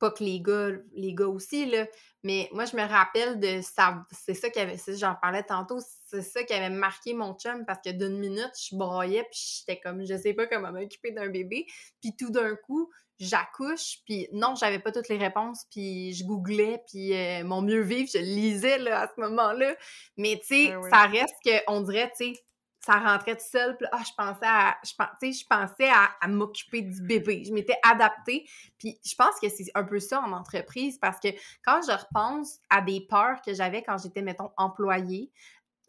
pas 0.00 0.10
que 0.10 0.24
les 0.24 0.40
gars, 0.40 0.70
les 0.94 1.14
gars 1.14 1.28
aussi, 1.28 1.66
là, 1.66 1.86
mais 2.24 2.48
moi, 2.52 2.64
je 2.64 2.74
me 2.74 2.82
rappelle 2.82 3.38
de 3.38 3.60
ça, 3.62 4.04
c'est 4.10 4.34
ça 4.34 4.50
qui 4.50 4.58
avait, 4.58 4.76
c'est- 4.78 4.96
j'en 4.96 5.14
parlais 5.14 5.42
tantôt, 5.44 5.78
c'est 6.06 6.22
ça 6.22 6.42
qui 6.42 6.52
avait 6.54 6.70
marqué 6.74 7.12
mon 7.14 7.34
chum 7.34 7.64
parce 7.66 7.80
que 7.84 7.90
d'une 7.90 8.18
minute, 8.18 8.50
je 8.58 8.74
broyais, 8.76 9.22
puis 9.30 9.58
j'étais 9.58 9.78
comme, 9.78 10.04
je 10.04 10.16
sais 10.16 10.32
pas 10.34 10.46
comment 10.46 10.72
m'occuper 10.72 11.12
d'un 11.12 11.28
bébé, 11.28 11.66
puis 12.00 12.16
tout 12.16 12.30
d'un 12.30 12.56
coup, 12.56 12.90
j'accouche, 13.20 13.98
puis 14.06 14.28
non, 14.32 14.54
j'avais 14.54 14.78
pas 14.78 14.90
toutes 14.90 15.08
les 15.08 15.18
réponses, 15.18 15.66
puis 15.70 16.14
je 16.14 16.24
googlais, 16.24 16.82
puis 16.88 17.14
euh, 17.14 17.44
mon 17.44 17.62
mieux 17.62 17.82
vivre, 17.82 18.08
je 18.12 18.18
lisais 18.18 18.78
là, 18.78 19.02
à 19.02 19.08
ce 19.08 19.20
moment-là, 19.20 19.74
mais 20.16 20.40
tu 20.40 20.54
sais, 20.54 20.76
ouais. 20.76 20.90
ça 20.90 21.06
reste 21.06 21.34
qu'on 21.44 21.82
dirait, 21.82 22.10
tu 22.16 22.32
sais, 22.32 22.40
ça 22.80 22.98
rentrait 22.98 23.36
tout 23.36 23.44
seul. 23.50 23.76
Puis 23.76 23.86
ah, 23.92 24.02
je 24.06 24.12
pensais 24.16 24.46
à, 24.46 24.78
je, 24.84 25.46
pensais 25.46 25.90
à, 25.90 26.10
à 26.20 26.28
m'occuper 26.28 26.82
du 26.82 27.02
bébé. 27.02 27.44
Je 27.44 27.52
m'étais 27.52 27.76
adaptée. 27.82 28.48
Puis 28.78 28.98
je 29.04 29.14
pense 29.14 29.38
que 29.40 29.48
c'est 29.48 29.70
un 29.74 29.84
peu 29.84 29.98
ça 29.98 30.20
en 30.20 30.32
entreprise 30.32 30.98
parce 30.98 31.20
que 31.20 31.28
quand 31.64 31.80
je 31.86 31.92
repense 31.92 32.58
à 32.70 32.80
des 32.80 33.06
peurs 33.08 33.42
que 33.42 33.52
j'avais 33.52 33.82
quand 33.82 33.98
j'étais, 33.98 34.22
mettons, 34.22 34.50
employée, 34.56 35.30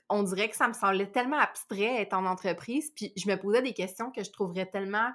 on 0.09 0.23
dirait 0.23 0.49
que 0.49 0.57
ça 0.57 0.67
me 0.67 0.73
semblait 0.73 1.09
tellement 1.09 1.39
abstrait 1.39 2.01
être 2.01 2.13
en 2.13 2.25
entreprise. 2.25 2.91
Puis 2.95 3.13
je 3.15 3.29
me 3.29 3.37
posais 3.37 3.61
des 3.61 3.73
questions 3.73 4.11
que 4.11 4.23
je 4.23 4.31
trouverais 4.31 4.65
tellement 4.65 5.09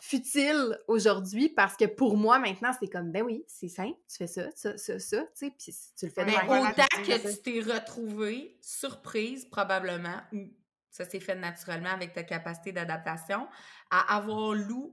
futiles 0.00 0.78
aujourd'hui 0.88 1.48
parce 1.48 1.76
que 1.76 1.84
pour 1.84 2.16
moi, 2.16 2.38
maintenant, 2.38 2.72
c'est 2.78 2.88
comme, 2.88 3.12
ben 3.12 3.22
oui, 3.22 3.44
c'est 3.46 3.68
simple, 3.68 3.98
tu 4.08 4.16
fais 4.16 4.26
ça, 4.26 4.48
ça, 4.54 4.76
ça, 4.76 4.98
ça, 4.98 5.22
tu 5.22 5.28
sais, 5.34 5.50
puis 5.50 5.74
tu 5.96 6.06
le 6.06 6.10
fais 6.10 6.24
Mais 6.24 6.36
autant 6.36 6.84
c'est 6.94 7.02
que 7.02 7.30
tu 7.30 7.42
t'es 7.42 7.72
retrouvé 7.72 8.58
surprise, 8.60 9.44
probablement, 9.44 10.20
ou 10.32 10.48
ça 10.90 11.04
s'est 11.04 11.20
fait 11.20 11.34
naturellement 11.34 11.90
avec 11.90 12.12
ta 12.12 12.22
capacité 12.22 12.72
d'adaptation, 12.72 13.46
à 13.90 14.16
avoir 14.16 14.54
lu 14.54 14.92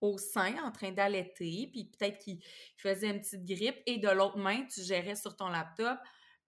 au 0.00 0.18
sein 0.18 0.54
en 0.64 0.70
train 0.70 0.92
d'allaiter, 0.92 1.68
puis 1.72 1.90
peut-être 1.96 2.18
qu'il 2.18 2.40
faisait 2.76 3.08
une 3.08 3.20
petite 3.20 3.44
grippe, 3.44 3.80
et 3.86 3.98
de 3.98 4.08
l'autre 4.08 4.38
main, 4.38 4.64
tu 4.66 4.82
gérais 4.82 5.14
sur 5.14 5.36
ton 5.36 5.48
laptop 5.48 5.98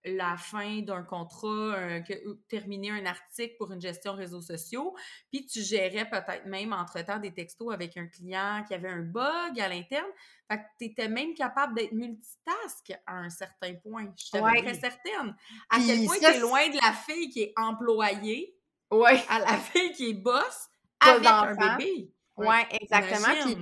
la 0.05 0.37
fin 0.37 0.81
d'un 0.81 1.03
contrat, 1.03 2.01
terminer 2.49 2.91
un 2.91 3.07
article 3.07 3.55
pour 3.59 3.73
une 3.73 3.81
gestion 3.81 4.15
réseaux 4.15 4.43
sociaux, 4.43 4.95
puis 5.31 5.47
tu 5.47 5.63
gérais 5.63 6.09
peut-être 6.09 6.47
même 6.47 6.73
entre-temps 6.73 7.19
des 7.19 7.33
textos 7.33 7.73
avec 7.73 7.97
un 7.97 8.07
client 8.07 8.65
qui 8.67 8.75
avait 8.75 8.89
un 8.89 9.03
bug 9.03 9.61
à 9.61 9.69
l'interne. 9.69 10.07
Fait 10.51 10.59
que 10.59 10.63
tu 10.79 10.85
étais 10.87 11.09
même 11.09 11.35
capable 11.35 11.75
d'être 11.75 11.93
multitask 11.93 12.93
à 13.07 13.17
un 13.17 13.31
certain 13.31 13.75
point. 13.75 14.13
Je 14.17 14.25
suis 14.25 14.39
très 14.39 14.75
certaine. 14.75 15.35
À 15.71 15.79
quel 15.85 16.05
point 16.05 16.17
tu 16.19 16.25
es 16.25 16.39
loin 16.41 16.69
de 16.69 16.77
la 16.77 16.93
fille 16.93 17.31
qui 17.31 17.43
est 17.43 17.53
employée 17.57 18.55
ouais. 18.91 19.23
à 19.29 19.39
la 19.41 19.57
fille 19.57 19.93
qui 19.93 20.11
est 20.11 20.15
boss 20.15 20.69
avec 21.01 21.27
un 21.27 21.55
bébé. 21.55 22.13
Oui, 22.37 22.57
exactement. 22.81 23.35
Puis, 23.45 23.57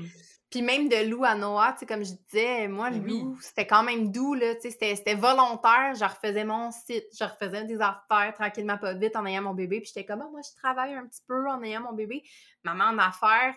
même 0.60 0.88
de 0.88 1.08
Lou 1.08 1.24
à 1.24 1.34
Noah, 1.34 1.72
tu 1.72 1.78
sais, 1.78 1.86
comme 1.86 2.04
je 2.04 2.12
disais, 2.12 2.68
moi, 2.68 2.90
ben 2.90 3.06
Lou, 3.06 3.38
c'était 3.40 3.66
quand 3.66 3.82
même 3.82 4.12
doux, 4.12 4.34
là, 4.34 4.54
tu 4.56 4.70
sais, 4.70 4.94
c'était 4.94 5.14
volontaire. 5.14 5.94
Je 5.94 6.04
refaisais 6.04 6.44
mon 6.44 6.70
site, 6.70 7.06
je 7.18 7.24
refaisais 7.24 7.64
des 7.64 7.80
affaires 7.80 8.34
tranquillement, 8.34 8.76
pas 8.76 8.92
vite, 8.92 9.16
en 9.16 9.24
ayant 9.24 9.42
mon 9.42 9.54
bébé. 9.54 9.80
Puis 9.80 9.92
j'étais 9.94 10.04
comme, 10.04 10.20
ah, 10.20 10.28
moi, 10.30 10.40
je 10.44 10.54
travaille 10.60 10.92
un 10.94 11.06
petit 11.06 11.22
peu 11.26 11.48
en 11.48 11.62
ayant 11.62 11.80
mon 11.80 11.94
bébé. 11.94 12.22
Maman 12.64 12.84
en 12.84 12.98
affaires 12.98 13.54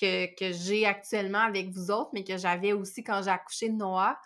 que, 0.00 0.34
que 0.36 0.52
j'ai 0.52 0.86
actuellement 0.86 1.40
avec 1.40 1.70
vous 1.70 1.90
autres, 1.90 2.10
mais 2.14 2.24
que 2.24 2.38
j'avais 2.38 2.72
aussi 2.72 3.04
quand 3.04 3.20
j'ai 3.22 3.30
accouché 3.30 3.68
de 3.68 3.74
Noah, 3.74 4.18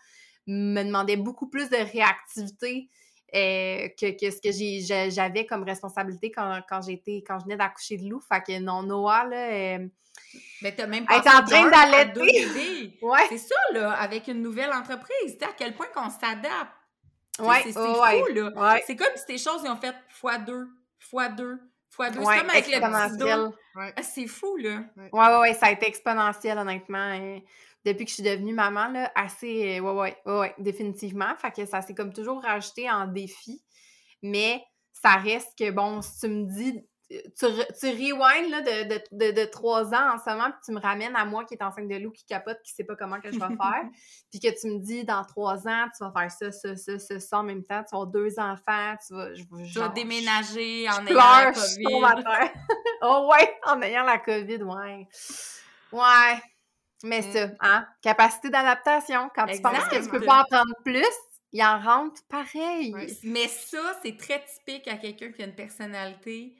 me 0.46 0.82
demandait 0.82 1.16
beaucoup 1.16 1.48
plus 1.48 1.68
de 1.68 1.76
réactivité. 1.76 2.90
Euh, 3.34 3.88
que, 4.00 4.18
que, 4.18 4.30
ce 4.30 4.40
que 4.40 5.10
j'avais 5.10 5.44
comme 5.44 5.62
responsabilité 5.62 6.30
quand, 6.30 6.62
quand 6.66 6.80
j'étais 6.80 7.22
quand 7.26 7.38
je 7.38 7.44
venais 7.44 7.58
d'accoucher 7.58 7.98
de 7.98 8.08
Lou. 8.08 8.20
Fait 8.20 8.40
que 8.40 8.58
non, 8.58 8.82
Noah, 8.82 9.24
là, 9.24 9.36
euh, 9.36 9.86
mais 10.62 10.74
t'as 10.74 10.86
même 10.86 11.04
pas 11.04 11.18
en 11.18 11.44
train 11.44 11.70
d'allaiter. 11.70 12.98
ouais. 13.02 13.26
C'est 13.28 13.38
ça, 13.38 13.54
là, 13.72 13.92
avec 13.92 14.28
une 14.28 14.40
nouvelle 14.40 14.72
entreprise. 14.72 15.36
À 15.42 15.52
quel 15.56 15.74
point 15.74 15.88
qu'on 15.94 16.08
s'adapte. 16.08 16.72
Ouais, 17.38 17.62
c'est 17.64 17.78
ouais, 17.78 18.22
fou, 18.22 18.32
là. 18.34 18.78
C'est 18.86 18.96
comme 18.96 19.14
si 19.14 19.26
tes 19.26 19.38
choses, 19.38 19.60
ils 19.64 19.70
ont 19.70 19.76
fait 19.76 19.94
fois 20.08 20.38
deux, 20.38 20.66
fois 20.98 21.28
deux, 21.28 21.60
fois 21.90 22.10
deux. 22.10 22.20
c'est 22.20 22.38
comme 22.38 22.50
avec 22.50 22.66
le 22.66 23.52
ah, 23.76 24.02
c'est 24.02 24.26
fou, 24.26 24.56
là. 24.56 24.80
Ouais, 24.96 25.10
ouais, 25.12 25.38
ouais, 25.38 25.54
ça 25.54 25.66
a 25.66 25.70
été 25.70 25.86
exponentiel, 25.86 26.58
honnêtement. 26.58 27.40
Depuis 27.84 28.04
que 28.04 28.10
je 28.10 28.14
suis 28.14 28.22
devenue 28.22 28.52
maman, 28.52 28.88
là, 28.88 29.10
assez... 29.14 29.80
Ouais, 29.80 29.90
ouais, 29.90 30.16
ouais, 30.26 30.38
ouais, 30.38 30.54
définitivement. 30.58 31.34
Fait 31.38 31.50
que 31.50 31.64
ça 31.66 31.80
s'est 31.80 31.94
comme 31.94 32.12
toujours 32.12 32.42
rajouté 32.42 32.90
en 32.90 33.06
défi. 33.06 33.62
Mais 34.22 34.62
ça 34.92 35.14
reste 35.14 35.56
que, 35.58 35.70
bon, 35.70 36.02
si 36.02 36.20
tu 36.20 36.28
me 36.28 36.44
dis 36.44 36.84
tu, 37.08 37.46
tu 37.80 37.86
rewind 37.86 38.50
là, 38.50 38.60
de, 38.60 38.88
de, 38.88 39.02
de, 39.12 39.40
de, 39.40 39.44
trois 39.46 39.94
ans 39.94 40.14
en 40.14 40.18
ce 40.18 40.28
moment, 40.30 40.50
puis 40.50 40.60
tu 40.66 40.72
me 40.72 40.80
ramènes 40.80 41.16
à 41.16 41.24
moi 41.24 41.44
qui 41.46 41.54
est 41.54 41.62
enceinte 41.62 41.88
de 41.88 41.96
loup, 41.96 42.10
qui 42.10 42.26
capote, 42.26 42.58
qui 42.62 42.72
sait 42.72 42.84
pas 42.84 42.96
comment 42.96 43.18
que 43.18 43.32
je 43.32 43.38
vais 43.38 43.46
faire, 43.46 43.84
puis 44.30 44.40
que 44.40 44.60
tu 44.60 44.68
me 44.68 44.78
dis 44.78 45.04
dans 45.04 45.24
trois 45.24 45.66
ans, 45.66 45.86
tu 45.96 46.04
vas 46.04 46.12
faire 46.14 46.30
ça, 46.30 46.52
ça, 46.52 46.76
ça, 46.76 46.98
ça, 46.98 47.20
ça 47.20 47.38
en 47.38 47.44
même 47.44 47.64
temps, 47.64 47.82
tu 47.82 47.92
vas 47.92 48.02
avoir 48.02 48.06
deux 48.08 48.38
enfants, 48.38 48.94
tu 49.06 49.14
vas. 49.14 49.34
Je, 49.34 49.42
je 49.64 49.80
vais 49.80 49.88
déménager 49.94 50.88
en 50.90 51.06
ayant 51.06 51.16
la 51.16 51.52
COVID. 51.52 52.24
oh 53.02 53.30
ouais, 53.32 53.58
en 53.66 53.80
ayant 53.80 54.04
la 54.04 54.18
COVID, 54.18 54.62
ouais. 54.64 55.08
Ouais. 55.92 56.42
Mais 57.04 57.20
mm. 57.20 57.32
ça, 57.32 57.48
hein? 57.60 57.86
Capacité 58.02 58.50
d'adaptation. 58.50 59.30
Quand 59.34 59.46
tu 59.46 59.60
penses 59.60 59.88
que 59.88 60.02
tu 60.02 60.10
peux 60.10 60.24
pas 60.24 60.42
en 60.42 60.44
prendre 60.44 60.74
plus, 60.84 61.04
il 61.52 61.62
en 61.62 61.80
rentre 61.80 62.20
pareil. 62.28 62.94
Mais 63.24 63.48
ça, 63.48 63.98
c'est 64.02 64.16
très 64.16 64.44
typique 64.44 64.88
à 64.88 64.96
quelqu'un 64.96 65.32
qui 65.32 65.42
a 65.42 65.46
une 65.46 65.54
personnalité 65.54 66.56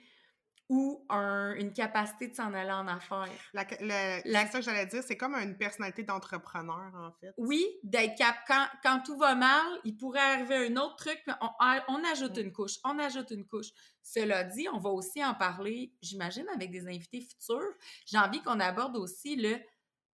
ou 0.71 1.03
une 1.11 1.73
capacité 1.73 2.29
de 2.29 2.35
s'en 2.35 2.53
aller 2.53 2.71
en 2.71 2.87
affaires. 2.89 3.27
La, 3.55 4.47
ça 4.47 4.59
que 4.59 4.65
j'allais 4.65 4.85
dire, 4.87 5.03
c'est 5.03 5.17
comme 5.17 5.35
une 5.35 5.57
personnalité 5.57 6.03
d'entrepreneur, 6.03 6.93
en 6.95 7.11
fait. 7.21 7.33
Oui, 7.39 7.65
d'être 7.83 8.17
cap. 8.19 8.37
Quand, 8.47 8.67
quand, 8.83 9.01
tout 9.05 9.17
va 9.17 9.35
mal, 9.35 9.67
il 9.85 9.97
pourrait 9.97 10.21
arriver 10.21 10.69
un 10.69 10.77
autre 10.77 10.97
truc, 10.97 11.19
mais 11.27 11.33
on, 11.41 11.49
on 11.89 12.05
ajoute 12.13 12.37
une 12.37 12.53
couche, 12.53 12.77
on 12.85 12.99
ajoute 12.99 13.31
une 13.31 13.47
couche. 13.47 13.69
Cela 14.03 14.45
dit, 14.45 14.69
on 14.73 14.79
va 14.79 14.91
aussi 14.91 15.25
en 15.25 15.35
parler, 15.35 15.95
j'imagine, 16.03 16.47
avec 16.55 16.71
des 16.71 16.87
invités 16.87 17.23
futurs. 17.23 17.75
J'ai 18.07 18.19
envie 18.19 18.43
qu'on 18.43 18.61
aborde 18.61 18.97
aussi 18.97 19.37
le, 19.37 19.59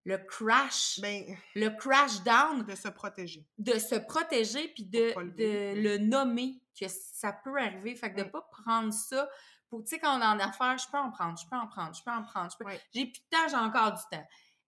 le 0.05 0.19
crash, 0.19 1.01
ben, 1.01 1.25
le 1.55 1.71
crash 1.71 2.23
down. 2.23 2.65
De 2.65 2.75
se 2.75 2.89
protéger. 2.89 3.47
De 3.59 3.79
se 3.79 3.95
protéger, 3.95 4.69
puis 4.69 4.85
de, 4.85 5.15
le, 5.19 5.31
de 5.31 5.81
le 5.81 5.99
nommer, 5.99 6.61
que 6.79 6.87
ça 6.89 7.33
peut 7.33 7.59
arriver. 7.59 7.97
Fait 7.97 8.13
que 8.13 8.19
de 8.19 8.25
ne 8.25 8.29
pas 8.29 8.43
prendre 8.43 8.93
ça 8.93 9.29
tu 9.83 9.89
sais, 9.89 9.99
quand 9.99 10.19
on 10.19 10.23
est 10.23 10.27
en 10.27 10.39
affaires, 10.39 10.79
je 10.79 10.89
peux 10.91 10.99
en 10.99 11.11
prendre, 11.11 11.39
je 11.39 11.47
peux 11.49 11.57
en 11.57 11.67
prendre, 11.67 11.95
je 11.95 12.03
peux 12.03 12.11
en 12.11 12.23
prendre. 12.23 12.51
Je 12.51 12.57
peux... 12.57 12.71
J'ai 12.93 13.07
plus 13.07 13.21
de 13.21 13.29
temps, 13.31 13.49
j'ai 13.49 13.57
encore 13.57 13.93
du 13.93 14.03
temps. 14.11 14.27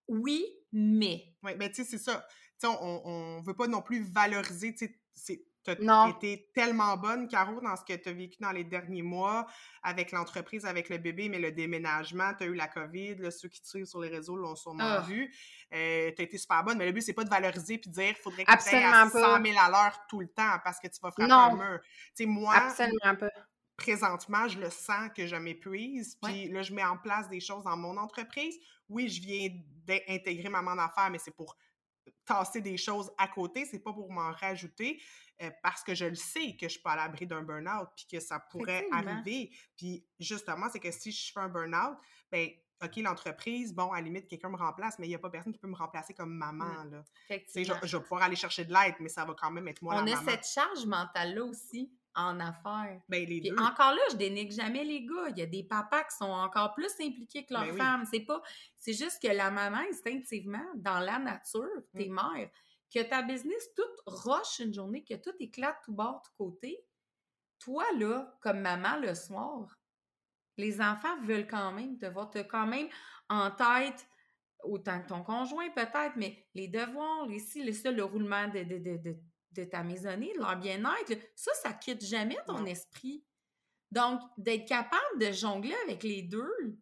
Oui, 0.09 0.45
mais. 0.73 1.35
Oui, 1.43 1.53
mais 1.59 1.69
tu 1.71 1.77
sais, 1.77 1.85
c'est 1.85 1.99
ça. 1.99 2.27
Tu 2.61 2.67
sais, 2.67 2.77
on, 2.81 3.39
ne 3.41 3.47
veut 3.47 3.55
pas 3.55 3.67
non 3.67 3.83
plus 3.83 4.03
valoriser, 4.03 4.75
tu 4.75 5.01
sais, 5.15 5.45
tu 5.75 5.89
as 5.89 6.09
été 6.09 6.51
tellement 6.55 6.97
bonne, 6.97 7.29
Caro, 7.29 7.61
dans 7.61 7.77
ce 7.77 7.85
que 7.85 7.95
tu 7.95 8.09
as 8.09 8.13
vécu 8.13 8.37
dans 8.41 8.53
les 8.53 8.65
derniers 8.65 9.03
mois, 9.03 9.47
avec 9.83 10.13
l'entreprise, 10.13 10.65
avec 10.65 10.89
le 10.89 10.99
bébé, 10.99 11.29
mais 11.29 11.39
le 11.39 11.53
déménagement, 11.53 12.33
tu 12.39 12.45
as 12.45 12.47
eu 12.47 12.55
la 12.55 12.69
COVID, 12.69 13.31
ceux 13.33 13.49
qui 13.49 13.61
te 13.61 13.67
suivent 13.67 13.87
sur 13.87 14.01
les 14.01 14.09
réseaux 14.09 14.37
l'ont 14.37 14.57
sûrement 14.57 14.85
ah. 14.85 15.01
vu. 15.01 15.33
Euh, 15.75 16.11
tu 16.15 16.23
as 16.23 16.25
été 16.25 16.39
super 16.39 16.63
bonne, 16.65 16.79
mais 16.79 16.87
le 16.87 16.93
but, 16.93 17.03
c'est 17.03 17.13
pas 17.13 17.25
de 17.25 17.31
valoriser 17.31 17.79
puis 17.79 17.91
de 17.91 17.95
dire 17.95 18.15
qu'il 18.15 18.23
faudrait 18.23 18.45
que 18.45 18.51
tu 18.51 18.77
à 18.77 19.09
100 19.09 19.43
000 19.43 19.59
à 19.59 19.71
l'heure 19.71 19.99
tout 20.09 20.21
le 20.21 20.29
temps 20.29 20.59
parce 20.65 20.79
que 20.79 20.89
tu 20.89 21.01
vas 21.03 21.11
frapper 21.11 21.33
un 21.33 21.57
mur. 21.57 21.81
Tu 21.83 21.91
sais, 22.15 22.27
moi, 22.27 22.55
Absolument 22.55 23.17
pas 23.19 23.31
présentement, 23.77 24.49
je 24.49 24.59
le 24.59 24.71
sens 24.71 25.11
que 25.15 25.27
je 25.27 25.37
m'épuise. 25.37 26.17
Puis 26.23 26.49
là, 26.49 26.63
je 26.63 26.73
mets 26.73 26.85
en 26.85 26.97
place 26.97 27.29
des 27.29 27.41
choses 27.41 27.65
dans 27.65 27.77
mon 27.77 27.97
entreprise. 27.97 28.57
Oui, 28.89 29.09
je 29.09 29.21
viens 29.21 29.49
d'intégrer 29.87 30.49
maman 30.49 30.75
d'affaires, 30.75 31.11
mais 31.11 31.19
c'est 31.19 31.35
pour 31.35 31.57
tasser 32.25 32.61
des 32.61 32.77
choses 32.77 33.11
à 33.19 33.29
côté, 33.29 33.65
c'est 33.65 33.79
pas 33.79 33.93
pour 33.93 34.11
m'en 34.13 34.33
rajouter. 34.33 35.01
Euh, 35.43 35.51
parce 35.63 35.83
que 35.83 35.95
je 35.95 36.07
le 36.07 36.15
sais 36.15 36.57
que 36.57 36.67
je 36.67 36.73
suis 36.73 36.81
pas 36.81 36.93
à 36.93 36.97
l'abri 36.97 37.27
d'un 37.27 37.43
burn-out, 37.43 37.89
puis 37.95 38.07
que 38.11 38.21
ça 38.21 38.41
pourrait 38.41 38.87
arriver. 38.91 39.51
Puis 39.77 40.07
justement, 40.19 40.67
c'est 40.73 40.81
que 40.81 40.91
si 40.91 41.13
je 41.13 41.31
fais 41.31 41.41
un 41.41 41.49
burn-out, 41.49 41.99
ben 42.31 42.49
OK, 42.83 42.97
l'entreprise, 42.97 43.75
bon, 43.75 43.91
à 43.93 43.97
la 43.97 44.03
limite, 44.03 44.29
quelqu'un 44.29 44.51
me 44.51 44.57
remplace, 44.57 44.99
mais 44.99 45.07
il 45.07 45.11
n'y 45.11 45.15
a 45.15 45.19
pas 45.19 45.31
personne 45.31 45.53
qui 45.53 45.59
peut 45.59 45.69
me 45.69 45.77
remplacer 45.77 46.15
comme 46.15 46.35
maman. 46.35 46.85
Là. 46.85 47.05
Je, 47.31 47.63
je, 47.83 47.97
vais 47.97 48.03
pouvoir 48.03 48.23
aller 48.23 48.37
chercher 48.37 48.65
de 48.65 48.73
l'aide, 48.73 48.95
mais 49.01 49.09
ça 49.09 49.25
va 49.25 49.35
quand 49.35 49.51
même 49.51 49.67
être 49.69 49.81
moi 49.83 49.97
On 49.97 50.05
la 50.05 50.19
a 50.19 50.23
cette 50.23 50.47
charge 50.47 50.85
mentale-là 50.85 51.45
aussi 51.45 51.91
en 52.17 52.41
affaires. 52.41 53.01
Ben, 53.09 53.25
les 53.29 53.41
deux. 53.41 53.55
Encore 53.57 53.93
là, 53.93 54.01
je 54.11 54.17
dénigre 54.17 54.55
jamais 54.55 54.85
les 54.85 55.05
gars. 55.05 55.29
Il 55.31 55.39
y 55.39 55.43
a 55.43 55.47
des 55.47 55.63
papas 55.63 56.05
qui 56.05 56.17
sont 56.17 56.25
encore 56.25 56.75
plus 56.75 56.93
impliqués 57.01 57.45
que 57.45 57.53
leurs 57.53 57.67
ben 57.67 57.77
femmes. 57.77 58.05
C'est 58.11 58.21
pas. 58.21 58.43
C'est 58.77 58.95
juste 58.95 59.23
que 59.23 59.29
la 59.29 59.51
maman, 59.51 59.81
instinctivement, 59.91 60.65
dans 60.75 60.99
la 60.99 61.19
nature, 61.19 61.69
tes 61.97 62.09
mmh. 62.09 62.15
mères, 62.15 62.51
que 62.93 63.03
ta 63.03 63.23
business 63.23 63.69
toute 63.75 64.01
roche 64.07 64.59
une 64.59 64.73
journée, 64.73 65.05
que 65.05 65.15
tout 65.15 65.35
éclate 65.39 65.77
tout 65.85 65.93
bord, 65.93 66.23
tout 66.23 66.33
côté. 66.37 66.85
Toi, 67.59 67.85
là, 67.99 68.37
comme 68.41 68.61
maman 68.61 68.99
le 68.99 69.15
soir, 69.15 69.79
les 70.57 70.81
enfants 70.81 71.21
veulent 71.23 71.47
quand 71.47 71.73
même 71.73 71.99
te 71.99 72.07
voir. 72.07 72.31
As 72.35 72.45
quand 72.45 72.67
même 72.67 72.89
en 73.29 73.51
tête 73.51 74.07
autant 74.65 75.01
que 75.03 75.09
ton 75.09 75.23
conjoint 75.23 75.69
peut-être, 75.71 76.17
mais 76.17 76.47
les 76.55 76.69
devoirs, 76.69 77.27
les 77.27 77.43
les 77.63 77.73
ça, 77.73 77.91
le 77.91 78.05
roulement 78.05 78.49
de, 78.49 78.63
de, 78.65 78.79
de 78.79 78.97
de 78.97 79.17
ta 79.65 79.83
maisonnée, 79.83 80.33
de 80.35 80.41
leur 80.41 80.57
bien-être, 80.57 81.21
ça, 81.35 81.53
ça 81.63 81.73
quitte 81.73 82.05
jamais 82.05 82.37
ton 82.47 82.65
esprit. 82.67 83.25
Donc, 83.91 84.21
d'être 84.37 84.67
capable 84.67 85.19
de 85.21 85.33
jongler 85.33 85.75
avec 85.85 86.03
les 86.03 86.23
deux, 86.23 86.77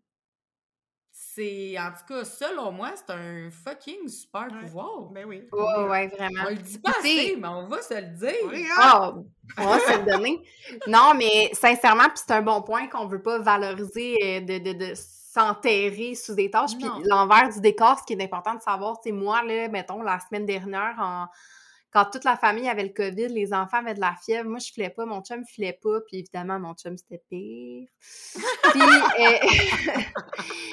c'est, 1.17 1.77
en 1.79 1.91
tout 1.91 2.07
cas, 2.09 2.25
selon 2.25 2.73
moi, 2.73 2.91
c'est 2.97 3.13
un 3.13 3.49
fucking 3.51 4.09
super 4.09 4.49
pouvoir. 4.49 5.11
Ben 5.13 5.25
oui. 5.27 5.47
Oh, 5.53 5.87
ouais, 5.89 6.09
vraiment. 6.09 6.43
On 6.47 6.51
le 6.51 6.57
dit 6.57 6.79
pas 6.81 6.91
assez, 6.99 7.37
mais 7.37 7.47
on 7.47 7.69
va 7.69 7.83
se 7.83 7.95
le 7.95 8.17
dire. 8.17 8.69
Oh, 8.83 9.25
on 9.59 9.65
va 9.65 9.79
se 9.79 9.99
le 9.99 10.11
donner. 10.11 10.43
Non, 10.89 11.13
mais 11.15 11.51
sincèrement, 11.53 12.09
puis 12.09 12.19
c'est 12.27 12.33
un 12.33 12.43
bon 12.43 12.63
point 12.63 12.89
qu'on 12.89 13.07
veut 13.07 13.23
pas 13.23 13.39
valoriser 13.39 14.17
euh, 14.25 14.41
de, 14.41 14.59
de, 14.59 14.73
de 14.73 14.95
s'enterrer 14.95 16.17
sous 16.17 16.35
des 16.35 16.51
tâches. 16.51 16.77
Puis 16.77 16.89
l'envers 17.05 17.49
du 17.49 17.61
décor, 17.61 18.01
ce 18.01 18.05
qui 18.05 18.15
est 18.15 18.25
important 18.25 18.55
de 18.55 18.63
savoir, 18.63 18.97
c'est 19.05 19.13
moi, 19.13 19.45
là, 19.45 19.69
mettons, 19.69 20.03
la 20.03 20.19
semaine 20.19 20.47
dernière, 20.47 20.97
en 20.99 21.29
quand 21.95 22.07
toute 22.07 22.25
la 22.25 22.37
famille 22.37 22.69
avait 22.69 22.83
le 22.83 22.89
COVID, 22.89 23.29
les 23.29 23.55
enfants 23.55 23.79
avaient 23.79 23.95
de 23.95 24.01
la 24.01 24.17
fièvre. 24.17 24.49
Moi, 24.51 24.59
je 24.59 24.73
filais 24.73 24.91
pas, 24.91 25.07
mon 25.07 25.23
chum 25.23 25.47
filait 25.47 25.79
pas, 25.81 26.01
puis 26.01 26.19
évidemment, 26.19 26.59
mon 26.59 26.75
chum, 26.75 26.99
c'était 26.99 27.23
pire. 27.31 27.89
puis, 28.73 28.81
euh... 28.81 29.39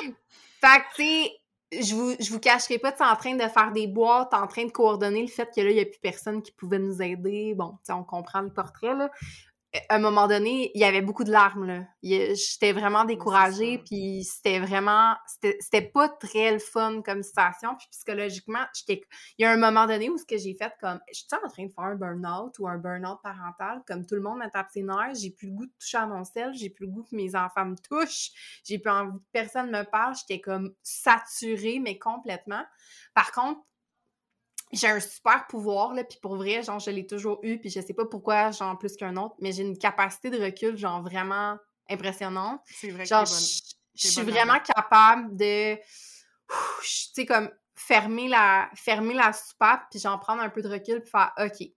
fait 0.60 0.80
que, 0.80 0.96
tu 0.96 1.04
sais, 1.04 1.32
je 1.84 1.96
vous, 1.96 2.16
je 2.20 2.32
vous 2.32 2.40
cacherai 2.40 2.80
pas, 2.80 2.92
tu 2.92 3.04
en 3.04 3.16
train 3.16 3.36
de 3.36 3.48
faire 3.48 3.72
des 3.72 3.88
boîtes, 3.88 4.34
en 4.34 4.48
train 4.48 4.66
de 4.66 4.72
coordonner 4.72 5.22
le 5.22 5.28
fait 5.28 5.48
que 5.56 5.62
là, 5.62 5.70
il 5.70 5.76
n'y 5.76 5.82
a 5.82 5.86
plus 5.86 6.00
personne 6.02 6.42
qui 6.42 6.52
pouvait 6.54 6.80
nous 6.80 7.04
aider. 7.04 7.54
Bon, 7.54 7.74
tu 7.74 7.78
sais, 7.84 7.94
on 7.94 8.04
comprend 8.04 8.42
le 8.42 8.52
portrait, 8.52 8.96
là. 8.96 9.12
À 9.90 9.96
un 9.96 10.00
moment 10.00 10.28
donné, 10.28 10.70
il 10.74 10.82
y 10.82 10.84
avait 10.84 11.02
beaucoup 11.02 11.24
de 11.24 11.32
larmes, 11.32 11.66
là. 11.66 11.84
J'étais 12.04 12.74
vraiment 12.74 13.06
découragée, 13.06 13.78
puis 13.78 14.24
c'était 14.26 14.60
vraiment... 14.60 15.16
C'était 15.60 15.82
pas 15.82 16.10
très 16.10 16.52
le 16.52 16.60
fun 16.60 17.02
comme 17.02 17.24
situation, 17.24 17.76
puis 17.76 17.88
psychologiquement, 17.92 18.66
j'étais... 18.74 19.02
Il 19.38 19.44
y 19.44 19.46
a 19.46 19.52
un 19.52 19.58
moment 19.58 19.86
donné 19.88 20.10
où 20.10 20.18
ce 20.18 20.26
que 20.26 20.38
j'ai 20.38 20.54
fait, 20.56 20.74
comme... 20.82 21.00
Je 21.14 21.20
suis 21.20 21.28
en 21.32 21.48
train 21.48 21.66
de 21.66 21.72
faire 21.72 21.86
un 21.86 21.96
burn-out 21.96 22.60
ou 22.60 22.68
un 22.68 22.78
burn-out 22.78 23.20
parental, 23.24 23.82
comme 23.88 24.06
tout 24.06 24.16
le 24.16 24.22
monde 24.22 24.40
me 24.40 24.50
tape 24.50 24.68
ses 24.72 24.84
nerfs, 24.84 25.16
j'ai 25.16 25.32
plus 25.32 25.48
le 25.48 25.54
goût 25.54 25.66
de 25.66 25.74
toucher 25.80 25.98
à 25.98 26.06
mon 26.06 26.26
sel, 26.26 26.54
j'ai 26.54 26.70
plus 26.70 26.88
le 26.88 26.92
goût 26.92 27.04
que 27.04 27.16
mes 27.16 27.36
enfants 27.36 27.66
me 27.66 27.76
touchent, 27.78 28.32
j'ai 28.66 28.78
plus 28.78 28.92
envie 28.92 29.18
que 29.20 29.24
personne 29.32 29.72
me 29.72 29.84
parle, 29.84 30.16
j'étais 30.16 30.42
comme 30.42 30.74
saturée, 30.84 31.80
mais 31.80 31.98
complètement. 31.98 32.64
Par 33.14 33.32
contre, 33.32 33.62
j'ai 34.74 34.88
un 34.88 35.00
super 35.00 35.48
pouvoir, 35.48 35.94
là, 35.94 36.04
puis 36.04 36.18
pour 36.22 36.36
vrai, 36.36 36.64
genre, 36.64 36.80
je 36.80 36.92
l'ai 36.92 37.06
toujours 37.06 37.40
eu, 37.44 37.60
puis 37.60 37.70
je 37.70 37.82
sais 37.82 37.94
pas 37.94 38.06
pourquoi, 38.06 38.52
genre, 38.52 38.78
plus 38.78 38.96
qu'un 38.96 39.16
autre, 39.18 39.36
mais 39.40 39.52
j'ai 39.52 39.64
une 39.64 39.78
capacité 39.78 40.30
de 40.30 40.42
recul, 40.42 40.78
genre, 40.78 41.02
vraiment 41.02 41.58
impressionnante. 41.90 42.62
C'est 42.66 42.92
vrai 42.92 43.06
genre, 43.06 43.26
je 43.26 44.08
suis 44.08 44.22
vraiment 44.22 44.60
capable 44.60 45.36
de, 45.36 45.76
tu 45.76 45.84
sais, 46.84 47.26
comme, 47.26 47.50
fermer 47.76 48.28
la, 48.28 48.70
fermer 48.76 49.14
la 49.14 49.34
soupape, 49.34 49.84
puis 49.90 50.00
j'en 50.00 50.18
prendre 50.18 50.42
un 50.42 50.50
peu 50.50 50.62
de 50.62 50.70
recul, 50.70 51.02
puis 51.02 51.12
faire, 51.12 51.32
OK, 51.38 51.68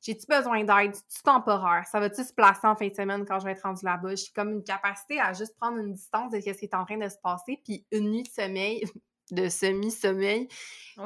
j'ai-tu 0.00 0.26
besoin 0.26 0.64
d'aide? 0.64 0.94
C'est-tu 0.94 1.22
temporaire? 1.22 1.84
Ça 1.90 1.98
va-tu 2.00 2.22
se 2.24 2.32
placer 2.32 2.66
en 2.66 2.76
fin 2.76 2.88
de 2.88 2.94
semaine 2.94 3.24
quand 3.26 3.40
je 3.40 3.44
vais 3.44 3.52
être 3.52 3.62
rendue 3.62 3.84
là-bas? 3.84 4.14
J'ai 4.14 4.30
comme 4.34 4.52
une 4.52 4.62
capacité 4.62 5.20
à 5.20 5.32
juste 5.32 5.56
prendre 5.56 5.78
une 5.78 5.92
distance 5.92 6.30
de 6.30 6.40
ce 6.40 6.50
qui 6.50 6.64
est 6.64 6.74
en 6.74 6.84
train 6.84 6.98
de 6.98 7.08
se 7.08 7.18
passer, 7.22 7.60
puis 7.64 7.84
une 7.90 8.10
nuit 8.10 8.22
de 8.22 8.28
sommeil, 8.28 8.84
de 9.30 9.48
semi-sommeil. 9.48 10.48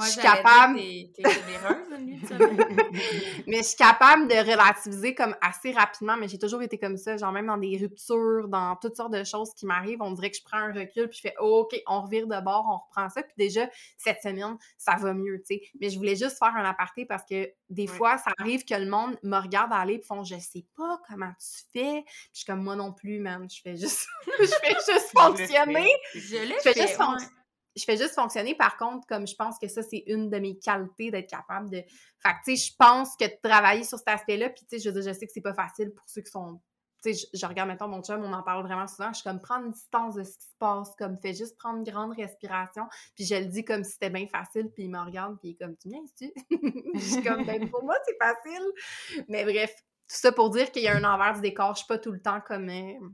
je 0.01 0.07
suis 0.07 0.20
capable. 0.20 0.75
mais 3.47 3.59
je 3.59 3.62
suis 3.62 3.77
capable 3.77 4.29
de 4.29 4.35
relativiser 4.35 5.14
comme 5.14 5.37
assez 5.41 5.73
rapidement, 5.73 6.16
mais 6.16 6.29
j'ai 6.29 6.39
toujours 6.39 6.62
été 6.62 6.79
comme 6.79 6.97
ça, 6.97 7.16
genre 7.16 7.33
même 7.33 7.47
dans 7.47 7.59
des 7.59 7.77
ruptures, 7.77 8.49
dans 8.49 8.77
toutes 8.77 8.97
sortes 8.97 9.12
de 9.12 9.25
choses 9.25 9.53
qui 9.55 9.66
m'arrivent, 9.66 10.01
on 10.01 10.12
dirait 10.12 10.31
que 10.31 10.37
je 10.37 10.45
prends 10.45 10.59
un 10.59 10.73
recul 10.73 11.09
puis 11.09 11.18
je 11.18 11.29
fais 11.29 11.35
OK, 11.39 11.75
on 11.87 12.03
revire 12.03 12.27
de 12.27 12.41
bord, 12.41 12.66
on 12.68 12.79
reprend 12.87 13.09
ça, 13.11 13.23
puis 13.23 13.35
déjà 13.37 13.68
cette 13.99 14.23
semaine, 14.23 14.57
ça 14.79 14.97
va 14.97 15.14
mieux, 15.14 15.39
tu 15.41 15.57
sais. 15.57 15.62
Mais 15.81 15.91
je 15.91 15.99
voulais 15.99 16.16
juste 16.16 16.39
faire 16.39 16.55
un 16.57 16.64
aparté 16.64 17.05
parce 17.05 17.25
que 17.29 17.51
des 17.68 17.87
fois, 17.87 18.18
ça 18.18 18.33
arrive 18.39 18.64
que 18.64 18.75
le 18.75 18.89
monde 18.89 19.18
me 19.23 19.39
regarde 19.39 19.73
aller 19.73 19.95
et 19.95 20.03
font 20.03 20.25
je 20.25 20.39
sais 20.39 20.64
pas 20.77 21.01
comment 21.09 21.33
tu 21.39 21.64
fais. 21.73 22.03
Puis 22.03 22.31
je 22.33 22.39
suis 22.39 22.47
comme 22.47 22.62
moi 22.62 22.77
non 22.77 22.93
plus, 22.93 23.18
man, 23.18 23.49
je 23.51 23.61
fais 23.61 23.77
juste 23.77 24.07
je 24.41 24.47
fais 24.47 24.75
juste 24.75 25.11
fonctionner. 25.14 25.91
Je, 26.14 26.49
le 26.49 26.55
fais, 26.61 26.75
juste 26.75 26.97
fonctionner 26.97 27.41
je 27.77 27.85
fais 27.85 27.97
juste 27.97 28.14
fonctionner. 28.14 28.55
Par 28.55 28.77
contre, 28.77 29.07
comme 29.07 29.27
je 29.27 29.35
pense 29.35 29.59
que 29.59 29.68
ça, 29.68 29.83
c'est 29.83 30.05
une 30.07 30.31
de 30.31 30.39
mes 30.39 30.59
qualités 30.59 31.11
d'être 31.11 31.31
capable 31.31 31.70
de. 31.70 31.83
Fait 32.18 32.35
tu 32.45 32.57
sais, 32.57 32.70
je 32.70 32.77
pense 32.79 33.16
que 33.16 33.25
de 33.25 33.37
travailler 33.43 33.85
sur 33.85 33.99
cet 33.99 34.09
aspect-là, 34.09 34.51
puis, 34.51 34.64
tu 34.68 34.79
sais, 34.79 34.91
je, 34.93 35.12
sais 35.12 35.27
que 35.27 35.33
c'est 35.33 35.41
pas 35.41 35.55
facile 35.55 35.93
pour 35.93 36.09
ceux 36.09 36.23
qui 36.23 36.31
sont. 36.31 36.61
Tu 37.03 37.14
sais, 37.14 37.29
je, 37.35 37.47
regarde 37.47 37.68
maintenant 37.68 37.89
mon 37.89 38.03
chum, 38.03 38.23
on 38.23 38.33
en 38.33 38.43
parle 38.43 38.64
vraiment 38.64 38.87
souvent. 38.87 39.09
Je 39.09 39.20
suis 39.20 39.25
comme 39.25 39.41
prendre 39.41 39.73
distance 39.73 40.14
de 40.14 40.23
ce 40.23 40.39
qui 40.39 40.45
se 40.45 40.57
passe, 40.59 40.95
comme 40.97 41.18
fais 41.18 41.35
juste 41.35 41.57
prendre 41.59 41.79
une 41.79 41.85
grande 41.85 42.14
respiration. 42.16 42.85
Puis 43.16 43.25
je 43.25 43.35
le 43.35 43.47
dis 43.47 43.64
comme 43.64 43.83
si 43.83 43.93
c'était 43.93 44.11
bien 44.11 44.27
facile, 44.29 44.70
puis 44.73 44.85
il 44.85 44.91
me 44.91 45.01
regarde, 45.01 45.37
puis 45.41 45.49
il 45.49 45.53
est 45.53 45.64
comme, 45.64 45.77
tu 45.77 45.89
viens, 45.89 46.03
tu 46.16 46.33
Je 46.95 47.01
suis 47.01 47.23
comme, 47.23 47.45
ben, 47.45 47.68
pour 47.70 47.83
moi, 47.83 47.97
c'est 48.07 48.16
facile. 48.18 49.25
Mais 49.29 49.45
bref, 49.45 49.75
tout 49.75 50.16
ça 50.16 50.31
pour 50.31 50.51
dire 50.51 50.70
qu'il 50.70 50.83
y 50.83 50.89
a 50.89 50.97
un 50.97 51.05
envers 51.05 51.35
du 51.35 51.41
décor. 51.41 51.75
Je 51.75 51.87
pas 51.87 51.99
tout 51.99 52.12
le 52.12 52.20
temps 52.20 52.41
comme. 52.41 52.68
Euh, 52.68 53.09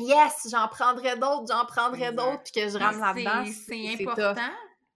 yes, 0.00 0.48
j'en 0.50 0.68
prendrais 0.68 1.16
d'autres, 1.16 1.46
j'en 1.48 1.64
prendrais 1.66 2.12
d'autres, 2.12 2.42
puis 2.42 2.52
que 2.52 2.68
je 2.68 2.78
rame 2.78 3.00
là-dedans. 3.00 3.44
C'est 3.66 4.04
important 4.04 4.50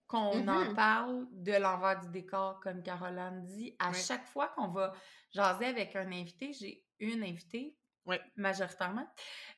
qu'on 0.06 0.46
en 0.48 0.64
mm-hmm. 0.64 0.74
parle 0.74 1.26
de 1.30 1.52
l'envers 1.52 2.00
du 2.00 2.08
décor, 2.08 2.60
comme 2.60 2.82
Caroline 2.82 3.44
dit. 3.44 3.74
À 3.78 3.92
chaque 3.92 4.26
fois 4.26 4.48
qu'on 4.48 4.68
va 4.68 4.92
jaser 5.32 5.66
avec 5.66 5.96
un 5.96 6.10
invité, 6.12 6.52
j'ai 6.52 6.84
une 7.00 7.22
invitée, 7.22 7.76
majoritairement. 8.36 9.06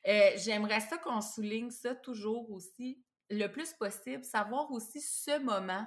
Euh, 0.07 0.31
j'aimerais 0.37 0.79
ça 0.79 0.97
qu'on 0.97 1.21
souligne 1.21 1.69
ça 1.69 1.95
toujours 1.95 2.49
aussi, 2.51 3.03
le 3.29 3.47
plus 3.47 3.73
possible, 3.73 4.23
savoir 4.23 4.71
aussi 4.71 5.01
ce 5.01 5.39
moment 5.39 5.85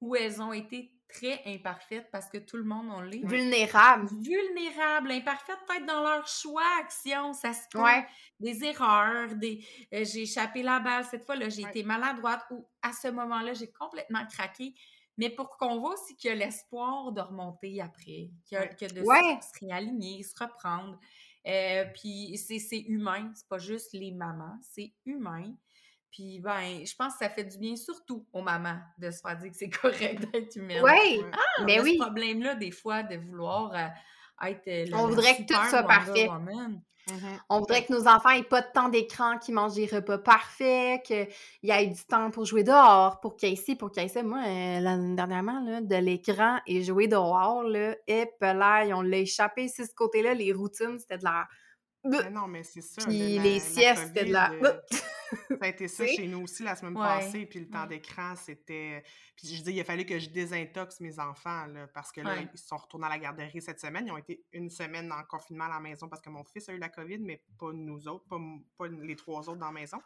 où 0.00 0.16
elles 0.16 0.40
ont 0.40 0.52
été 0.52 0.92
très 1.08 1.42
imparfaites 1.46 2.08
parce 2.10 2.28
que 2.28 2.38
tout 2.38 2.56
le 2.56 2.64
monde 2.64 2.90
en 2.90 3.00
l'est. 3.00 3.24
Vulnérables. 3.24 4.08
Vulnérables, 4.20 5.10
imparfaites 5.10 5.58
peut-être 5.66 5.86
dans 5.86 6.02
leur 6.02 6.26
choix, 6.26 6.62
action, 6.80 7.32
ça 7.32 7.52
se 7.52 7.68
peut. 7.70 7.82
Ouais. 7.82 8.06
Des 8.38 8.64
erreurs, 8.64 9.34
des 9.34 9.64
euh, 9.92 10.04
j'ai 10.04 10.22
échappé 10.22 10.62
la 10.62 10.80
balle 10.80 11.04
cette 11.04 11.26
fois 11.26 11.36
là, 11.36 11.48
j'ai 11.48 11.62
été 11.62 11.82
maladroite 11.82 12.44
ou 12.50 12.66
à 12.82 12.92
ce 12.92 13.08
moment-là, 13.08 13.52
j'ai 13.54 13.70
complètement 13.72 14.24
craqué. 14.26 14.74
Mais 15.18 15.28
pour 15.28 15.56
qu'on 15.58 15.80
voit 15.80 15.94
aussi 15.94 16.16
qu'il 16.16 16.30
y 16.30 16.32
a 16.32 16.36
l'espoir 16.36 17.12
de 17.12 17.20
remonter 17.20 17.80
après, 17.80 18.30
qu'il 18.46 18.52
y 18.52 18.56
a, 18.56 18.66
que 18.66 18.86
de 18.86 19.04
se 19.04 19.64
réaligner, 19.64 20.22
se 20.22 20.32
reprendre. 20.42 20.98
Euh, 21.46 21.84
puis 21.94 22.38
c'est 22.38 22.80
humain, 22.80 23.30
c'est 23.34 23.48
pas 23.48 23.58
juste 23.58 23.92
les 23.92 24.12
mamans, 24.12 24.58
c'est 24.62 24.94
humain. 25.04 25.54
Puis, 26.10 26.40
ben, 26.40 26.84
je 26.84 26.94
pense 26.96 27.12
que 27.14 27.20
ça 27.20 27.30
fait 27.30 27.44
du 27.44 27.58
bien 27.58 27.76
surtout 27.76 28.26
aux 28.32 28.42
mamans 28.42 28.78
de 28.98 29.10
se 29.10 29.20
faire 29.20 29.36
dire 29.36 29.50
que 29.50 29.56
c'est 29.56 29.70
correct 29.82 30.30
d'être 30.32 30.56
humaine. 30.56 30.82
Oui, 30.82 31.22
ah, 31.32 31.64
mais 31.64 31.80
oui. 31.80 31.96
ce 31.98 32.04
problème-là, 32.04 32.54
des 32.56 32.72
fois, 32.72 33.02
de 33.02 33.16
vouloir 33.16 33.72
euh, 33.74 34.48
être. 34.48 34.68
Euh, 34.68 34.86
on 34.94 35.06
voudrait 35.06 35.36
que 35.36 35.42
tout 35.42 35.68
soit 35.68 35.84
parfait. 35.84 36.28
Mm-hmm. 36.28 37.38
On 37.48 37.60
voudrait 37.60 37.84
que 37.84 37.92
nos 37.92 38.06
enfants 38.06 38.30
aient 38.30 38.42
pas 38.42 38.60
de 38.60 38.70
temps 38.72 38.88
d'écran, 38.88 39.38
qu'ils 39.38 39.54
mangent 39.54 39.74
des 39.74 39.86
repas 39.86 40.18
parfaits, 40.18 41.02
qu'il 41.02 41.28
y 41.62 41.70
ait 41.70 41.86
du 41.86 42.04
temps 42.04 42.30
pour 42.30 42.44
jouer 42.44 42.62
dehors, 42.62 43.20
pour 43.20 43.36
qu'il 43.36 43.48
y 43.48 43.52
ait 43.52 43.56
ci, 43.56 43.74
pour 43.74 43.90
qu'il 43.90 44.02
y 44.02 44.06
ait 44.06 44.08
ça. 44.08 44.22
Moi, 44.22 44.38
euh, 44.38 44.80
l'année 44.80 45.16
dernièrement, 45.16 45.60
là, 45.64 45.80
de 45.80 45.96
l'écran 45.96 46.58
et 46.66 46.82
jouer 46.82 47.08
dehors, 47.08 47.62
là, 47.62 47.96
et 48.06 48.26
là, 48.40 48.84
on 48.94 49.02
l'a 49.02 49.18
échappé. 49.18 49.68
C'est 49.68 49.86
ce 49.86 49.94
côté-là, 49.94 50.34
les 50.34 50.52
routines, 50.52 50.98
c'était 50.98 51.18
de 51.18 51.24
la 51.24 51.48
non, 52.04 52.48
mais 52.48 52.62
c'est 52.62 52.80
ça. 52.80 53.04
Puis 53.06 53.38
les 53.38 53.60
siestes, 53.60 54.08
c'était 54.08 54.24
de 54.24 54.32
la. 54.32 54.52
Ça 55.30 55.56
a 55.60 55.68
été 55.68 55.88
ça 55.88 56.06
chez 56.06 56.26
nous 56.26 56.42
aussi 56.42 56.62
la 56.62 56.74
semaine 56.74 56.94
passée. 56.94 57.46
Puis 57.46 57.60
le 57.60 57.68
temps 57.68 57.86
d'écran, 57.86 58.34
c'était. 58.36 59.02
Puis 59.36 59.48
je 59.48 59.62
dis, 59.62 59.72
il 59.72 59.80
a 59.80 59.84
fallu 59.84 60.04
que 60.04 60.18
je 60.18 60.28
désintoxe 60.28 61.00
mes 61.00 61.18
enfants, 61.18 61.66
là, 61.66 61.86
parce 61.88 62.12
que 62.12 62.20
là, 62.20 62.36
ils 62.40 62.58
sont 62.58 62.76
retournés 62.76 63.06
à 63.06 63.10
la 63.10 63.18
garderie 63.18 63.60
cette 63.60 63.80
semaine. 63.80 64.06
Ils 64.06 64.12
ont 64.12 64.18
été 64.18 64.44
une 64.52 64.70
semaine 64.70 65.12
en 65.12 65.22
confinement 65.24 65.64
à 65.64 65.68
la 65.70 65.80
maison 65.80 66.08
parce 66.08 66.20
que 66.20 66.30
mon 66.30 66.44
fils 66.44 66.68
a 66.68 66.72
eu 66.72 66.78
la 66.78 66.88
COVID, 66.88 67.18
mais 67.18 67.42
pas 67.58 67.72
nous 67.72 68.08
autres, 68.08 68.26
pas, 68.26 68.40
pas 68.76 68.88
les 68.88 69.16
trois 69.16 69.48
autres 69.48 69.60
dans 69.60 69.66
la 69.66 69.72
maison. 69.72 69.98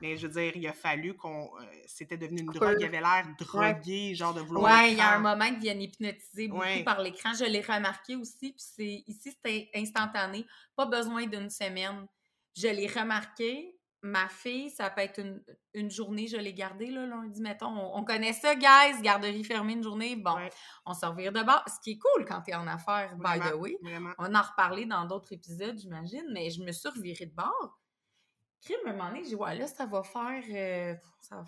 Mais 0.00 0.16
je 0.16 0.26
veux 0.26 0.40
dire, 0.40 0.56
il 0.56 0.66
a 0.66 0.72
fallu 0.72 1.14
qu'on. 1.14 1.50
Euh, 1.56 1.64
c'était 1.86 2.16
devenu 2.16 2.40
une 2.40 2.52
drogue. 2.52 2.76
Il 2.78 2.84
avait 2.84 3.00
l'air 3.00 3.26
drogué, 3.38 4.14
genre 4.14 4.34
de 4.34 4.40
vouloir. 4.40 4.82
Oui, 4.82 4.92
il 4.92 4.98
y 4.98 5.00
a 5.00 5.14
un 5.14 5.20
moment 5.20 5.46
qu'ils 5.46 5.60
viennent 5.60 5.82
hypnotiser 5.82 6.48
beaucoup 6.48 6.84
par 6.84 7.00
l'écran. 7.00 7.32
Je 7.38 7.44
l'ai 7.44 7.60
remarqué 7.60 8.16
aussi. 8.16 8.52
Puis 8.52 8.64
c'est, 8.76 9.04
ici, 9.06 9.30
c'était 9.32 9.70
instantané. 9.74 10.46
Pas 10.76 10.86
besoin 10.86 11.26
d'une 11.26 11.50
semaine. 11.50 12.06
Je 12.56 12.68
l'ai 12.68 12.86
remarqué. 12.86 13.78
Ma 14.06 14.28
fille, 14.28 14.68
ça 14.68 14.90
peut 14.90 15.00
être 15.00 15.18
une, 15.72 15.90
journée, 15.90 16.26
je 16.26 16.36
l'ai 16.36 16.52
gardée 16.52 16.90
là, 16.90 17.06
lundi, 17.06 17.40
mettons. 17.40 17.96
On, 17.96 18.04
connaît 18.04 18.34
ça, 18.34 18.54
guys, 18.54 19.00
garderie 19.00 19.42
fermée 19.44 19.72
une 19.72 19.82
journée. 19.82 20.14
Bon, 20.14 20.36
on 20.84 20.92
se 20.92 21.06
revire 21.06 21.32
de 21.32 21.42
bord. 21.42 21.64
Ce 21.66 21.80
qui 21.82 21.92
est 21.92 21.98
cool 21.98 22.26
quand 22.26 22.42
tu 22.42 22.50
es 22.50 22.54
en 22.54 22.66
affaires, 22.66 23.16
by 23.16 23.40
the 23.40 23.54
way. 23.54 23.78
On 24.18 24.34
en 24.34 24.42
reparlé 24.42 24.84
dans 24.84 25.06
d'autres 25.06 25.32
épisodes, 25.32 25.78
j'imagine, 25.78 26.26
mais 26.34 26.50
je 26.50 26.62
me 26.62 26.70
suis 26.70 26.90
revirée 26.90 27.24
de 27.24 27.34
bord 27.34 27.78
crime, 28.64 28.78
à 28.86 28.90
un 28.90 28.92
moment 28.92 29.08
donné, 29.08 29.22
j'ai 29.22 29.30
dit, 29.30 29.34
ouais, 29.34 29.54
là, 29.56 29.66
ça 29.66 29.86
va 29.86 30.02
faire. 30.02 30.42
Euh, 30.50 30.94
ça 31.20 31.44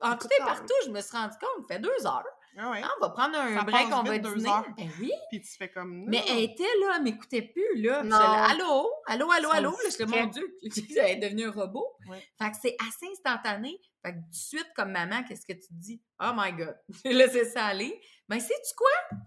En 0.00 0.16
tout 0.16 0.26
et 0.26 0.38
partout, 0.38 0.74
je 0.84 0.90
me 0.90 1.00
suis 1.00 1.16
rendu 1.16 1.34
compte, 1.40 1.66
fait 1.66 1.78
deux 1.78 2.06
heures. 2.06 2.24
Ah 2.60 2.70
ouais. 2.72 2.80
Ah, 2.82 2.90
on 2.96 3.00
va 3.00 3.10
prendre 3.10 3.38
un 3.38 3.62
break, 3.62 3.88
on 3.92 4.02
va 4.02 4.18
dîner. 4.18 4.48
Heures. 4.48 4.64
Ben 4.76 4.90
oui. 4.98 5.12
Puis 5.30 5.40
tu 5.40 5.56
fais 5.56 5.70
comme. 5.70 6.04
Mais 6.08 6.24
elle 6.28 6.40
était 6.40 6.64
là, 6.80 6.94
elle 6.96 7.02
m'écoutait 7.02 7.42
plus, 7.42 7.82
là. 7.82 8.02
Non. 8.02 8.16
allô, 8.16 8.90
allô, 9.06 9.30
allô, 9.30 9.50
allô? 9.50 9.70
Là, 9.70 9.90
je 9.96 10.04
mon 10.04 10.26
Dieu, 10.26 10.58
elle 10.96 11.10
est 11.10 11.16
devenue 11.16 11.46
un 11.46 11.52
robot. 11.52 11.96
Fait 12.38 12.50
que 12.50 12.56
c'est 12.60 12.76
assez 12.88 13.06
instantané. 13.12 13.80
Fait 14.04 14.12
que 14.12 14.18
tout 14.18 14.30
de 14.30 14.34
suite, 14.34 14.68
comme 14.74 14.90
maman, 14.90 15.22
qu'est-ce 15.24 15.46
que 15.46 15.52
tu 15.52 15.68
te 15.68 15.74
dis? 15.74 16.02
Oh 16.20 16.32
my 16.34 16.52
God, 16.52 16.76
laissé 17.04 17.44
ça 17.44 17.66
aller. 17.66 18.00
Ben, 18.28 18.40
sais-tu 18.40 18.74
quoi? 18.74 19.18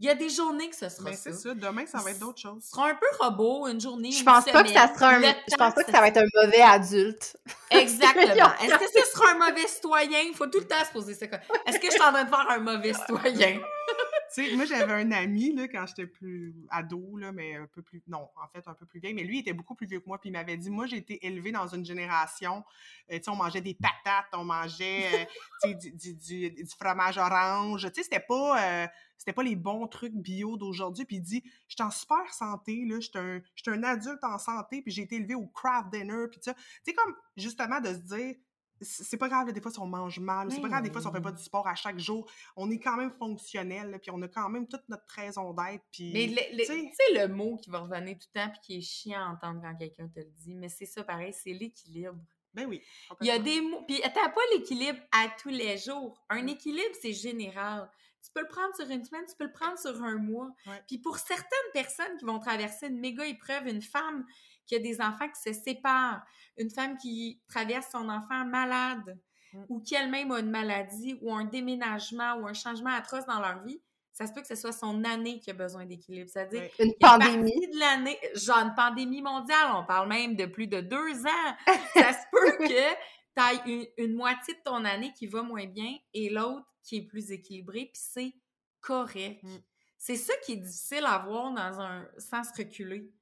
Il 0.00 0.06
y 0.06 0.08
a 0.08 0.14
des 0.14 0.30
journées 0.30 0.70
que 0.70 0.76
ce 0.76 0.88
sera 0.88 1.10
Mais 1.10 1.16
c'est 1.16 1.34
ça. 1.34 1.52
Demain, 1.52 1.84
ça 1.84 1.98
va 1.98 2.10
être 2.10 2.18
d'autres 2.18 2.40
choses. 2.40 2.62
Ce 2.64 2.70
sera 2.70 2.88
un 2.88 2.94
peu 2.94 3.06
robot, 3.20 3.68
une 3.68 3.78
journée, 3.78 4.10
Je 4.10 4.24
pense 4.24 4.46
pas 4.46 4.62
que 4.62 4.70
ça 4.70 4.92
sera 4.94 5.10
un... 5.10 5.20
Je 5.20 5.56
pense 5.58 5.74
pas 5.74 5.84
que 5.84 5.92
ça 5.92 6.00
va 6.00 6.08
être 6.08 6.16
un 6.16 6.42
mauvais 6.42 6.62
adulte. 6.62 7.36
Exactement. 7.70 8.50
Est-ce 8.62 8.78
que 8.78 9.00
ce 9.00 9.10
sera 9.12 9.32
un 9.32 9.34
mauvais 9.34 9.66
citoyen? 9.66 10.20
Il 10.20 10.34
faut 10.34 10.46
tout 10.46 10.60
le 10.60 10.66
temps 10.66 10.82
se 10.86 10.92
poser 10.92 11.14
ça. 11.14 11.26
Est-ce 11.66 11.78
que 11.78 11.86
je 11.86 11.92
suis 11.92 12.00
en 12.00 12.12
train 12.12 12.24
de 12.24 12.30
faire 12.30 12.46
un 12.48 12.58
mauvais 12.60 12.94
citoyen? 12.94 13.60
sais, 14.34 14.56
moi, 14.56 14.64
j'avais 14.64 14.92
un 14.92 15.10
ami, 15.12 15.54
là, 15.54 15.68
quand 15.68 15.86
j'étais 15.86 16.06
plus 16.06 16.54
ado, 16.70 17.16
là, 17.16 17.32
mais 17.32 17.56
un 17.56 17.66
peu 17.66 17.82
plus, 17.82 18.02
non, 18.06 18.28
en 18.36 18.48
fait, 18.48 18.66
un 18.66 18.74
peu 18.74 18.86
plus 18.86 19.00
vieille, 19.00 19.14
mais 19.14 19.24
lui, 19.24 19.38
il 19.38 19.40
était 19.40 19.52
beaucoup 19.52 19.74
plus 19.74 19.86
vieux 19.86 20.00
que 20.00 20.06
moi, 20.06 20.20
puis 20.20 20.30
il 20.30 20.32
m'avait 20.32 20.56
dit, 20.56 20.70
moi, 20.70 20.86
j'ai 20.86 20.98
été 20.98 21.24
élevée 21.26 21.52
dans 21.52 21.66
une 21.66 21.84
génération, 21.84 22.64
euh, 23.10 23.16
tu 23.18 23.24
sais, 23.24 23.30
on 23.30 23.36
mangeait 23.36 23.60
des 23.60 23.74
patates, 23.74 24.28
on 24.32 24.44
mangeait, 24.44 25.06
euh, 25.06 25.24
sais, 25.62 25.74
du, 25.74 26.14
du, 26.14 26.50
du, 26.50 26.66
fromage 26.78 27.18
orange, 27.18 27.86
tu 27.86 27.94
sais, 27.94 28.02
c'était 28.04 28.20
pas, 28.20 28.84
euh, 28.84 28.86
c'était 29.16 29.32
pas 29.32 29.42
les 29.42 29.56
bons 29.56 29.86
trucs 29.86 30.14
bio 30.14 30.56
d'aujourd'hui, 30.56 31.04
puis 31.04 31.16
il 31.16 31.22
dit, 31.22 31.42
je 31.68 31.74
suis 31.74 31.82
en 31.82 31.90
super 31.90 32.32
santé, 32.32 32.84
là, 32.86 33.00
je 33.00 33.08
suis 33.08 33.18
un, 33.18 33.72
un, 33.72 33.82
adulte 33.82 34.22
en 34.22 34.38
santé, 34.38 34.82
puis 34.82 34.92
j'ai 34.92 35.02
été 35.02 35.16
élevé 35.16 35.34
au 35.34 35.46
craft 35.46 35.90
dinner, 35.92 36.26
puis 36.30 36.40
ça, 36.42 36.54
tu 36.54 36.60
sais, 36.84 36.94
comme, 36.94 37.14
justement, 37.36 37.80
de 37.80 37.88
se 37.88 38.16
dire, 38.16 38.34
c'est 38.80 39.16
pas 39.16 39.28
grave, 39.28 39.52
des 39.52 39.60
fois, 39.60 39.70
si 39.70 39.78
on 39.78 39.86
mange 39.86 40.18
mal, 40.20 40.50
c'est 40.50 40.60
pas 40.60 40.68
grave, 40.68 40.82
des 40.82 40.90
fois, 40.90 41.00
si 41.00 41.06
on 41.06 41.12
fait 41.12 41.20
pas 41.20 41.32
du 41.32 41.42
sport 41.42 41.66
à 41.66 41.74
chaque 41.74 41.98
jour, 41.98 42.30
on 42.56 42.70
est 42.70 42.78
quand 42.78 42.96
même 42.96 43.10
fonctionnel, 43.10 43.98
puis 44.00 44.10
on 44.10 44.20
a 44.22 44.28
quand 44.28 44.48
même 44.48 44.66
toute 44.66 44.88
notre 44.88 45.06
raison 45.14 45.52
d'être, 45.52 45.84
puis... 45.92 46.12
Mais 46.12 46.48
tu 46.56 46.64
sais, 46.64 46.90
le 47.14 47.28
mot 47.28 47.56
qui 47.56 47.70
va 47.70 47.80
revenir 47.80 48.18
tout 48.18 48.28
le 48.34 48.40
temps, 48.40 48.50
puis 48.50 48.60
qui 48.62 48.78
est 48.78 48.80
chiant 48.80 49.20
à 49.20 49.28
entendre 49.30 49.60
quand 49.62 49.76
quelqu'un 49.76 50.08
te 50.08 50.20
le 50.20 50.30
dit, 50.38 50.54
mais 50.54 50.68
c'est 50.68 50.86
ça, 50.86 51.04
pareil, 51.04 51.32
c'est 51.32 51.52
l'équilibre. 51.52 52.18
Ben 52.52 52.66
oui. 52.66 52.82
Il 53.20 53.28
y 53.28 53.30
a 53.30 53.38
des 53.38 53.60
mots, 53.60 53.82
puis 53.86 54.00
t'as 54.02 54.28
pas 54.28 54.40
l'équilibre 54.54 54.98
à 55.12 55.28
tous 55.40 55.50
les 55.50 55.78
jours. 55.78 56.20
Un 56.28 56.46
équilibre, 56.48 56.96
c'est 57.00 57.12
général. 57.12 57.88
Tu 58.22 58.30
peux 58.34 58.40
le 58.40 58.48
prendre 58.48 58.74
sur 58.74 58.90
une 58.90 59.04
semaine, 59.04 59.24
tu 59.26 59.36
peux 59.36 59.44
le 59.44 59.52
prendre 59.52 59.78
sur 59.78 60.02
un 60.02 60.16
mois. 60.16 60.50
Puis 60.88 60.98
pour 60.98 61.18
certaines 61.18 61.46
personnes 61.72 62.16
qui 62.18 62.24
vont 62.24 62.38
traverser 62.38 62.88
une 62.88 62.98
méga 62.98 63.24
épreuve, 63.24 63.68
une 63.68 63.82
femme 63.82 64.26
qui 64.70 64.76
a 64.76 64.78
des 64.78 65.00
enfants 65.00 65.28
qui 65.28 65.52
se 65.52 65.60
séparent, 65.60 66.22
une 66.56 66.70
femme 66.70 66.96
qui 66.96 67.42
traverse 67.48 67.88
son 67.90 68.08
enfant 68.08 68.44
malade 68.44 69.18
mm. 69.52 69.64
ou 69.68 69.80
qui 69.80 69.96
elle-même 69.96 70.30
a 70.30 70.38
une 70.38 70.50
maladie 70.50 71.18
ou 71.22 71.34
un 71.34 71.44
déménagement 71.44 72.34
ou 72.36 72.46
un 72.46 72.52
changement 72.52 72.90
atroce 72.90 73.26
dans 73.26 73.40
leur 73.40 73.64
vie, 73.64 73.82
ça 74.12 74.28
se 74.28 74.32
peut 74.32 74.42
que 74.42 74.46
ce 74.46 74.54
soit 74.54 74.72
son 74.72 75.02
année 75.02 75.40
qui 75.40 75.50
a 75.50 75.54
besoin 75.54 75.86
d'équilibre. 75.86 76.30
C'est-à-dire 76.32 76.70
une 76.78 76.94
pandémie 77.00 77.68
de 77.68 77.78
l'année, 77.80 78.16
genre 78.34 78.58
une 78.58 78.74
pandémie 78.76 79.22
mondiale, 79.22 79.72
on 79.74 79.84
parle 79.84 80.08
même 80.08 80.36
de 80.36 80.46
plus 80.46 80.68
de 80.68 80.80
deux 80.80 81.26
ans. 81.26 81.56
ça 81.94 82.12
se 82.12 82.24
peut 82.30 82.52
que 82.58 82.68
tu 82.68 83.70
aies 83.72 83.92
une, 83.96 84.14
moitié 84.14 84.54
de 84.54 84.60
ton 84.64 84.84
année 84.84 85.12
qui 85.18 85.26
va 85.26 85.42
moins 85.42 85.66
bien 85.66 85.96
et 86.14 86.30
l'autre 86.30 86.66
qui 86.84 86.98
est 86.98 87.06
plus 87.06 87.32
équilibrée, 87.32 87.90
puis 87.92 88.02
c'est 88.02 88.34
correct. 88.80 89.42
Mm. 89.42 89.56
C'est 89.98 90.16
ça 90.16 90.32
qui 90.44 90.52
est 90.52 90.56
difficile 90.56 91.04
à 91.06 91.18
voir 91.18 91.52
dans 91.52 91.80
un 91.80 92.08
sens 92.18 92.48
reculé. 92.56 93.12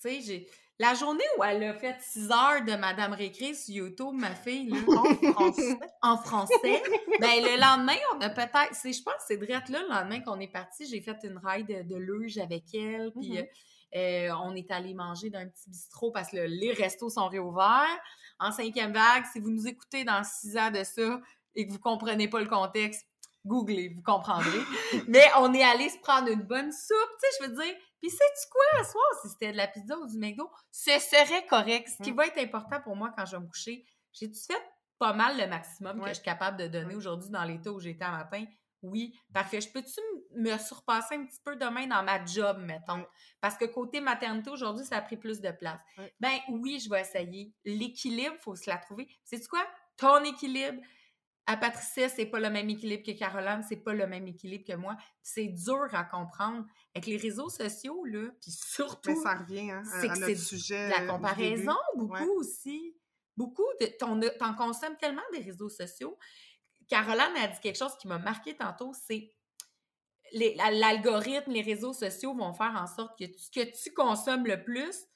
Tu 0.00 0.08
sais, 0.08 0.20
j'ai 0.20 0.48
la 0.78 0.94
journée 0.94 1.24
où 1.36 1.44
elle 1.44 1.62
a 1.64 1.74
fait 1.74 1.96
6 2.00 2.30
heures 2.30 2.64
de 2.64 2.76
Madame 2.76 3.12
Récré 3.12 3.54
sur 3.54 3.74
YouTube, 3.74 4.14
ma 4.14 4.34
fille, 4.34 4.72
en 4.86 5.04
français, 5.32 5.78
en 6.02 6.16
français 6.16 6.82
ben, 7.20 7.42
le 7.42 7.60
lendemain, 7.60 7.96
on 8.14 8.20
a 8.20 8.30
peut-être, 8.30 8.74
je 8.74 9.02
pense 9.02 9.14
que 9.14 9.22
c'est 9.26 9.36
direct 9.38 9.68
là, 9.70 9.82
le 9.82 9.88
lendemain 9.88 10.20
qu'on 10.20 10.38
est 10.38 10.52
parti, 10.52 10.86
j'ai 10.86 11.00
fait 11.00 11.16
une 11.24 11.38
ride 11.42 11.86
de 11.86 11.96
luge 11.96 12.38
avec 12.38 12.62
elle, 12.74 13.10
puis 13.18 13.38
mm-hmm. 13.38 13.48
euh, 13.96 14.34
on 14.44 14.54
est 14.54 14.70
allé 14.70 14.94
manger 14.94 15.30
dans 15.30 15.40
un 15.40 15.48
petit 15.48 15.68
bistrot 15.68 16.12
parce 16.12 16.30
que 16.30 16.36
les 16.36 16.72
restos 16.72 17.10
sont 17.10 17.28
réouverts. 17.28 17.98
En 18.38 18.52
cinquième 18.52 18.92
vague, 18.92 19.24
si 19.32 19.40
vous 19.40 19.50
nous 19.50 19.66
écoutez 19.66 20.04
dans 20.04 20.22
six 20.22 20.56
ans 20.56 20.70
de 20.70 20.84
ça 20.84 21.20
et 21.56 21.66
que 21.66 21.72
vous 21.72 21.80
comprenez 21.80 22.28
pas 22.28 22.40
le 22.40 22.46
contexte, 22.46 23.04
googlez, 23.44 23.90
vous 23.94 24.02
comprendrez. 24.02 24.60
Mais 25.08 25.24
on 25.38 25.52
est 25.54 25.62
allé 25.62 25.88
se 25.88 25.98
prendre 25.98 26.28
une 26.28 26.42
bonne 26.42 26.72
soupe, 26.72 27.10
tu 27.22 27.28
sais, 27.30 27.36
je 27.40 27.46
veux 27.46 27.62
dire, 27.62 27.74
puis 28.00 28.10
sais-tu 28.10 28.48
quoi, 28.50 28.80
à 28.80 28.84
soir, 28.84 29.06
si 29.22 29.28
c'était 29.30 29.52
de 29.52 29.56
la 29.56 29.66
pizza 29.66 29.98
ou 29.98 30.06
du 30.06 30.18
McDo, 30.18 30.48
ce 30.70 30.98
serait 30.98 31.46
correct. 31.46 31.88
Ce 31.88 32.02
qui 32.02 32.12
mm. 32.12 32.16
va 32.16 32.26
être 32.26 32.38
important 32.38 32.80
pour 32.80 32.96
moi 32.96 33.12
quand 33.16 33.26
je 33.26 33.36
vais 33.36 33.42
me 33.42 33.48
coucher, 33.48 33.84
j'ai-tu 34.12 34.40
fait 34.46 34.62
pas 34.98 35.12
mal 35.12 35.36
le 35.38 35.46
maximum 35.46 36.00
que 36.00 36.08
je 36.08 36.14
suis 36.14 36.22
capable 36.22 36.58
de 36.58 36.66
donner 36.66 36.94
aujourd'hui 36.94 37.30
dans 37.30 37.44
l'état 37.44 37.72
où 37.72 37.80
j'étais 37.80 38.04
un 38.04 38.18
matin? 38.18 38.44
Oui, 38.82 39.18
parfait. 39.32 39.60
Je 39.60 39.70
peux-tu 39.70 40.00
me 40.36 40.56
surpasser 40.56 41.16
un 41.16 41.24
petit 41.24 41.40
peu 41.44 41.56
demain 41.56 41.86
dans 41.86 42.02
ma 42.04 42.24
job, 42.24 42.58
mettons? 42.60 43.04
Parce 43.40 43.56
que 43.56 43.64
côté 43.64 44.00
maternité, 44.00 44.50
aujourd'hui, 44.50 44.84
ça 44.84 44.98
a 44.98 45.02
pris 45.02 45.16
plus 45.16 45.40
de 45.40 45.50
place. 45.50 45.80
Ben 46.20 46.38
oui, 46.48 46.78
je 46.78 46.88
vais 46.88 47.00
essayer. 47.00 47.52
L'équilibre, 47.64 48.34
il 48.38 48.42
faut 48.42 48.54
se 48.54 48.70
la 48.70 48.76
trouver. 48.76 49.08
Sais-tu 49.24 49.48
quoi? 49.48 49.66
Ton 49.96 50.22
équilibre, 50.22 50.80
à 51.48 51.56
Patricia, 51.56 52.10
c'est 52.10 52.26
pas 52.26 52.40
le 52.40 52.50
même 52.50 52.68
équilibre 52.68 53.02
que 53.02 53.18
Caroline, 53.18 53.64
c'est 53.66 53.82
pas 53.82 53.94
le 53.94 54.06
même 54.06 54.28
équilibre 54.28 54.64
que 54.66 54.76
moi. 54.76 54.98
C'est 55.22 55.46
dur 55.46 55.86
à 55.92 56.04
comprendre. 56.04 56.66
Avec 56.94 57.06
les 57.06 57.16
réseaux 57.16 57.48
sociaux, 57.48 58.04
là, 58.04 58.28
puis 58.42 58.50
surtout... 58.74 59.10
Mais 59.10 59.16
ça 59.16 59.34
revient, 59.34 59.70
hein, 59.70 59.82
à, 59.82 60.34
sujet 60.34 60.90
La 60.90 61.06
comparaison, 61.06 61.76
beaucoup 61.96 62.38
aussi. 62.38 62.94
Beaucoup. 63.34 63.64
T'en, 63.98 64.20
t'en 64.38 64.54
consommes 64.54 64.98
tellement 64.98 65.22
des 65.32 65.38
réseaux 65.38 65.70
sociaux. 65.70 66.18
Caroline 66.86 67.36
a 67.38 67.48
dit 67.48 67.60
quelque 67.60 67.78
chose 67.78 67.96
qui 67.98 68.08
m'a 68.08 68.18
marqué 68.18 68.54
tantôt, 68.54 68.92
c'est 68.92 69.32
l'algorithme, 70.32 71.52
les 71.52 71.62
réseaux 71.62 71.94
sociaux 71.94 72.34
vont 72.34 72.52
faire 72.52 72.74
en 72.76 72.86
sorte 72.86 73.18
que 73.18 73.24
ce 73.38 73.50
que 73.50 73.82
tu 73.82 73.94
consommes 73.94 74.46
le 74.46 74.62
plus 74.62 75.06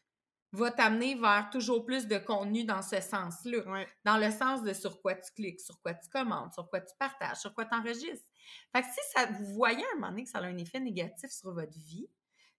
va 0.53 0.71
t'amener 0.71 1.15
vers 1.15 1.49
toujours 1.51 1.85
plus 1.85 2.07
de 2.07 2.19
contenu 2.19 2.65
dans 2.65 2.83
ce 2.83 3.01
sens-là. 3.01 3.87
Dans 4.05 4.19
le 4.19 4.31
sens 4.31 4.63
de 4.63 4.73
sur 4.73 5.01
quoi 5.01 5.15
tu 5.15 5.33
cliques, 5.33 5.61
sur 5.61 5.81
quoi 5.81 5.95
tu 5.95 6.09
commandes, 6.11 6.53
sur 6.53 6.69
quoi 6.69 6.81
tu 6.81 6.95
partages, 6.99 7.39
sur 7.39 7.55
quoi 7.55 7.65
tu 7.65 7.75
enregistres. 7.75 8.29
Fait 8.75 8.83
que 8.83 8.89
si 8.89 9.01
ça, 9.15 9.27
vous 9.27 9.47
voyez 9.55 9.83
à 9.83 9.93
un 9.93 9.95
moment 9.95 10.09
donné 10.09 10.25
que 10.25 10.31
ça 10.31 10.39
a 10.39 10.43
un 10.43 10.59
effet 10.59 10.81
négatif 10.81 11.31
sur 11.31 11.53
votre 11.53 11.79
vie, 11.79 12.09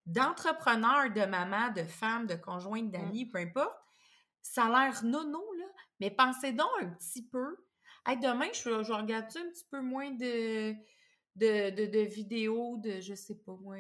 d'entrepreneur, 0.05 1.11
de 1.11 1.25
maman, 1.25 1.71
de 1.71 1.83
femme, 1.83 2.25
de 2.25 2.35
conjointe, 2.35 2.91
d'amis, 2.91 3.27
peu 3.27 3.39
importe, 3.39 3.77
ça 4.41 4.65
a 4.65 4.69
l'air 4.69 5.03
nono, 5.03 5.43
là, 5.53 5.65
mais 5.99 6.11
pensez 6.11 6.51
donc 6.51 6.67
un 6.81 6.89
petit 6.89 7.25
peu. 7.27 7.57
Hey, 8.05 8.17
demain, 8.19 8.49
je, 8.53 8.83
je 8.83 8.91
regarde 8.91 9.25
un 9.25 9.49
petit 9.49 9.65
peu 9.71 9.79
moins 9.79 10.11
de, 10.11 10.73
de, 11.35 11.69
de, 11.69 11.85
de 11.85 11.99
vidéos 11.99 12.77
de, 12.77 12.99
je 12.99 13.13
sais 13.13 13.35
pas 13.35 13.55
moi, 13.61 13.77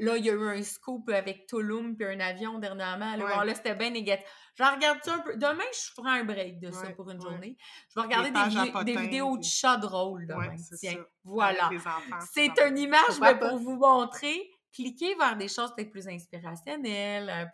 Là, 0.00 0.16
il 0.16 0.24
y 0.24 0.30
a 0.30 0.32
eu 0.32 0.48
un 0.48 0.62
scoop 0.62 1.08
avec 1.10 1.46
Tulum 1.46 1.96
puis 1.96 2.06
un 2.06 2.20
avion 2.20 2.58
dernièrement. 2.58 3.16
Là, 3.16 3.44
là 3.44 3.54
c'était 3.54 3.74
bien 3.74 3.90
négatif. 3.90 4.26
Je 4.54 4.64
regarde 4.64 4.98
ça 5.02 5.14
un 5.14 5.18
peu. 5.20 5.36
Demain, 5.36 5.64
je 5.72 5.92
ferai 5.94 6.20
un 6.20 6.24
break 6.24 6.60
de 6.60 6.70
ça 6.70 6.90
pour 6.90 7.10
une 7.10 7.20
journée. 7.20 7.56
Je 7.88 8.00
vais 8.00 8.06
regarder 8.06 8.30
des, 8.84 8.96
vidéos 8.96 9.36
de 9.36 9.44
chats 9.44 9.76
drôles 9.76 10.26
demain. 10.26 10.54
Tiens, 10.78 11.04
voilà. 11.24 11.70
C'est 12.32 12.58
une 12.60 12.78
image 12.78 13.20
pour 13.38 13.58
vous 13.58 13.76
montrer. 13.76 14.50
Cliquez 14.72 15.16
vers 15.16 15.36
des 15.36 15.48
choses 15.48 15.74
peut-être 15.74 15.90
plus 15.90 16.06
inspirationnelles, 16.06 17.28
euh, 17.28 17.44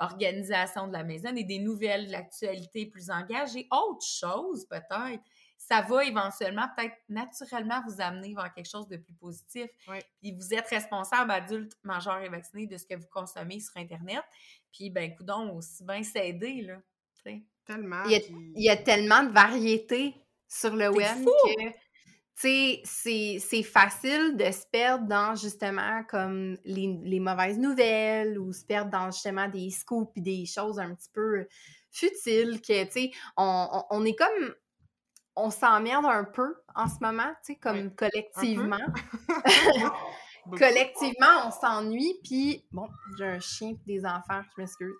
organisation 0.00 0.88
de 0.88 0.92
la 0.92 1.04
maison 1.04 1.32
et 1.36 1.44
des 1.44 1.60
nouvelles 1.60 2.08
de 2.08 2.12
l'actualité 2.12 2.86
plus 2.86 3.10
engagées. 3.10 3.68
Autre 3.70 4.04
chose, 4.04 4.66
peut-être 4.66 5.20
ça 5.56 5.80
va 5.80 6.04
éventuellement, 6.04 6.66
peut-être 6.76 6.96
naturellement, 7.08 7.82
vous 7.86 8.00
amener 8.00 8.34
vers 8.34 8.52
quelque 8.52 8.68
chose 8.68 8.86
de 8.88 8.96
plus 8.96 9.14
positif. 9.14 9.66
Puis 10.20 10.32
vous 10.32 10.52
êtes 10.52 10.68
responsable, 10.68 11.30
adulte, 11.30 11.72
majeur 11.82 12.18
et 12.18 12.28
vacciné, 12.28 12.66
de 12.66 12.76
ce 12.76 12.84
que 12.84 12.94
vous 12.94 13.08
consommez 13.10 13.60
sur 13.60 13.76
Internet. 13.76 14.22
Puis, 14.72 14.90
ben, 14.90 15.14
coudon, 15.14 15.56
aussi 15.56 15.84
bien 15.84 16.02
s'aider, 16.02 16.62
là. 16.62 16.76
Tellement. 17.64 18.04
Il 18.04 18.20
y, 18.56 18.68
a, 18.68 18.76
tellement 18.76 19.22
de 19.22 19.30
variétés 19.30 20.14
sur 20.46 20.76
le 20.76 20.90
web 20.90 21.24
que, 21.24 21.68
tu 22.38 22.82
sais, 22.84 23.38
c'est 23.40 23.62
facile 23.62 24.36
de 24.36 24.50
se 24.52 24.66
perdre 24.70 25.06
dans, 25.06 25.34
justement, 25.34 26.02
comme 26.10 26.58
les, 26.66 27.20
mauvaises 27.20 27.58
nouvelles 27.58 28.38
ou 28.38 28.52
se 28.52 28.66
perdre 28.66 28.90
dans, 28.90 29.10
justement, 29.10 29.48
des 29.48 29.70
scoops 29.70 30.12
et 30.16 30.20
des 30.20 30.44
choses 30.44 30.78
un 30.78 30.94
petit 30.94 31.08
peu 31.14 31.46
futiles 31.90 32.60
que, 32.60 32.84
tu 32.84 32.90
sais, 32.90 33.10
on 33.38 34.04
est 34.04 34.16
comme 34.16 34.54
on 35.36 35.50
s'emmerde 35.50 36.06
un 36.06 36.24
peu 36.24 36.56
en 36.74 36.88
ce 36.88 36.96
moment, 37.00 37.30
tu 37.44 37.52
sais, 37.52 37.54
comme 37.56 37.94
collectivement. 37.94 38.78
collectivement, 40.50 41.46
on 41.46 41.50
s'ennuie, 41.50 42.14
puis 42.22 42.64
bon, 42.72 42.88
j'ai 43.16 43.24
un 43.24 43.40
chien 43.40 43.70
et 43.70 43.78
des 43.86 44.04
enfants, 44.04 44.42
je 44.54 44.60
m'excuse. 44.60 44.94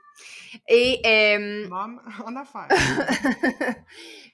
Et. 0.69 1.01
Euh... 1.05 1.69
Mom, 1.69 2.01
en 2.25 2.37
affaire. 2.37 2.69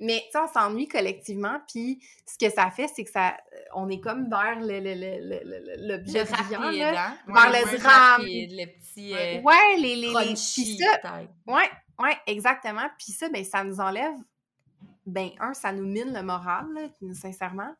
Mais, 0.00 0.22
tu 0.26 0.32
sais, 0.32 0.38
on 0.38 0.48
s'ennuie 0.48 0.88
collectivement, 0.88 1.60
puis 1.68 2.00
ce 2.26 2.38
que 2.38 2.52
ça 2.52 2.70
fait, 2.70 2.88
c'est 2.88 3.04
que 3.04 3.10
ça. 3.10 3.36
On 3.74 3.88
est 3.88 4.00
comme 4.00 4.28
vers 4.28 4.58
l'objet 4.60 6.24
brillant, 6.24 6.70
là, 6.70 7.14
vers 7.26 7.50
le 7.50 7.78
drame. 7.78 8.22
Les 8.22 8.66
petits. 8.66 9.14
Euh, 9.14 9.40
ouais, 9.40 9.76
les. 9.76 9.96
les, 9.96 10.12
les 10.12 10.36
ça, 10.36 11.20
ouais, 11.46 11.70
ouais, 11.98 12.18
exactement. 12.26 12.88
Puis 12.98 13.12
ça, 13.12 13.28
ben, 13.28 13.44
ça 13.44 13.64
nous 13.64 13.80
enlève 13.80 14.14
ben 15.10 15.30
un, 15.40 15.54
ça 15.54 15.72
nous 15.72 15.86
mine 15.86 16.12
le 16.14 16.22
moral, 16.22 16.66
sincèrement. 17.12 17.74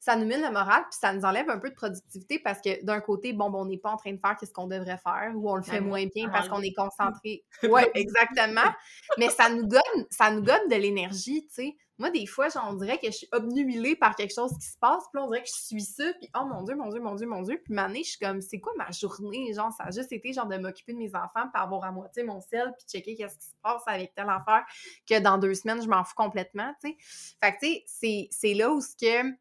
Ça 0.00 0.16
nous 0.16 0.26
mine 0.26 0.40
le 0.40 0.50
moral, 0.50 0.82
puis 0.90 0.98
ça 1.00 1.12
nous 1.12 1.24
enlève 1.24 1.50
un 1.50 1.58
peu 1.58 1.70
de 1.70 1.74
productivité 1.74 2.38
parce 2.38 2.60
que 2.60 2.84
d'un 2.84 3.00
côté, 3.00 3.32
bon, 3.32 3.50
bon 3.50 3.62
on 3.62 3.66
n'est 3.66 3.78
pas 3.78 3.90
en 3.90 3.96
train 3.96 4.12
de 4.12 4.18
faire 4.18 4.36
ce 4.40 4.50
qu'on 4.52 4.66
devrait 4.66 4.98
faire 4.98 5.32
ou 5.34 5.50
on 5.50 5.56
le 5.56 5.62
fait 5.62 5.80
moins 5.80 6.06
bien 6.06 6.28
parce 6.30 6.48
qu'on 6.48 6.62
est 6.62 6.72
concentré. 6.72 7.44
Oui, 7.64 7.82
exactement. 7.94 8.72
Mais 9.18 9.28
ça 9.28 9.50
nous 9.50 9.66
donne, 9.66 10.06
ça 10.10 10.30
nous 10.30 10.40
donne 10.40 10.68
de 10.70 10.76
l'énergie, 10.76 11.46
tu 11.48 11.54
sais. 11.54 11.76
Moi, 11.98 12.10
des 12.10 12.26
fois, 12.26 12.48
on 12.64 12.74
dirait 12.74 12.98
que 12.98 13.06
je 13.06 13.16
suis 13.16 13.28
obnubilée 13.32 13.96
par 13.96 14.14
quelque 14.14 14.32
chose 14.32 14.52
qui 14.58 14.66
se 14.66 14.78
passe, 14.78 15.04
puis 15.12 15.22
on 15.22 15.26
dirait 15.28 15.42
que 15.42 15.48
je 15.48 15.60
suis 15.60 15.80
ça, 15.82 16.04
puis 16.20 16.30
oh 16.36 16.44
mon 16.46 16.62
Dieu, 16.62 16.76
mon 16.76 16.88
Dieu, 16.88 17.00
mon 17.00 17.14
Dieu, 17.14 17.26
mon 17.26 17.42
Dieu. 17.42 17.60
Puis 17.64 17.76
année, 17.78 18.04
je 18.04 18.10
suis 18.10 18.18
comme, 18.18 18.40
c'est 18.40 18.60
quoi 18.60 18.72
ma 18.76 18.90
journée? 18.90 19.52
Genre, 19.52 19.72
ça 19.72 19.84
a 19.84 19.90
juste 19.90 20.12
été 20.12 20.32
genre 20.32 20.46
de 20.46 20.56
m'occuper 20.56 20.92
de 20.92 20.98
mes 20.98 21.14
enfants, 21.14 21.48
puis 21.52 21.62
avoir 21.62 21.84
à 21.84 21.90
moitié 21.90 22.22
mon 22.22 22.40
sel, 22.40 22.72
puis 22.78 22.86
checker 22.86 23.16
qu'est-ce 23.16 23.38
qui 23.38 23.46
se 23.46 23.56
passe 23.62 23.82
avec 23.86 24.14
telle 24.14 24.30
affaire, 24.30 24.64
que 25.08 25.18
dans 25.18 25.38
deux 25.38 25.54
semaines, 25.54 25.82
je 25.82 25.88
m'en 25.88 26.04
fous 26.04 26.14
complètement, 26.16 26.72
tu 26.82 26.90
sais. 26.90 26.96
Fait 27.42 27.52
que, 27.52 27.66
tu 27.66 27.82
sais, 27.86 28.28
c'est 28.30 28.54
là 28.54 28.70
où 28.70 28.80
c'est 28.80 29.34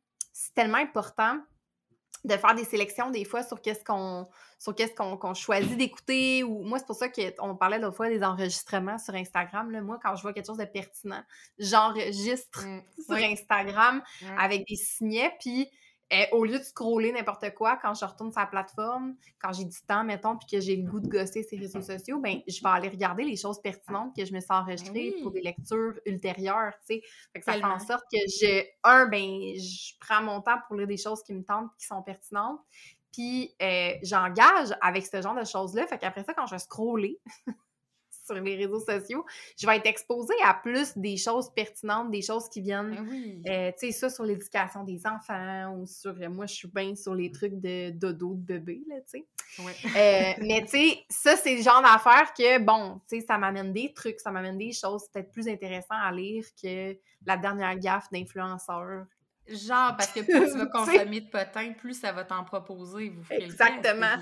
tellement 0.56 0.78
important 0.78 1.40
de 2.24 2.34
faire 2.36 2.56
des 2.56 2.64
sélections 2.64 3.10
des 3.12 3.26
fois 3.26 3.44
sur 3.44 3.62
qu'est-ce 3.62 3.84
qu'on 3.84 4.28
sur 4.60 4.74
qu'est-ce 4.74 4.94
qu'on 4.94 5.34
choisit 5.34 5.78
d'écouter 5.78 6.44
ou 6.44 6.64
moi 6.64 6.80
c'est 6.80 6.86
pour 6.86 6.96
ça 6.96 7.10
qu'on 7.10 7.56
parlait 7.56 7.80
l'autre 7.80 7.96
fois 7.96 8.10
des 8.10 8.24
enregistrements 8.24 8.98
sur 8.98 9.14
Instagram 9.14 9.72
là. 9.72 9.82
moi 9.82 10.00
quand 10.02 10.16
je 10.16 10.22
vois 10.22 10.34
quelque 10.34 10.48
chose 10.48 10.58
de 10.58 10.66
pertinent 10.66 11.24
j'enregistre 11.60 12.66
mmh. 12.66 12.82
sur 13.06 13.16
Instagram 13.16 14.02
avec 14.38 14.68
des 14.68 14.76
signets 14.76 15.34
puis 15.40 15.70
Et 16.10 16.26
au 16.32 16.46
lieu 16.46 16.58
de 16.58 16.64
scroller 16.64 17.12
n'importe 17.12 17.54
quoi, 17.54 17.78
quand 17.82 17.94
je 17.94 18.06
retourne 18.06 18.32
sur 18.32 18.40
la 18.40 18.48
plateforme, 18.48 19.16
quand 19.40 19.52
j'ai 19.52 19.66
du 19.66 19.78
temps, 19.86 20.06
mettons, 20.06 20.38
puis 20.38 20.48
que 20.50 20.62
j'ai 20.62 20.78
le 20.78 20.90
goût 20.90 21.02
de 21.02 21.08
gosser 21.08 21.44
ces 21.44 21.58
réseaux 21.58 21.82
sociaux, 21.82 22.20
ben 22.20 22.40
je 22.48 22.62
vais 22.62 22.70
aller 22.70 22.88
regarder 22.88 23.24
les 23.24 23.36
choses 23.36 23.62
pertinentes 23.62 24.16
que 24.16 24.24
je 24.24 24.34
me 24.34 24.40
suis 24.40 24.52
enregistrées 24.52 25.14
oui. 25.16 25.22
pour 25.22 25.32
des 25.32 25.42
lectures 25.42 26.00
ultérieures, 26.06 26.74
tu 26.88 26.96
sais. 26.96 27.02
Fait 27.34 27.40
que 27.40 27.46
ça 27.46 27.54
fait 27.54 27.64
en 27.64 27.80
sorte 27.80 28.06
que 28.12 28.20
j'ai, 28.40 28.72
un, 28.86 29.08
ben 29.08 29.28
je 29.58 29.94
prends 30.00 30.22
mon 30.22 30.42
temps 30.42 30.58
pour 30.68 30.78
lire 30.78 30.88
des 30.88 30.98
choses 30.98 31.22
qui 31.24 31.34
me 31.34 31.44
tentent, 31.44 31.72
qui 31.78 31.86
sont 31.86 32.02
pertinentes, 32.02 32.62
puis 33.12 33.56
euh, 33.62 33.94
j'engage 34.04 34.70
avec 34.80 35.06
ce 35.06 35.22
genre 35.22 35.36
de 35.36 35.44
choses-là. 35.44 35.88
Fait 35.88 35.98
qu'après 35.98 36.24
ça, 36.24 36.34
quand 36.34 36.46
je 36.46 36.56
vais 36.56 36.60
scroller 36.60 37.20
sur 38.28 38.36
les 38.36 38.56
réseaux 38.56 38.80
sociaux, 38.80 39.26
je 39.58 39.66
vais 39.66 39.78
être 39.78 39.88
exposée 39.88 40.36
à 40.46 40.54
plus 40.54 40.98
des 40.98 41.18
choses 41.18 41.50
pertinentes, 41.56 42.12
des 42.12 42.22
choses 42.22 42.48
qui 42.50 42.62
viennent 42.62 42.92
Ben 42.96 43.08
oui. 43.10 43.42
euh, 43.48 43.72
tu 43.80 43.88
sais, 43.88 43.92
ça 43.92 44.10
sur 44.10 44.24
l'éducation 44.24 44.84
des 44.84 45.02
enfants 45.08 45.74
ou 45.76 45.88
sur. 45.88 46.16
euh, 46.22 46.30
moi, 46.30 46.46
je 46.46 46.54
suis 46.54 46.68
bien 46.68 46.96
sur 46.96 47.16
les 47.16 47.32
trucs 47.32 47.60
de 47.60 47.90
dodo 47.90 48.34
de 48.34 48.42
bébé, 48.42 48.82
là, 48.88 48.96
tu 49.10 49.20
sais. 49.20 49.26
Ouais. 49.60 49.74
Euh, 49.86 50.44
mais 50.46 50.62
tu 50.64 50.70
sais, 50.70 51.00
ça, 51.10 51.36
c'est 51.36 51.56
le 51.56 51.62
genre 51.64 51.82
d'affaires 51.82 52.34
que, 52.38 52.60
bon, 52.60 53.02
tu 53.10 53.20
sais, 53.20 53.26
ça 53.26 53.38
m'amène 53.38 53.74
des 53.74 53.94
trucs, 53.94 54.20
ça 54.20 54.30
m'amène 54.32 54.58
des 54.58 54.74
choses 54.74 55.08
peut-être 55.12 55.32
plus 55.32 55.48
intéressantes 55.48 55.88
à 56.04 56.12
lire 56.12 56.44
que 56.62 56.96
la 57.26 57.38
dernière 57.38 57.78
gaffe 57.80 58.10
d'influenceur. 58.12 59.06
Genre, 59.50 59.96
parce 59.96 60.12
que 60.12 60.20
plus 60.22 60.52
tu 60.52 60.58
vas 60.58 60.66
consommer 61.06 61.22
de 61.22 61.30
potins, 61.30 61.74
plus 61.74 62.00
ça 62.00 62.12
va 62.12 62.24
t'en 62.24 62.44
proposer. 62.44 63.10
Vous 63.10 63.24
le 63.30 63.42
Exactement. 63.44 64.18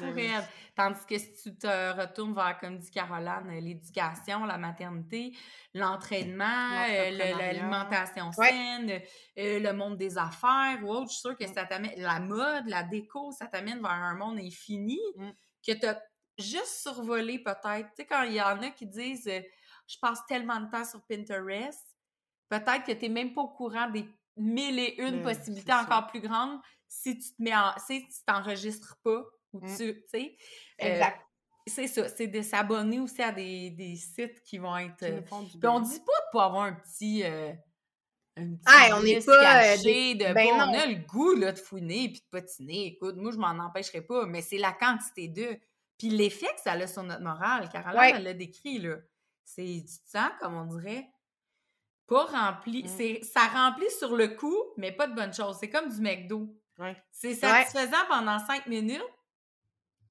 Tandis 0.76 1.05
que 1.07 1.17
si 1.17 1.34
tu 1.41 1.55
te 1.57 1.99
retournes 1.99 2.34
vers, 2.36 2.57
comme 2.59 2.78
dit 2.78 2.91
Caroline, 2.91 3.49
euh, 3.49 3.59
l'éducation, 3.61 4.45
la 4.45 4.57
maternité, 4.57 5.32
l'entraînement, 5.73 6.84
euh, 6.89 7.11
l'alimentation 7.11 8.30
Ouais. 8.38 8.49
saine, 8.49 9.01
euh, 9.39 9.59
le 9.59 9.71
monde 9.73 9.97
des 9.97 10.17
affaires 10.17 10.80
ou 10.84 10.89
autre, 10.91 11.07
je 11.09 11.13
suis 11.13 11.21
sûre 11.21 11.38
que 11.38 11.47
ça 11.47 11.65
t'amène, 11.65 11.93
la 11.97 12.19
mode, 12.19 12.67
la 12.67 12.84
déco, 12.84 13.32
ça 13.32 13.45
t'amène 13.47 13.82
vers 13.82 13.91
un 13.91 14.15
monde 14.15 14.39
infini 14.39 14.99
Mm. 15.15 15.30
que 15.65 15.71
tu 15.73 15.86
as 15.86 16.01
juste 16.38 16.82
survolé 16.84 17.39
peut-être. 17.39 17.88
Tu 17.89 17.95
sais, 17.97 18.05
quand 18.05 18.23
il 18.23 18.34
y 18.34 18.41
en 18.41 18.61
a 18.61 18.69
qui 18.71 18.86
disent 18.86 19.28
euh, 19.28 19.41
je 19.88 19.97
passe 20.01 20.26
tellement 20.28 20.59
de 20.59 20.69
temps 20.69 20.84
sur 20.84 21.01
Pinterest, 21.07 21.82
peut-être 22.49 22.84
que 22.84 22.91
tu 22.91 23.03
n'es 23.03 23.09
même 23.09 23.34
pas 23.34 23.41
au 23.41 23.47
courant 23.49 23.89
des 23.89 24.05
mille 24.38 24.79
et 24.79 25.01
une 25.01 25.21
possibilités 25.23 25.73
encore 25.73 26.07
plus 26.07 26.21
grandes 26.21 26.59
si 26.88 27.17
tu 27.17 27.29
te 27.36 27.41
mets 27.41 27.55
en. 27.55 27.73
si 27.86 28.01
tu 28.07 28.15
t'enregistres 28.25 28.97
pas 29.03 29.23
ou 29.53 29.59
Mm. 29.59 29.67
tu. 29.77 29.93
Tu 29.93 30.03
sais. 30.09 30.38
euh, 30.81 30.86
Exact. 30.88 31.21
c'est 31.67 31.88
ça, 31.88 32.09
c'est 32.09 32.27
de 32.27 32.41
s'abonner 32.41 32.99
aussi 32.99 33.21
à 33.21 33.31
des, 33.31 33.69
des 33.71 33.95
sites 33.95 34.41
qui 34.43 34.57
vont 34.57 34.75
être. 34.77 34.97
Qui 34.97 35.05
euh, 35.05 35.21
Puis 35.21 35.67
on 35.67 35.79
dit 35.79 35.99
pas 35.99 36.03
de 36.05 36.31
pas 36.33 36.45
avoir 36.45 36.63
un 36.63 36.73
petit. 36.73 37.23
euh, 37.23 37.53
un 38.38 38.53
petit 38.55 38.93
on 38.93 39.01
n'est 39.01 39.21
pas, 39.21 39.41
caché 39.41 40.15
des- 40.15 40.25
de 40.27 40.33
ben 40.33 40.45
bon, 40.49 40.55
on 40.55 40.73
a 40.73 40.86
le 40.88 40.95
goût 41.07 41.36
là, 41.36 41.53
de 41.53 41.57
fouiner 41.57 42.09
puis 42.09 42.19
de 42.19 42.27
patiner. 42.38 42.88
Écoute, 42.88 43.15
moi, 43.15 43.31
je 43.31 43.38
m'en 43.38 43.47
empêcherai 43.63 44.01
pas, 44.01 44.25
mais 44.25 44.41
c'est 44.41 44.57
la 44.57 44.73
quantité 44.73 45.29
d'eux. 45.29 45.57
Puis 45.97 46.09
l'effet 46.09 46.47
que 46.47 46.61
ça 46.61 46.73
a 46.73 46.88
sur 46.88 47.03
notre 47.03 47.21
morale. 47.23 47.69
Caroline, 47.69 47.97
Ouais. 47.99 48.11
elle 48.13 48.23
l'a 48.23 48.33
décrit, 48.33 48.79
là. 48.79 48.97
C'est 49.45 49.63
du 49.63 49.93
temps, 50.11 50.31
comme 50.41 50.55
on 50.55 50.65
dirait, 50.65 51.07
pas 52.08 52.26
rempli. 52.26 52.84
Mm. 52.84 52.88
C'est, 52.88 53.20
ça 53.24 53.47
remplit 53.47 53.89
sur 53.97 54.16
le 54.16 54.30
coup, 54.30 54.58
mais 54.78 54.91
pas 54.91 55.08
de 55.08 55.16
bonnes 55.16 55.34
choses. 55.34 55.58
C'est 55.60 55.70
comme 55.70 55.89
du 55.89 56.01
McDo. 56.01 56.56
Ouais. 56.78 56.95
C'est 57.12 57.34
satisfaisant 57.34 58.06
pendant 58.10 58.39
cinq 58.39 58.68
minutes. 58.68 59.01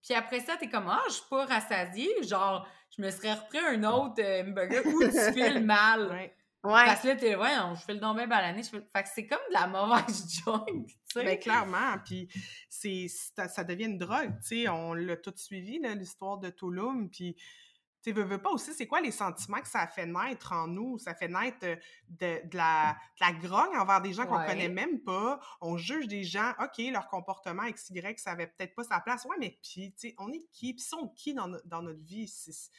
Puis 0.03 0.15
après 0.15 0.41
ça, 0.41 0.57
t'es 0.57 0.69
comme, 0.69 0.89
ah, 0.89 1.03
je 1.09 1.15
suis 1.15 1.29
pas 1.31 1.47
rassasiée. 1.47 2.23
Genre, 2.23 2.67
je 2.97 3.03
me 3.03 3.11
serais 3.11 3.35
repris 3.35 3.59
un 3.59 3.83
autre 3.85 4.21
euh, 4.21 4.43
hamburger 4.43 4.87
ou 4.87 5.03
tu 5.03 5.11
files 5.33 5.65
mal. 5.65 6.11
Ouais. 6.11 6.35
Ouais. 6.65 6.87
Parce 6.87 7.03
que 7.03 7.09
là, 7.09 7.17
t'es, 7.17 7.37
ouais, 7.37 7.51
je 7.75 7.81
fais 7.83 7.93
le 7.93 8.01
don 8.01 8.15
bien 8.15 8.27
balané. 8.27 8.63
Je 8.63 8.71
fais... 8.71 8.83
Fait 8.91 9.03
que 9.03 9.09
c'est 9.15 9.27
comme 9.27 9.39
de 9.51 9.55
la 9.55 9.67
mauvaise 9.67 10.27
joint, 10.45 10.65
tu 10.67 10.97
sais. 11.13 11.25
Ben, 11.25 11.39
clairement, 11.39 11.99
puis 12.03 12.27
c'est 12.71 13.07
ça, 13.09 13.49
ça 13.49 13.65
devient 13.65 13.85
une 13.85 13.99
drogue, 13.99 14.33
tu 14.41 14.63
sais, 14.63 14.69
on 14.69 14.95
l'a 14.95 15.17
tout 15.19 15.35
suivi, 15.37 15.79
là, 15.79 15.95
l'histoire 15.95 16.39
de 16.39 16.49
Tulum, 16.49 17.11
puis 17.11 17.37
tu 18.05 18.13
veux, 18.13 18.23
veux 18.23 18.39
pas 18.41 18.51
aussi, 18.51 18.73
c'est 18.75 18.87
quoi 18.87 19.01
les 19.01 19.11
sentiments 19.11 19.61
que 19.61 19.67
ça 19.69 19.87
fait 19.87 20.07
naître 20.07 20.53
en 20.53 20.67
nous? 20.69 20.99
Ça 20.99 21.15
fait 21.15 21.27
naître 21.29 21.59
euh, 21.65 21.77
de, 22.11 22.47
de 22.49 22.57
la, 22.57 22.97
de 23.19 23.25
la 23.25 23.33
grogne 23.33 23.77
envers 23.79 24.01
des 24.03 24.13
gens 24.13 24.27
qu'on 24.27 24.39
Ouais. 24.39 24.47
connaît 24.47 24.69
même 24.69 25.01
pas, 25.01 25.41
on 25.61 25.77
juge 25.77 26.07
des 26.07 26.23
gens, 26.23 26.53
OK, 26.61 26.79
leur 26.93 27.09
comportement 27.09 27.63
XY, 27.71 28.03
ça 28.19 28.33
avait 28.33 28.47
peut-être 28.49 28.75
pas 28.75 28.85
sa 28.85 29.01
place, 29.01 29.25
ouais, 29.25 29.37
mais 29.41 29.59
puis, 29.63 29.93
tu 29.99 30.09
sais, 30.11 30.15
on 30.19 30.31
est 30.33 30.45
qui? 30.53 30.75
Puis 30.75 30.83
sont 30.83 31.09
qui 31.17 31.33
dans, 31.35 31.49
no- 31.49 31.61
dans 31.65 31.83
notre 31.83 32.03
vie? 32.05 32.29
C'est- 32.29 32.71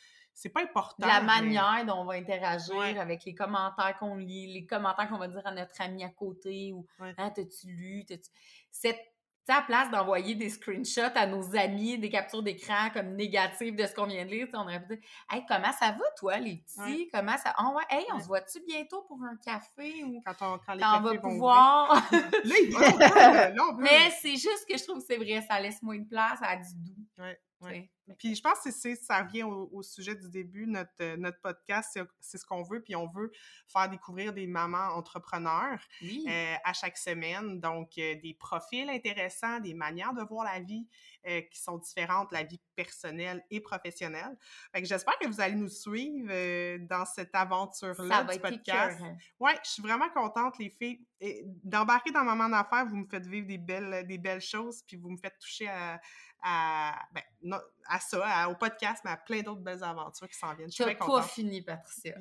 pas 0.50 0.62
important. 0.62 1.08
la 1.08 1.22
mais- 1.22 1.26
manière 1.28 1.86
dont 1.86 2.02
on 2.02 2.06
va 2.06 2.16
interagir 2.16 2.76
Ouais. 2.76 2.98
avec 3.00 3.24
les 3.26 3.34
commentaires 3.34 3.98
qu'on 3.98 4.16
lit, 4.18 4.54
les 4.54 4.66
commentaires 4.66 5.08
qu'on 5.10 5.18
va 5.18 5.28
dire 5.30 5.42
à 5.48 5.52
notre 5.54 5.80
ami 5.82 6.04
à 6.04 6.10
côté 6.10 6.72
ou 6.74 6.86
Ouais. 7.00 7.14
Ah, 7.18 7.32
t'as-tu 7.32 7.68
lu? 7.68 8.06
Cette 8.70 9.00
sais, 9.46 9.54
à 9.58 9.62
place 9.62 9.90
d'envoyer 9.92 10.36
des 10.36 10.50
screenshots 10.50 11.14
à 11.16 11.26
nos 11.28 11.56
amis, 11.56 11.98
des 11.98 12.10
captures 12.10 12.42
d'écran 12.44 12.90
comme 12.94 13.16
négatives 13.16 13.76
de 13.76 13.86
ce 13.86 13.94
qu'on 13.94 14.06
vient 14.08 14.26
de 14.26 14.32
lire, 14.32 14.48
on 14.54 14.62
aurait 14.62 14.82
pu 14.82 14.96
dire 14.96 15.06
Hey, 15.32 15.44
comment 15.48 15.72
ça 15.80 15.92
va, 15.92 16.04
toi, 16.18 16.38
les 16.38 16.58
petits? 16.58 16.80
Ouais. 16.80 17.10
Comment 17.14 17.38
ça. 17.38 17.54
Oh, 17.60 17.76
ouais, 17.76 17.84
hey, 17.90 18.06
on 18.12 18.16
Ouais. 18.16 18.22
se 18.22 18.28
voit-tu 18.28 18.60
bientôt 18.68 19.04
pour 19.08 19.18
un 19.24 19.36
café 19.38 20.04
ou 20.04 20.22
Quand, 20.26 20.36
on, 20.42 20.60
quand 20.66 20.74
les 20.74 20.82
quand 20.82 20.98
on 20.98 21.02
va 21.02 21.14
vont 21.14 21.20
pouvoir? 21.20 22.10
Là, 22.44 22.56
il 22.62 22.72
va, 22.74 22.90
là, 22.98 23.50
là, 23.52 23.64
on 23.72 23.76
peut. 23.78 23.84
Mais 23.84 24.10
c'est 24.22 24.32
juste 24.36 24.66
que 24.70 24.78
je 24.78 24.84
trouve 24.84 25.00
que 25.00 25.06
c'est 25.06 25.18
vrai, 25.18 25.42
ça 25.48 25.60
laisse 25.60 25.82
moins 25.82 25.98
de 26.00 26.08
place 26.08 26.40
à 26.42 26.56
du 26.56 26.74
doux. 26.76 26.96
Ouais, 27.20 27.40
tu 27.62 27.68
sais. 27.70 27.90
Puis 28.20 28.36
je 28.36 28.42
pense 28.42 28.60
que 28.60 28.70
c'est, 28.70 28.94
ça 28.96 29.24
revient 29.24 29.42
au, 29.42 29.68
au 29.74 29.82
sujet 29.82 30.14
du 30.14 30.30
début, 30.30 30.68
notre, 30.68 30.92
euh, 31.02 31.18
notre 31.18 31.42
podcast, 31.42 31.90
c'est, 31.92 32.04
c'est 32.20 32.38
ce 32.38 32.46
qu'on 32.46 32.62
veut, 32.62 32.80
puis 32.84 32.96
on 32.96 33.08
veut 33.08 33.32
faire 33.68 33.90
découvrir 33.90 34.32
des 34.32 34.46
mamans 34.46 34.90
entrepreneurs 34.96 35.80
Oui. 36.04 36.24
euh, 36.30 36.54
à 36.64 36.74
chaque 36.74 36.98
semaine, 37.00 37.60
donc 37.60 37.98
euh, 37.98 38.14
des 38.22 38.36
profils 38.40 38.88
intéressants, 38.92 39.60
des 39.60 39.74
manières 39.74 40.14
de 40.14 40.22
voir 40.22 40.46
la 40.46 40.60
vie 40.60 40.88
euh, 41.28 41.42
qui 41.52 41.60
sont 41.60 41.80
différentes, 41.80 42.32
la 42.32 42.44
vie 42.44 42.62
personnelle 42.76 43.44
et 43.50 43.60
professionnelle. 43.60 44.38
Fait 44.72 44.84
que 44.84 44.88
j'espère 44.88 45.18
que 45.18 45.28
vous 45.28 45.42
allez 45.42 45.56
nous 45.56 45.68
suivre 45.70 46.28
dans 46.88 47.06
cette 47.06 47.34
aventure-là 47.34 48.18
ça 48.18 48.22
du 48.22 48.28
va 48.28 48.34
être 48.36 48.42
podcast. 48.42 48.98
écœurant. 49.00 49.18
Ouais, 49.40 49.56
je 49.64 49.70
suis 49.72 49.82
vraiment 49.82 50.10
contente, 50.10 50.60
les 50.60 50.70
filles. 50.70 51.04
Et 51.22 51.44
d'embarquer 51.64 52.12
dans 52.12 52.24
Maman 52.24 52.50
d'affaires, 52.50 52.86
vous 52.86 52.98
me 52.98 53.08
faites 53.08 53.26
vivre 53.26 53.48
des 53.48 53.58
belles, 53.58 54.06
des 54.06 54.18
belles 54.20 54.42
choses, 54.42 54.84
puis 54.86 54.98
vous 54.98 55.10
me 55.10 55.18
faites 55.18 55.40
toucher 55.40 55.68
à, 55.70 56.00
à, 56.48 56.96
ben, 57.12 57.24
non, 57.42 57.58
à 57.88 58.00
ça, 58.00 58.24
à- 58.24 58.50
au 58.50 58.56
podcast, 58.56 59.02
mais 59.04 59.10
à 59.12 59.18
plein 59.18 59.42
d'autres 59.42 59.62
belles 59.62 59.84
aventures 59.84 60.30
qui 60.30 60.38
s'en 60.38 60.54
viennent. 60.54 60.70
Je 60.72 60.84
suis 60.84 60.96
pas 60.96 61.24
fini, 61.24 61.64
Patricia. 61.64 62.14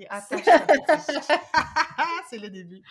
C'est 2.31 2.39
le 2.39 2.51
début. 2.51 2.83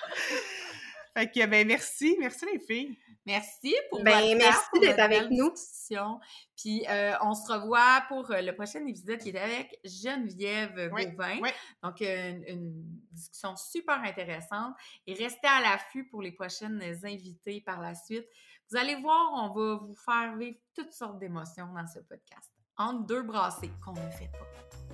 Fait 1.15 1.29
que, 1.29 1.45
ben, 1.45 1.67
merci. 1.67 2.15
Merci, 2.19 2.45
les 2.51 2.59
filles. 2.59 2.97
Merci 3.25 3.73
pour 3.89 4.03
Ben, 4.03 4.19
votre 4.19 4.35
merci 4.37 4.79
d'être 4.81 4.99
avec 4.99 5.29
nous. 5.29 5.51
discussion. 5.51 6.19
Puis 6.57 6.85
euh, 6.89 7.13
on 7.21 7.33
se 7.33 7.49
revoit 7.51 8.03
pour 8.09 8.29
euh, 8.31 8.41
le 8.41 8.53
prochain 8.53 8.85
épisode 8.85 9.19
qui 9.19 9.29
est 9.29 9.39
avec 9.39 9.79
Geneviève 9.85 10.89
Oui, 10.91 11.07
Gauvin. 11.07 11.37
oui. 11.41 11.49
Donc 11.83 12.01
euh, 12.01 12.31
une, 12.31 12.43
une 12.47 12.83
discussion 13.11 13.55
super 13.55 14.01
intéressante. 14.03 14.73
Et 15.07 15.13
restez 15.13 15.47
à 15.47 15.61
l'affût 15.61 16.05
pour 16.09 16.21
les 16.21 16.33
prochaines 16.33 16.81
invités 17.03 17.61
par 17.61 17.79
la 17.79 17.95
suite. 17.95 18.27
Vous 18.73 18.79
allez 18.79 18.95
voir, 18.95 19.29
on 19.35 19.53
va 19.53 19.75
vous 19.75 19.93
faire 19.93 20.35
vivre 20.35 20.57
toutes 20.73 20.91
sortes 20.91 21.19
d'émotions 21.19 21.67
dans 21.75 21.85
ce 21.85 21.99
podcast. 21.99 22.51
Entre 22.75 23.05
deux 23.05 23.21
brassées 23.21 23.69
qu'on 23.85 23.91
ne 23.91 24.09
fait 24.09 24.31
pas. 24.31 24.47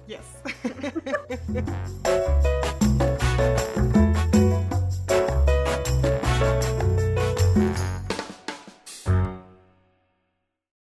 Yes. 0.05 0.43